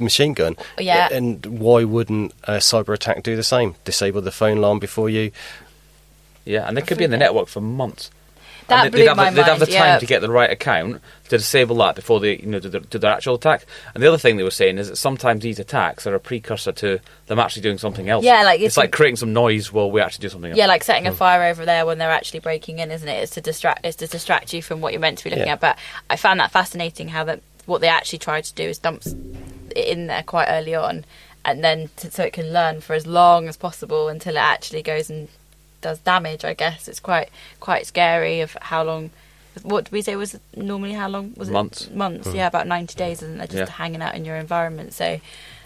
machine 0.00 0.34
gun. 0.34 0.56
Yeah. 0.78 1.08
And 1.12 1.46
why 1.46 1.84
wouldn't 1.84 2.32
a 2.44 2.54
cyber 2.58 2.92
attack 2.94 3.22
do 3.22 3.36
the 3.36 3.42
same? 3.44 3.76
Disable 3.84 4.20
the 4.22 4.32
phone 4.32 4.58
line 4.58 4.78
before 4.80 5.08
you. 5.08 5.30
yeah, 6.44 6.66
and 6.68 6.76
they 6.76 6.82
could 6.82 6.98
be 6.98 7.04
in 7.04 7.10
the 7.10 7.16
network 7.16 7.48
for 7.48 7.60
months. 7.60 8.10
That 8.68 8.84
and 8.84 8.92
blew 8.92 9.00
they'd 9.02 9.08
have, 9.08 9.16
my 9.16 9.30
the, 9.30 9.36
they'd 9.36 9.42
have 9.44 9.58
the 9.60 9.66
time 9.66 9.74
yeah. 9.74 9.98
to 9.98 10.06
get 10.06 10.20
the 10.20 10.30
right 10.30 10.50
account 10.50 11.02
to 11.24 11.36
disable 11.38 11.76
that 11.76 11.96
before 11.96 12.18
they 12.20 12.36
you 12.36 12.46
know 12.46 12.60
do 12.60 12.68
their, 12.68 12.80
do 12.80 12.98
their 12.98 13.12
actual 13.12 13.34
attack. 13.34 13.66
And 13.94 14.02
the 14.02 14.08
other 14.08 14.16
thing 14.18 14.36
they 14.36 14.42
were 14.42 14.50
saying 14.50 14.78
is 14.78 14.88
that 14.88 14.96
sometimes 14.96 15.42
these 15.42 15.58
attacks 15.58 16.06
are 16.06 16.14
a 16.14 16.20
precursor 16.20 16.72
to 16.72 16.98
them 17.26 17.38
actually 17.38 17.62
doing 17.62 17.78
something 17.78 18.08
else. 18.08 18.24
Yeah, 18.24 18.42
like 18.42 18.60
it's, 18.60 18.74
it's- 18.74 18.76
like 18.78 18.92
creating 18.92 19.16
some 19.16 19.32
noise 19.32 19.72
while 19.72 19.90
we 19.90 20.00
actually 20.00 20.22
do 20.22 20.28
something 20.30 20.50
else. 20.52 20.58
Yeah, 20.58 20.66
like 20.66 20.82
setting 20.84 21.06
a 21.06 21.10
Hmm. 21.10 21.16
fire 21.16 21.42
over 21.44 21.64
there 21.64 21.84
when 21.86 21.98
they're 21.98 22.10
actually 22.10 22.40
breaking 22.40 22.78
in, 22.78 22.90
isn't 22.90 23.08
it? 23.08 23.22
It's 23.22 23.32
to 23.34 23.40
distract. 23.40 23.84
It's 23.84 23.96
to 23.96 24.06
distract 24.06 24.52
you 24.54 24.62
from 24.62 24.80
what 24.80 24.92
you're 24.92 25.00
meant 25.00 25.18
to 25.18 25.24
be 25.24 25.30
looking 25.30 25.46
Yeah. 25.46 25.54
at. 25.54 25.60
But 25.60 25.78
I 26.08 26.16
found 26.16 26.40
that 26.40 26.50
fascinating 26.50 27.08
how 27.08 27.24
that 27.24 27.40
what 27.66 27.80
they 27.80 27.88
actually 27.88 28.18
tried 28.18 28.44
to 28.44 28.54
do 28.54 28.64
is 28.64 28.78
dump 28.78 29.02
it 29.06 29.88
in 29.88 30.06
there 30.06 30.22
quite 30.22 30.46
early 30.48 30.74
on, 30.74 31.04
and 31.44 31.62
then 31.64 31.90
to, 31.96 32.10
so 32.10 32.22
it 32.24 32.32
can 32.32 32.52
learn 32.52 32.80
for 32.80 32.94
as 32.94 33.06
long 33.06 33.48
as 33.48 33.56
possible 33.56 34.08
until 34.08 34.36
it 34.36 34.40
actually 34.40 34.82
goes 34.82 35.10
and 35.10 35.28
does 35.84 35.98
damage. 36.00 36.44
I 36.44 36.54
guess 36.54 36.88
it's 36.88 36.98
quite 37.00 37.28
quite 37.60 37.86
scary 37.86 38.40
of 38.40 38.56
how 38.60 38.82
long. 38.82 39.10
What 39.62 39.84
did 39.84 39.92
we 39.92 40.02
say 40.02 40.16
was 40.16 40.36
normally 40.56 40.94
how 40.94 41.08
long 41.08 41.32
was 41.36 41.48
it? 41.48 41.52
Months. 41.52 41.88
Months. 41.90 42.34
Yeah, 42.34 42.48
about 42.48 42.66
ninety 42.66 42.96
days, 42.96 43.22
isn't 43.22 43.40
it? 43.40 43.50
Just 43.50 43.70
Yeah. 43.70 43.76
hanging 43.76 44.02
out 44.02 44.14
in 44.16 44.24
your 44.24 44.36
environment. 44.36 44.94
So 44.94 45.20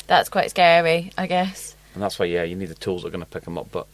that's 0.07 0.29
quite 0.29 0.51
scary, 0.51 1.11
I 1.17 1.27
guess. 1.27 1.75
and 1.95 2.03
that's 2.03 2.19
why 2.19 2.27
yeah, 2.27 2.43
you 2.43 2.55
need 2.57 2.69
the 2.69 2.75
tools 2.75 3.03
that 3.03 3.09
are 3.09 3.11
going 3.17 3.25
to 3.25 3.31
pick 3.31 3.45
them 3.45 3.57
up. 3.59 3.69
But 3.73 3.87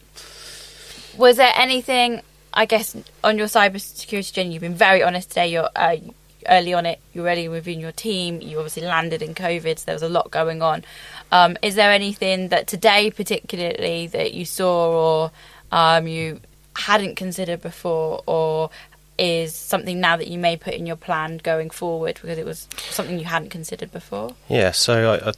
Was 1.17 1.37
there 1.37 1.53
anything, 1.55 2.21
I 2.53 2.65
guess, 2.65 2.95
on 3.23 3.37
your 3.37 3.47
cybersecurity 3.47 4.33
journey? 4.33 4.51
You've 4.53 4.61
been 4.61 4.75
very 4.75 5.01
honest 5.01 5.29
today. 5.29 5.47
You're 5.47 5.69
uh, 5.75 5.95
early 6.47 6.73
on 6.73 6.85
it. 6.85 6.99
You're 7.13 7.23
already 7.23 7.47
within 7.47 7.79
your 7.79 7.91
team. 7.93 8.41
You 8.41 8.57
obviously 8.57 8.83
landed 8.83 9.21
in 9.21 9.33
COVID, 9.33 9.79
so 9.79 9.85
there 9.85 9.95
was 9.95 10.03
a 10.03 10.09
lot 10.09 10.29
going 10.29 10.61
on. 10.61 10.83
Um, 11.31 11.57
is 11.61 11.75
there 11.75 11.91
anything 11.91 12.49
that 12.49 12.67
today, 12.67 13.11
particularly, 13.11 14.07
that 14.07 14.33
you 14.33 14.43
saw 14.45 14.91
or 14.91 15.31
um, 15.75 16.07
you 16.07 16.39
hadn't 16.75 17.15
considered 17.15 17.61
before, 17.61 18.23
or 18.25 18.69
is 19.17 19.55
something 19.55 19.99
now 20.01 20.17
that 20.17 20.27
you 20.27 20.37
may 20.39 20.57
put 20.57 20.73
in 20.73 20.85
your 20.85 20.95
plan 20.97 21.39
going 21.43 21.69
forward 21.69 22.19
because 22.21 22.37
it 22.37 22.45
was 22.45 22.67
something 22.89 23.17
you 23.19 23.25
hadn't 23.25 23.49
considered 23.49 23.91
before? 23.91 24.35
Yeah. 24.49 24.71
So 24.71 25.13
I, 25.13 25.29
I, 25.29 25.33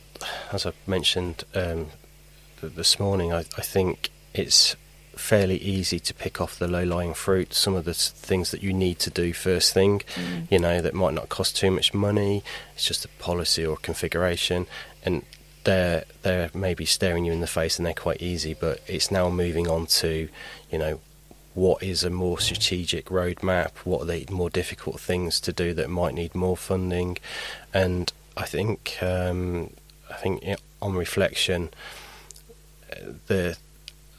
as 0.51 0.65
I 0.65 0.71
mentioned 0.87 1.43
um, 1.53 1.87
th- 2.61 2.73
this 2.73 2.99
morning, 2.99 3.31
I, 3.33 3.39
I 3.39 3.61
think 3.61 4.09
it's 4.33 4.75
fairly 5.15 5.57
easy 5.57 5.99
to 5.99 6.13
pick 6.13 6.39
off 6.39 6.59
the 6.59 6.67
low-lying 6.67 7.13
fruit. 7.13 7.53
Some 7.53 7.75
of 7.75 7.85
the 7.85 7.91
s- 7.91 8.09
things 8.11 8.51
that 8.51 8.61
you 8.63 8.71
need 8.73 8.99
to 8.99 9.09
do 9.09 9.33
first 9.33 9.73
thing, 9.73 10.01
you 10.49 10.59
know, 10.59 10.81
that 10.81 10.93
might 10.93 11.13
not 11.15 11.29
cost 11.29 11.55
too 11.57 11.71
much 11.71 11.93
money. 11.93 12.43
It's 12.75 12.85
just 12.85 13.05
a 13.05 13.07
policy 13.19 13.65
or 13.65 13.77
configuration, 13.77 14.67
and 15.03 15.23
they're 15.67 16.05
they're 16.21 16.49
maybe 16.53 16.85
staring 16.85 17.25
you 17.25 17.33
in 17.33 17.41
the 17.41 17.53
face, 17.61 17.77
and 17.77 17.85
they're 17.85 17.93
quite 17.93 18.21
easy. 18.21 18.53
But 18.53 18.81
it's 18.87 19.11
now 19.11 19.29
moving 19.29 19.67
on 19.67 19.85
to, 20.01 20.29
you 20.71 20.77
know, 20.79 21.01
what 21.53 21.83
is 21.83 22.05
a 22.05 22.09
more 22.09 22.39
strategic 22.39 23.07
roadmap? 23.07 23.71
What 23.83 24.03
are 24.03 24.05
the 24.05 24.25
more 24.31 24.49
difficult 24.49 25.01
things 25.01 25.41
to 25.41 25.51
do 25.51 25.73
that 25.73 25.89
might 25.89 26.13
need 26.13 26.33
more 26.33 26.55
funding? 26.55 27.17
And 27.73 28.13
I 28.37 28.45
think 28.45 28.97
um, 29.01 29.71
I 30.09 30.13
think 30.13 30.41
on 30.81 30.93
reflection, 30.93 31.69
uh, 32.89 33.11
the 33.27 33.57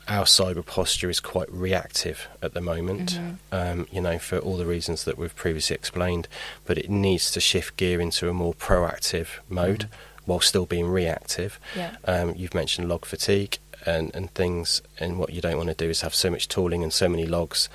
our 0.06 0.24
cyber 0.24 0.64
posture 0.64 1.08
is 1.08 1.20
quite 1.20 1.50
reactive 1.50 2.28
at 2.42 2.52
the 2.52 2.60
moment. 2.60 3.18
Um, 3.52 3.86
you 3.90 4.02
know, 4.02 4.18
for 4.18 4.38
all 4.38 4.58
the 4.58 4.66
reasons 4.66 5.04
that 5.04 5.16
we've 5.16 5.34
previously 5.34 5.76
explained, 5.76 6.28
but 6.66 6.76
it 6.76 6.90
needs 6.90 7.30
to 7.32 7.40
shift 7.40 7.76
gear 7.78 8.00
into 8.00 8.28
a 8.28 8.34
more 8.34 8.54
proactive 8.54 9.28
mode 9.48 9.88
while 10.28 10.40
still 10.40 10.66
being 10.66 10.86
reactive. 10.86 11.58
Yeah. 11.74 11.96
Um, 12.04 12.34
you've 12.36 12.54
mentioned 12.54 12.88
log 12.88 13.04
fatigue 13.06 13.58
and, 13.86 14.14
and 14.14 14.30
things, 14.34 14.82
and 15.00 15.18
what 15.18 15.30
you 15.32 15.40
don't 15.40 15.56
want 15.56 15.70
to 15.70 15.74
do 15.74 15.88
is 15.88 16.02
have 16.02 16.14
so 16.14 16.30
much 16.30 16.48
tooling 16.48 16.82
and 16.82 16.92
so 16.92 17.08
many 17.08 17.26
logs 17.26 17.68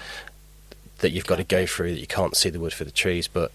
that 0.99 1.11
you've 1.11 1.25
got 1.25 1.37
to 1.37 1.43
go 1.43 1.65
through 1.65 1.91
that 1.93 1.99
you 1.99 2.07
can't 2.07 2.35
see 2.37 2.49
the 2.49 2.59
wood 2.59 2.73
for 2.73 2.83
the 2.83 2.91
trees. 2.91 3.27
But 3.27 3.51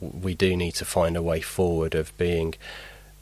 we 0.00 0.34
do 0.34 0.56
need 0.56 0.72
to 0.72 0.84
find 0.84 1.16
a 1.16 1.22
way 1.22 1.40
forward 1.40 1.94
of 1.94 2.16
being 2.18 2.54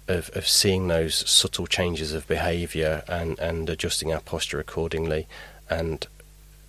of, 0.08 0.30
of 0.34 0.48
seeing 0.48 0.88
those 0.88 1.14
subtle 1.30 1.66
changes 1.66 2.12
of 2.12 2.26
behaviour 2.26 3.04
and, 3.06 3.38
and 3.38 3.70
adjusting 3.70 4.12
our 4.12 4.20
posture 4.20 4.58
accordingly 4.58 5.28
and 5.70 6.06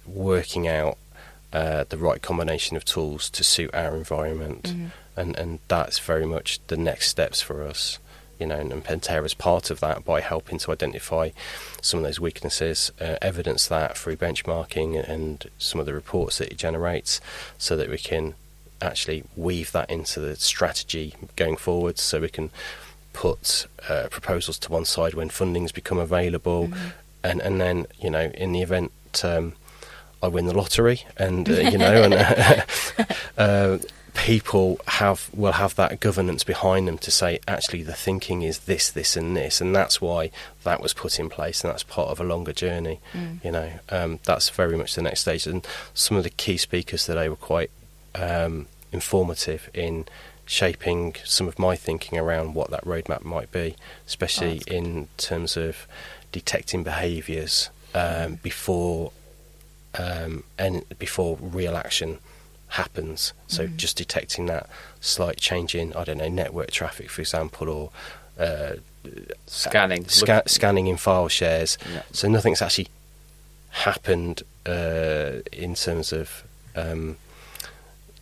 working 0.06 0.68
out 0.68 0.98
uh, 1.52 1.86
the 1.90 1.98
right 1.98 2.22
combination 2.22 2.78
of 2.78 2.86
tools 2.86 3.30
to 3.32 3.44
suit 3.44 3.74
our 3.74 3.96
environment 3.96 4.64
Mm-hmm. 4.64 4.88
and 5.20 5.36
and 5.38 5.60
that's 5.68 6.00
very 6.00 6.26
much 6.26 6.60
the 6.68 6.78
next 6.78 7.08
steps 7.10 7.42
for 7.42 7.64
us 7.64 8.00
you 8.44 8.50
know 8.50 8.60
and, 8.60 8.74
and 8.90 9.26
is 9.26 9.34
part 9.34 9.72
of 9.72 9.80
that 9.80 10.04
by 10.04 10.20
helping 10.20 10.58
to 10.60 10.72
identify 10.72 11.30
some 11.82 12.00
of 12.00 12.04
those 12.04 12.20
weaknesses 12.20 12.92
uh, 13.00 13.16
evidence 13.22 13.68
that 13.68 13.98
through 13.98 14.18
benchmarking 14.18 15.02
and 15.10 15.50
some 15.58 15.80
of 15.80 15.86
the 15.86 15.94
reports 15.94 16.40
that 16.40 16.52
it 16.52 16.58
generates 16.58 17.22
so 17.58 17.78
that 17.78 17.90
we 17.90 17.98
can 17.98 18.36
actually 18.82 19.24
weave 19.38 19.72
that 19.72 19.90
into 19.90 20.20
the 20.20 20.36
strategy 20.36 21.16
going 21.38 21.56
forward. 21.56 21.98
So 21.98 22.20
we 22.20 22.28
can 22.28 22.52
put 23.14 23.66
uh, 23.88 24.08
proposals 24.10 24.60
to 24.60 24.72
one 24.72 24.84
side 24.84 25.14
when 25.14 25.30
fundings 25.30 25.74
become 25.74 25.98
available. 25.98 26.70
And 27.24 27.40
and 27.40 27.62
then 27.62 27.86
you 28.02 28.10
know 28.10 28.32
in 28.34 28.52
the 28.52 28.62
event 28.62 28.92
um, 29.24 29.54
I 30.22 30.28
win 30.28 30.48
the 30.48 30.54
lottery 30.54 31.04
and 31.16 31.50
uh, 31.50 31.54
you 31.54 31.78
know 31.78 32.04
and 32.04 32.14
uh, 33.38 33.78
people 34.16 34.80
have 34.88 35.30
will 35.34 35.54
have 35.54 35.76
that 35.76 36.00
governance 36.00 36.44
behind 36.44 36.88
them 36.88 36.98
to 37.00 37.10
say 37.10 37.40
actually 37.48 37.82
the 37.82 37.94
thinking 37.94 38.44
is 38.44 38.60
this 38.60 38.92
this 38.92 39.18
and 39.18 39.36
this 39.36 39.60
and 39.60 39.76
that's 39.76 40.00
why 40.00 40.30
that 40.64 40.82
was 40.82 40.94
put 40.94 41.20
in 41.20 41.30
place 41.30 41.64
and 41.64 41.72
that's 41.72 41.84
part 41.84 42.10
of 42.10 42.20
a 42.20 42.24
longer 42.24 42.54
journey 42.54 43.00
you 43.44 43.52
know. 43.52 43.72
Um, 43.90 44.20
that's 44.24 44.50
very 44.50 44.78
much 44.78 44.96
the 44.96 45.02
next 45.02 45.22
stage 45.22 45.48
and 45.48 45.66
some 45.94 46.16
of 46.18 46.24
the 46.24 46.30
key 46.30 46.58
speakers 46.58 47.06
today 47.06 47.28
were 47.28 47.36
quite 47.36 47.72
um, 48.16 48.68
informative 48.92 49.70
in 49.74 50.06
shaping 50.46 51.16
some 51.24 51.48
of 51.48 51.58
my 51.58 51.76
thinking 51.76 52.18
around 52.18 52.54
what 52.54 52.70
that 52.70 52.84
roadmap 52.86 53.24
might 53.24 53.52
be, 53.52 53.76
especially 54.06 54.58
that's 54.60 54.68
in 54.68 55.08
terms 55.18 55.58
of 55.58 55.88
detecting 56.32 56.84
behaviours 56.84 57.70
um, 57.96 58.36
before 58.36 59.12
um, 59.98 60.44
and 60.58 60.84
before 60.98 61.38
real 61.40 61.76
action 61.76 62.18
happens. 62.74 63.34
So 63.48 63.68
just 63.68 63.98
detecting 63.98 64.48
that 64.48 64.68
slight 65.00 65.38
change 65.38 65.76
in 65.76 65.94
I 65.94 66.04
don't 66.04 66.18
know 66.18 66.30
network 66.30 66.72
traffic, 66.72 67.10
for 67.10 67.22
example, 67.22 67.70
or 67.70 67.90
uh, 68.40 68.74
Scanning. 69.48 70.08
sca- 70.08 70.44
scanning 70.48 70.88
in 70.88 70.98
file 70.98 71.28
shares. 71.28 71.78
Yeah. 71.94 72.02
So 72.12 72.28
nothing's 72.28 72.62
actually 72.62 72.88
happened 73.70 74.44
uh, 74.66 75.40
in 75.52 75.76
terms 75.76 76.12
of 76.14 76.44
um, 76.76 77.18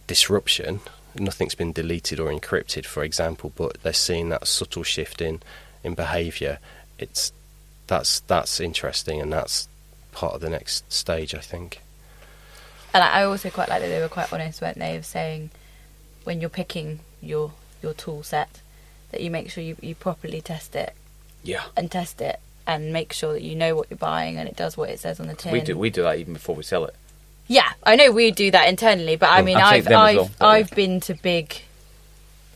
disruption. 0.07 0.81
Nothing's 1.15 1.55
been 1.55 1.71
deleted 1.71 2.19
or 2.19 2.29
encrypted, 2.31 2.85
for 2.85 3.03
example, 3.03 3.51
but 3.55 3.81
they're 3.83 3.93
seeing 3.93 4.29
that 4.29 4.47
subtle 4.47 4.83
shift 4.83 5.21
in 5.21 5.41
in 5.83 5.93
behaviour. 5.93 6.59
It's 6.99 7.31
that's 7.87 8.19
that's 8.21 8.59
interesting, 8.59 9.21
and 9.21 9.31
that's 9.31 9.67
part 10.11 10.33
of 10.33 10.41
the 10.41 10.49
next 10.49 10.91
stage, 10.91 11.33
I 11.35 11.39
think. 11.39 11.79
And 12.93 13.03
I 13.03 13.21
I 13.21 13.23
also 13.23 13.49
quite 13.49 13.69
like 13.69 13.81
that 13.81 13.87
they 13.87 13.99
were 13.99 14.09
quite 14.09 14.31
honest, 14.33 14.61
weren't 14.61 14.77
they, 14.79 14.95
of 14.95 15.05
saying 15.05 15.49
when 16.23 16.41
you're 16.41 16.49
picking 16.49 16.99
your 17.21 17.53
your 17.81 17.93
tool 17.93 18.23
set 18.23 18.61
that 19.11 19.21
you 19.21 19.31
make 19.31 19.49
sure 19.49 19.63
you, 19.63 19.75
you 19.81 19.95
properly 19.95 20.39
test 20.41 20.75
it 20.75 20.93
Yeah. 21.43 21.63
and 21.75 21.91
test 21.91 22.21
it 22.21 22.39
and 22.67 22.93
make 22.93 23.11
sure 23.11 23.33
that 23.33 23.41
you 23.41 23.55
know 23.55 23.75
what 23.75 23.87
you're 23.89 23.97
buying 23.97 24.37
and 24.37 24.47
it 24.47 24.55
does 24.55 24.77
what 24.77 24.89
it 24.89 24.99
says 24.99 25.19
on 25.19 25.27
the 25.27 25.33
tin. 25.33 25.51
We 25.51 25.61
do 25.61 25.77
we 25.77 25.89
do 25.89 26.03
that 26.03 26.17
even 26.19 26.33
before 26.33 26.55
we 26.55 26.63
sell 26.63 26.85
it. 26.85 26.95
Yeah, 27.47 27.73
I 27.83 27.95
know 27.95 28.11
we 28.11 28.31
do 28.31 28.51
that 28.51 28.69
internally, 28.69 29.15
but 29.17 29.29
I 29.29 29.41
mean, 29.41 29.57
I'm 29.57 29.63
I've 29.63 29.87
I've 29.87 30.15
well, 30.15 30.29
I've 30.39 30.69
yeah. 30.69 30.75
been 30.75 30.99
to 31.01 31.13
big, 31.15 31.61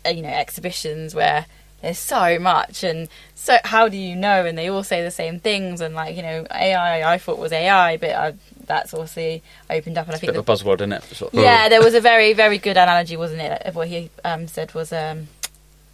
uh, 0.05 0.09
you 0.09 0.21
know, 0.21 0.29
exhibitions 0.29 1.13
where 1.13 1.47
there's 1.81 1.97
so 1.99 2.39
much, 2.39 2.81
and 2.83 3.09
so 3.33 3.57
how 3.65 3.89
do 3.89 3.97
you 3.97 4.15
know? 4.15 4.45
And 4.45 4.57
they 4.57 4.69
all 4.69 4.83
say 4.83 5.03
the 5.03 5.11
same 5.11 5.39
things, 5.41 5.81
and 5.81 5.95
like 5.95 6.15
you 6.15 6.21
know, 6.21 6.45
AI 6.49 7.13
I 7.13 7.17
thought 7.17 7.39
was 7.39 7.51
AI, 7.51 7.97
but 7.97 8.11
I, 8.11 8.33
that's 8.67 8.93
obviously 8.93 9.43
opened 9.69 9.97
up, 9.97 10.07
and 10.07 10.15
I 10.15 10.19
think 10.19 10.31
Bit 10.33 10.39
of 10.39 10.45
the- 10.45 10.51
a 10.51 10.55
buzzword, 10.55 10.75
isn't 10.75 10.93
it? 10.93 11.03
Sort 11.03 11.33
of- 11.33 11.39
yeah, 11.39 11.69
there 11.69 11.81
was 11.83 11.93
a 11.93 12.01
very 12.01 12.33
very 12.33 12.57
good 12.57 12.77
analogy, 12.77 13.17
wasn't 13.17 13.41
it? 13.41 13.61
Of 13.63 13.75
what 13.75 13.87
he 13.87 14.09
um, 14.23 14.47
said 14.47 14.73
was 14.73 14.91
um, 14.93 15.27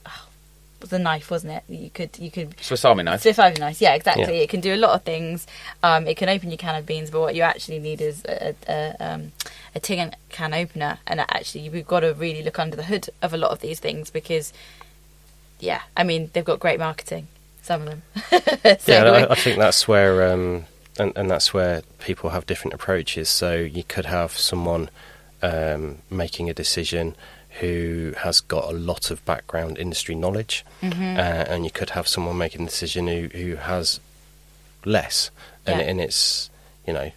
was 0.82 0.92
a 0.94 1.00
knife, 1.00 1.30
wasn't 1.32 1.54
it? 1.54 1.64
You 1.70 1.90
could 1.90 2.18
you 2.20 2.32
could 2.32 2.56
Swiss 2.62 2.84
Army 2.86 3.04
knife. 3.04 3.22
Swift 3.22 3.40
Ivy 3.40 3.60
nice, 3.60 3.82
yeah, 3.82 3.94
exactly. 3.94 4.38
Yeah. 4.38 4.44
It 4.44 4.50
can 4.50 4.62
do 4.62 4.74
a 4.74 4.78
lot 4.78 4.92
of 4.96 5.04
things. 5.04 5.46
Um, 5.84 6.08
it 6.08 6.18
can 6.18 6.30
open 6.30 6.50
your 6.50 6.58
can 6.58 6.76
of 6.76 6.86
beans, 6.86 7.10
but 7.12 7.20
what 7.22 7.36
you 7.36 7.44
actually 7.44 7.80
need 7.80 8.02
is 8.02 8.24
a, 8.26 8.56
a, 8.68 8.96
um, 9.00 9.32
a 9.76 9.80
tin 9.80 10.16
can 10.30 10.54
opener. 10.54 11.00
And 11.08 11.20
actually, 11.20 11.70
we've 11.70 11.88
got 11.88 12.02
to 12.02 12.14
really 12.14 12.44
look 12.44 12.60
under 12.60 12.76
the 12.76 12.84
hood 12.84 13.10
of 13.22 13.34
a 13.34 13.38
lot 13.38 13.52
of 13.52 13.60
these 13.60 13.80
things 13.80 14.10
because, 14.10 14.52
yeah, 15.60 15.82
I 15.96 16.04
mean, 16.04 16.30
they've 16.34 16.46
got 16.46 16.60
great 16.60 16.80
marketing. 16.80 17.28
Some 17.62 17.84
of 17.84 17.90
them. 17.90 18.02
so, 18.80 18.92
yeah, 18.92 19.04
I, 19.04 19.32
I 19.32 19.36
think 19.36 19.60
that's 19.60 19.88
where, 19.88 20.32
um, 20.34 20.66
and, 21.00 21.14
and 21.16 21.30
that's 21.30 21.54
where 21.54 21.82
people 22.00 22.30
have 22.32 22.46
different 22.46 22.74
approaches. 22.74 23.30
So 23.30 23.56
you 23.56 23.84
could 23.84 24.06
have 24.06 24.32
someone 24.38 24.90
um, 25.42 26.00
making 26.10 26.50
a 26.50 26.54
decision 26.54 27.16
who 27.60 28.14
has 28.20 28.40
got 28.42 28.66
a 28.66 28.78
lot 28.78 29.12
of 29.12 29.24
background 29.26 29.78
industry 29.78 30.16
knowledge, 30.16 30.64
Mm-hmm. 30.82 31.18
uh, 31.18 31.22
and 31.54 31.64
you 31.66 31.72
could 31.72 31.92
have 31.92 32.08
someone 32.08 32.38
making 32.38 32.62
a 32.64 32.66
decision 32.66 33.08
who, 33.08 33.28
who 33.38 33.56
has 33.56 34.00
less, 34.86 35.30
and, 35.66 35.80
Yeah. 35.80 35.86
and 35.88 36.02
it's 36.02 36.50
you 36.88 36.94
know 36.94 37.12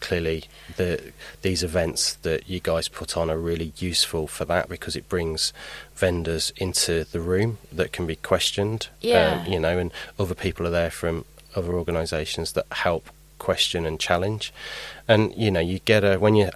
clearly 0.00 0.44
the 0.78 1.12
these 1.42 1.62
events 1.62 2.14
that 2.22 2.48
you 2.48 2.58
guys 2.58 2.88
put 2.88 3.16
on 3.18 3.28
are 3.30 3.36
really 3.36 3.74
useful 3.76 4.26
for 4.26 4.46
that 4.46 4.66
because 4.70 4.96
it 4.96 5.06
brings 5.10 5.52
vendors 5.94 6.50
into 6.56 7.04
the 7.04 7.20
room 7.20 7.58
that 7.70 7.92
can 7.92 8.06
be 8.06 8.16
questioned 8.16 8.88
Yeah. 9.02 9.42
um, 9.46 9.52
you 9.52 9.60
know 9.60 9.76
and 9.76 9.92
other 10.18 10.34
people 10.34 10.66
are 10.66 10.70
there 10.70 10.90
from 10.90 11.26
other 11.54 11.74
organizations 11.74 12.52
that 12.52 12.64
help 12.72 13.10
question 13.40 13.84
and 13.86 13.98
challenge 13.98 14.52
and 15.08 15.34
you 15.34 15.50
know 15.50 15.60
you 15.60 15.80
get 15.80 16.04
a 16.04 16.16
when 16.18 16.34
you 16.36 16.50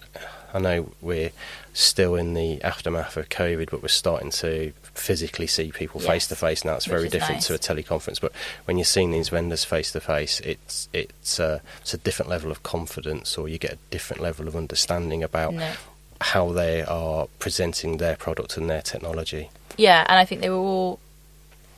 I 0.55 0.61
know 0.61 0.93
we're 1.01 1.33
still 1.73 2.15
in 2.15 2.35
the 2.35 2.63
aftermath 2.63 3.17
of 3.17 3.29
COVID, 3.29 3.71
but 3.71 3.83
we're 3.83 3.89
starting 3.89 4.31
to 4.31 4.73
physically 4.95 5.49
see 5.49 5.73
people 5.73 5.99
face 6.01 6.29
to 6.29 6.37
face 6.37 6.65
now. 6.65 6.77
It's 6.77 6.87
very 6.87 7.09
different 7.09 7.43
to 7.43 7.55
a 7.55 7.59
teleconference, 7.59 8.21
but 8.21 8.31
when 8.67 8.79
you're 8.79 8.85
seeing 8.85 9.11
these 9.11 9.31
vendors 9.31 9.65
face 9.65 9.91
to 9.91 10.01
face, 10.01 10.39
it's 10.41 10.89
it's 10.93 11.41
uh, 11.41 11.59
it's 11.81 11.93
a 11.93 11.99
different 11.99 12.31
level 12.31 12.53
of 12.53 12.63
confidence, 12.63 13.37
or 13.37 13.49
you 13.49 13.59
get 13.59 13.73
a 13.73 13.79
different 13.91 14.23
level 14.23 14.47
of 14.47 14.55
understanding 14.55 15.25
about 15.25 15.55
No. 15.55 15.73
how 16.21 16.53
they 16.53 16.83
are 16.85 17.27
presenting 17.41 17.97
their 17.97 18.15
product 18.15 18.57
and 18.57 18.71
their 18.71 18.83
technology. 18.83 19.51
Yeah, 19.77 20.07
and 20.09 20.21
I 20.21 20.25
think 20.25 20.41
they 20.41 20.51
were 20.51 20.57
all. 20.57 21.01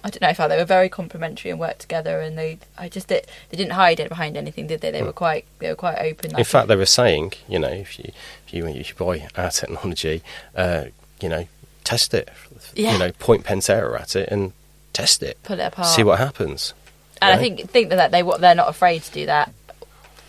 I 0.07 0.09
don't 0.11 0.23
know 0.23 0.29
if 0.29 0.37
they 0.37 0.57
were 0.57 0.64
very 0.64 0.88
complimentary 0.88 1.51
and 1.51 1.59
worked 1.59 1.81
together, 1.81 2.21
and 2.21 2.38
they. 2.38 2.59
I 2.79 2.88
just 2.88 3.09
did, 3.09 3.27
they 3.51 3.57
didn't 3.57 3.73
hide 3.73 3.99
it 3.99 4.09
behind 4.09 4.37
anything, 4.37 4.69
did 4.69 4.81
they? 4.81 4.92
They 4.92 5.03
were 5.03 5.12
quite. 5.12 5.47
They 5.59 5.69
were 5.69 5.75
quite 5.75 5.99
open. 5.99 6.38
In 6.38 6.45
fact, 6.45 6.69
they 6.69 6.77
were 6.77 6.87
saying, 6.87 7.33
you 7.49 7.59
know, 7.59 7.66
if 7.71 7.99
you 7.99 8.12
if 8.47 8.55
you, 8.55 8.66
if 8.69 8.90
you 8.90 8.95
buy 8.95 9.27
our 9.37 9.51
technology, 9.51 10.23
uh, 10.55 10.85
you 11.21 11.29
know, 11.29 11.49
test 11.83 12.14
it. 12.14 12.29
Yeah. 12.77 12.92
You 12.92 12.99
know, 13.01 13.11
point 13.11 13.42
Pentera 13.42 14.01
at 14.01 14.14
it 14.14 14.29
and 14.31 14.52
test 14.92 15.25
it. 15.25 15.42
pull 15.42 15.59
it 15.59 15.65
apart. 15.65 15.88
See 15.88 16.04
what 16.04 16.21
happens. 16.21 16.73
And 17.21 17.35
I 17.35 17.38
think 17.38 17.69
think 17.71 17.88
that 17.88 18.13
they 18.13 18.23
what 18.23 18.40
they're 18.40 18.54
not 18.54 18.69
afraid 18.69 19.02
to 19.02 19.11
do 19.11 19.27
that 19.27 19.52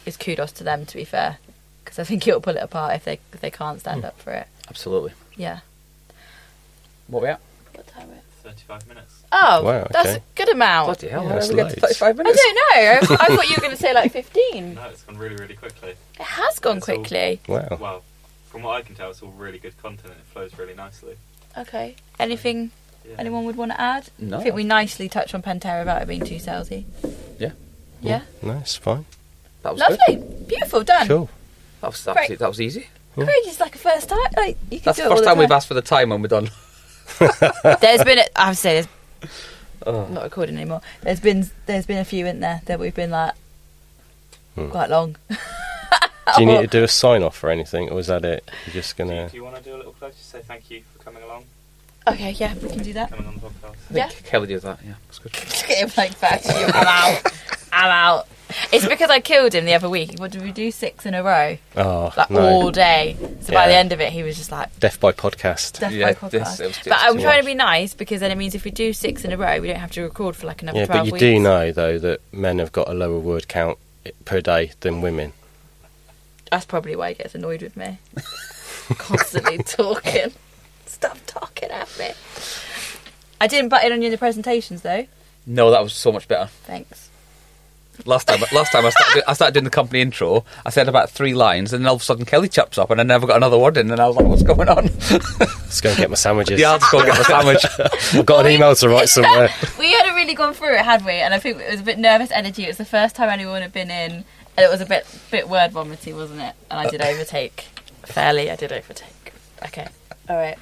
is 0.07 0.17
kudos 0.17 0.53
to 0.53 0.63
them. 0.63 0.88
To 0.88 0.95
be 0.97 1.05
fair, 1.05 1.38
because 1.86 1.99
I 1.99 2.03
think 2.03 2.28
it'll 2.28 2.41
pull 2.41 2.55
it 2.57 2.63
apart 2.63 2.95
if 2.95 3.05
they 3.05 3.19
if 3.32 3.41
they 3.41 3.51
can't 3.51 3.80
stand 3.80 3.99
Hmm. 4.01 4.07
up 4.07 4.19
for 4.19 4.32
it. 4.32 4.47
Absolutely. 4.69 5.13
Yeah. 5.36 5.59
What 7.05 7.21
we 7.21 7.30
at? 7.30 7.39
What 7.75 7.86
time 7.88 8.09
is 8.09 8.23
35 8.47 8.87
minutes. 8.87 9.23
Oh, 9.31 9.63
Wow, 9.63 9.87
that's 9.91 10.07
okay. 10.09 10.17
a 10.17 10.21
good 10.35 10.49
amount. 10.49 10.85
Bloody 10.87 11.07
hell, 11.09 11.23
Yeah, 11.23 11.29
that's 11.33 11.47
did 11.49 11.57
we 11.57 11.63
get 11.63 11.69
to 11.75 11.81
loads. 11.81 11.97
35 11.97 12.07
I 12.07 12.23
minutes? 12.23 12.43
don't 12.43 12.55
know. 12.55 13.15
I, 13.15 13.17
I 13.19 13.35
thought 13.35 13.49
you 13.49 13.55
were 13.57 13.61
going 13.61 13.71
to 13.75 13.81
say 13.81 13.93
like 13.93 14.11
15. 14.13 14.73
No, 14.75 14.83
it's 14.85 15.03
gone 15.03 15.17
really, 15.17 15.35
really 15.35 15.55
quickly. 15.55 15.89
It 15.89 16.21
has 16.21 16.59
gone 16.59 16.77
It's 16.77 16.87
all- 16.89 16.95
quickly. 16.95 17.39
Wow. 17.47 17.77
Well, 17.79 18.03
from 18.49 18.63
what 18.63 18.77
I 18.77 18.81
can 18.81 18.95
tell, 18.95 19.09
it's 19.09 19.21
all 19.21 19.31
really 19.31 19.57
good 19.59 19.77
content. 19.81 20.05
and 20.13 20.13
It 20.21 20.25
flows 20.31 20.57
really 20.57 20.73
nicely. 20.73 21.15
Okay. 21.57 21.95
Anything 22.19 22.71
Yeah. 23.07 23.15
anyone 23.19 23.43
would 23.45 23.55
want 23.57 23.71
to 23.71 23.81
add? 23.81 24.09
No. 24.17 24.39
I 24.39 24.43
think 24.43 24.55
we 24.55 24.63
nicely 24.63 25.09
touched 25.09 25.35
on 25.35 25.41
Pentera 25.41 25.81
about 25.81 26.01
it 26.01 26.07
being 26.07 26.23
too 26.23 26.35
salesy. 26.37 26.85
Yeah. 27.39 27.51
Yeah. 28.01 28.21
No, 28.41 28.53
it's 28.59 28.75
fine. 28.75 29.05
That 29.63 29.73
was 29.73 29.81
Lovely. 29.81 29.97
good. 30.07 30.47
Beautiful. 30.47 30.83
Done. 30.83 31.07
Cool. 31.07 31.29
That 31.81 31.87
was, 31.87 32.03
that 32.05 32.15
Great. 32.15 32.29
was, 32.29 32.39
that 32.39 32.47
was 32.49 32.61
easy. 32.61 32.87
Great. 33.15 33.27
It's 33.45 33.59
like 33.59 33.75
a 33.75 33.79
first 33.79 34.07
time. 34.09 34.19
Like 34.37 34.57
you 34.69 34.77
can 34.79 34.85
That's 34.85 34.97
do 34.97 35.03
the 35.03 35.09
it 35.09 35.11
all 35.11 35.17
first 35.17 35.23
the 35.23 35.29
time 35.31 35.37
we've 35.39 35.51
asked 35.51 35.67
for 35.67 35.73
the 35.73 35.81
time 35.81 36.09
when 36.09 36.21
we're 36.21 36.27
done. 36.27 36.49
There's 37.81 38.03
been. 38.03 38.19
A, 38.19 38.25
I 38.35 38.45
have 38.47 38.55
to 38.55 38.55
say, 38.55 38.73
there's 38.73 38.87
Oh. 39.85 40.01
I'm 40.05 40.13
not 40.15 40.23
recording 40.23 40.55
anymore. 40.57 40.81
There's 41.01 41.19
been 41.19 41.49
there's 41.65 41.85
been 41.85 41.99
a 41.99 42.05
few 42.05 42.25
in 42.25 42.39
there 42.41 42.61
that 42.65 42.79
we've 42.79 42.95
been 42.95 43.11
like 43.11 43.33
Hmm. 44.55 44.69
quite 44.69 44.89
long. 44.89 45.15
Do 45.29 46.41
you 46.41 46.45
need 46.45 46.61
to 46.61 46.67
do 46.79 46.83
a 46.83 46.87
sign 46.87 47.23
off 47.23 47.41
or 47.43 47.49
anything, 47.49 47.89
or 47.89 47.99
is 47.99 48.07
that 48.07 48.25
it? 48.25 48.49
You're 48.65 48.73
just 48.73 48.97
gonna. 48.97 49.29
do 49.29 49.37
you 49.37 49.43
want 49.43 49.55
to 49.55 49.61
do 49.61 49.75
a 49.75 49.77
little 49.77 49.93
close? 49.93 50.13
Just 50.15 50.29
say 50.31 50.41
thank 50.41 50.69
you 50.69 50.81
for 50.93 51.03
coming 51.03 51.23
along, 51.23 51.45
Okay, 52.07 52.31
yeah, 52.31 52.53
we 52.55 52.67
can 52.69 52.79
do 52.83 52.91
that. 52.93 53.09
coming 53.11 53.27
on 53.27 53.35
the 53.35 53.39
podcast. 53.41 53.69
I 53.69 53.93
think 53.93 53.97
Yeah. 53.97 54.09
Kelly 54.29 54.47
did 54.47 54.61
that, 54.63 54.79
yeah. 54.85 54.93
That's 55.07 55.19
good. 55.19 55.33
Look 55.33 55.69
at 55.69 55.77
him 55.77 55.91
like 55.95 56.11
fuck. 56.13 56.41
I'm 56.75 56.87
out. 56.87 57.31
I'm 57.71 57.91
out. 57.91 58.27
It's 58.71 58.87
because 58.87 59.09
I 59.09 59.19
killed 59.19 59.53
him 59.53 59.65
the 59.65 59.73
other 59.73 59.89
week. 59.89 60.19
What 60.19 60.31
did 60.31 60.41
we 60.41 60.51
do? 60.51 60.71
Six 60.71 61.05
in 61.05 61.13
a 61.13 61.21
row, 61.23 61.57
Oh, 61.75 62.13
like 62.15 62.29
no. 62.29 62.39
all 62.41 62.71
day. 62.71 63.17
So 63.41 63.53
by 63.53 63.67
the 63.67 63.75
end 63.75 63.91
of 63.91 63.99
it, 63.99 64.11
he 64.13 64.23
was 64.23 64.37
just 64.37 64.51
like 64.51 64.77
Death 64.79 64.99
by 64.99 65.11
podcast. 65.11 65.79
death 65.79 65.91
Yeah, 65.91 66.13
by 66.13 66.29
this- 66.29 66.43
podcast. 66.43 66.59
it 66.61 66.67
was 66.67 66.79
but 66.85 66.97
I'm 66.99 67.13
trying 67.19 67.25
much. 67.25 67.39
to 67.41 67.45
be 67.45 67.53
nice 67.55 67.93
because 67.93 68.21
then 68.21 68.31
it 68.31 68.35
means 68.37 68.55
if 68.55 68.63
we 68.63 68.71
do 68.71 68.93
six 68.93 69.25
in 69.25 69.31
a 69.33 69.37
row, 69.37 69.59
we 69.59 69.67
don't 69.67 69.75
have 69.77 69.91
to 69.91 70.01
record 70.01 70.35
for 70.35 70.47
like 70.47 70.61
another 70.61 70.79
Yeah, 70.79 70.85
twelve 70.85 70.99
but 71.01 71.05
you 71.07 71.13
weeks. 71.13 71.21
do 71.21 71.39
know 71.39 71.71
though 71.71 71.97
that 71.99 72.21
men 72.31 72.59
have 72.59 72.71
got 72.71 72.87
a 72.89 72.93
lower 72.93 73.19
word 73.19 73.47
count 73.47 73.77
per 74.25 74.39
day 74.41 74.71
than 74.79 75.01
women. 75.01 75.33
That's 76.49 76.65
probably 76.65 76.95
why 76.95 77.09
he 77.09 77.15
gets 77.15 77.35
annoyed 77.35 77.61
with 77.61 77.75
me. 77.75 77.97
Constantly 78.97 79.57
talking. 79.59 80.31
Stop 80.85 81.17
talking 81.27 81.69
at 81.69 81.89
me. 81.99 82.11
I 83.41 83.47
didn't 83.47 83.69
butt 83.69 83.83
in 83.83 83.91
on 83.91 84.01
you 84.01 84.05
in 84.05 84.11
the 84.11 84.17
presentations 84.17 84.81
though. 84.83 85.05
No, 85.45 85.71
that 85.71 85.83
was 85.83 85.91
so 85.93 86.11
much 86.13 86.27
better. 86.27 86.47
Thanks. 86.63 87.06
Last 88.05 88.27
time, 88.27 88.39
last 88.53 88.71
time 88.71 88.85
I 88.85 88.89
started, 88.89 89.23
I 89.27 89.33
started 89.33 89.53
doing 89.53 89.63
the 89.63 89.69
company 89.69 90.01
intro. 90.01 90.45
I 90.65 90.69
said 90.69 90.87
about 90.87 91.09
three 91.09 91.33
lines, 91.33 91.73
and 91.73 91.83
then 91.83 91.89
all 91.89 91.95
of 91.95 92.01
a 92.01 92.05
sudden 92.05 92.25
Kelly 92.25 92.47
chops 92.47 92.77
up, 92.77 92.91
and 92.91 92.99
I 93.01 93.03
never 93.03 93.25
got 93.27 93.37
another 93.37 93.57
word 93.57 93.75
in, 93.77 93.91
and 93.91 93.99
I 93.99 94.07
was 94.07 94.15
like, 94.15 94.25
"What's 94.25 94.43
going 94.43 94.69
on?" 94.69 94.85
Let's 95.39 95.81
go 95.81 95.89
and 95.89 95.97
get 95.97 96.09
my 96.09 96.15
sandwiches. 96.15 96.59
yeah, 96.59 96.71
I'll 96.71 96.79
just 96.79 96.91
go 96.91 97.03
get 97.03 97.17
my 97.17 97.23
sandwich. 97.23 97.65
I've 98.13 98.25
got 98.25 98.45
an 98.45 98.51
email 98.51 98.75
to 98.75 98.89
write 98.89 99.09
somewhere. 99.09 99.49
We 99.79 99.91
hadn't 99.91 100.15
really 100.15 100.33
gone 100.33 100.53
through 100.53 100.75
it, 100.75 100.83
had 100.85 101.05
we? 101.05 101.13
And 101.13 101.33
I 101.33 101.39
think 101.39 101.59
it 101.59 101.71
was 101.71 101.79
a 101.81 101.83
bit 101.83 101.97
nervous 101.99 102.31
energy. 102.31 102.63
It 102.63 102.67
was 102.67 102.77
the 102.77 102.85
first 102.85 103.15
time 103.15 103.29
anyone 103.29 103.61
had 103.61 103.73
been 103.73 103.89
in, 103.91 104.11
and 104.11 104.25
it 104.57 104.69
was 104.69 104.81
a 104.81 104.85
bit 104.85 105.05
bit 105.31 105.49
word 105.49 105.71
vomity, 105.71 106.13
wasn't 106.13 106.41
it? 106.41 106.53
And 106.69 106.79
I 106.79 106.89
did 106.89 107.01
overtake 107.01 107.65
fairly. 108.03 108.49
I 108.51 108.55
did 108.55 108.71
overtake. 108.71 109.33
Okay. 109.65 109.87
All 110.29 110.35
right. 110.35 110.57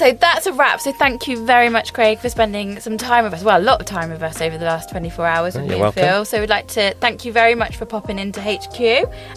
So 0.00 0.12
that's 0.12 0.46
a 0.46 0.52
wrap. 0.54 0.80
So 0.80 0.92
thank 0.92 1.28
you 1.28 1.44
very 1.44 1.68
much, 1.68 1.92
Craig, 1.92 2.20
for 2.20 2.30
spending 2.30 2.80
some 2.80 2.96
time 2.96 3.24
with 3.24 3.34
us. 3.34 3.42
Well, 3.44 3.60
a 3.60 3.62
lot 3.62 3.80
of 3.80 3.86
time 3.86 4.08
with 4.08 4.22
us 4.22 4.40
over 4.40 4.56
the 4.56 4.64
last 4.64 4.88
24 4.88 5.26
hours 5.26 5.54
with 5.54 5.64
Oh, 5.64 5.66
me 5.66 5.66
you're 5.66 5.74
and 5.74 5.82
welcome. 5.82 6.02
Phil. 6.02 6.24
So 6.24 6.40
we'd 6.40 6.48
like 6.48 6.68
to 6.68 6.94
thank 7.00 7.26
you 7.26 7.32
very 7.32 7.54
much 7.54 7.76
for 7.76 7.84
popping 7.84 8.18
into 8.18 8.40
HQ, 8.40 8.80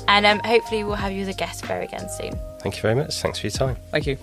and 0.08 0.26
um, 0.26 0.40
hopefully 0.46 0.86
we'll 0.86 0.96
have 0.96 1.12
you 1.12 1.22
as 1.22 1.28
a 1.28 1.34
guest 1.34 1.66
very 1.66 1.84
again 1.84 2.08
soon. 2.10 2.40
Thank 2.62 2.78
you 2.78 2.82
very 2.82 2.96
much. 2.96 3.14
Thanks 3.20 3.40
for 3.40 3.48
your 3.48 3.52
time. 3.52 3.76
Thank 3.92 4.08
you. 4.08 4.18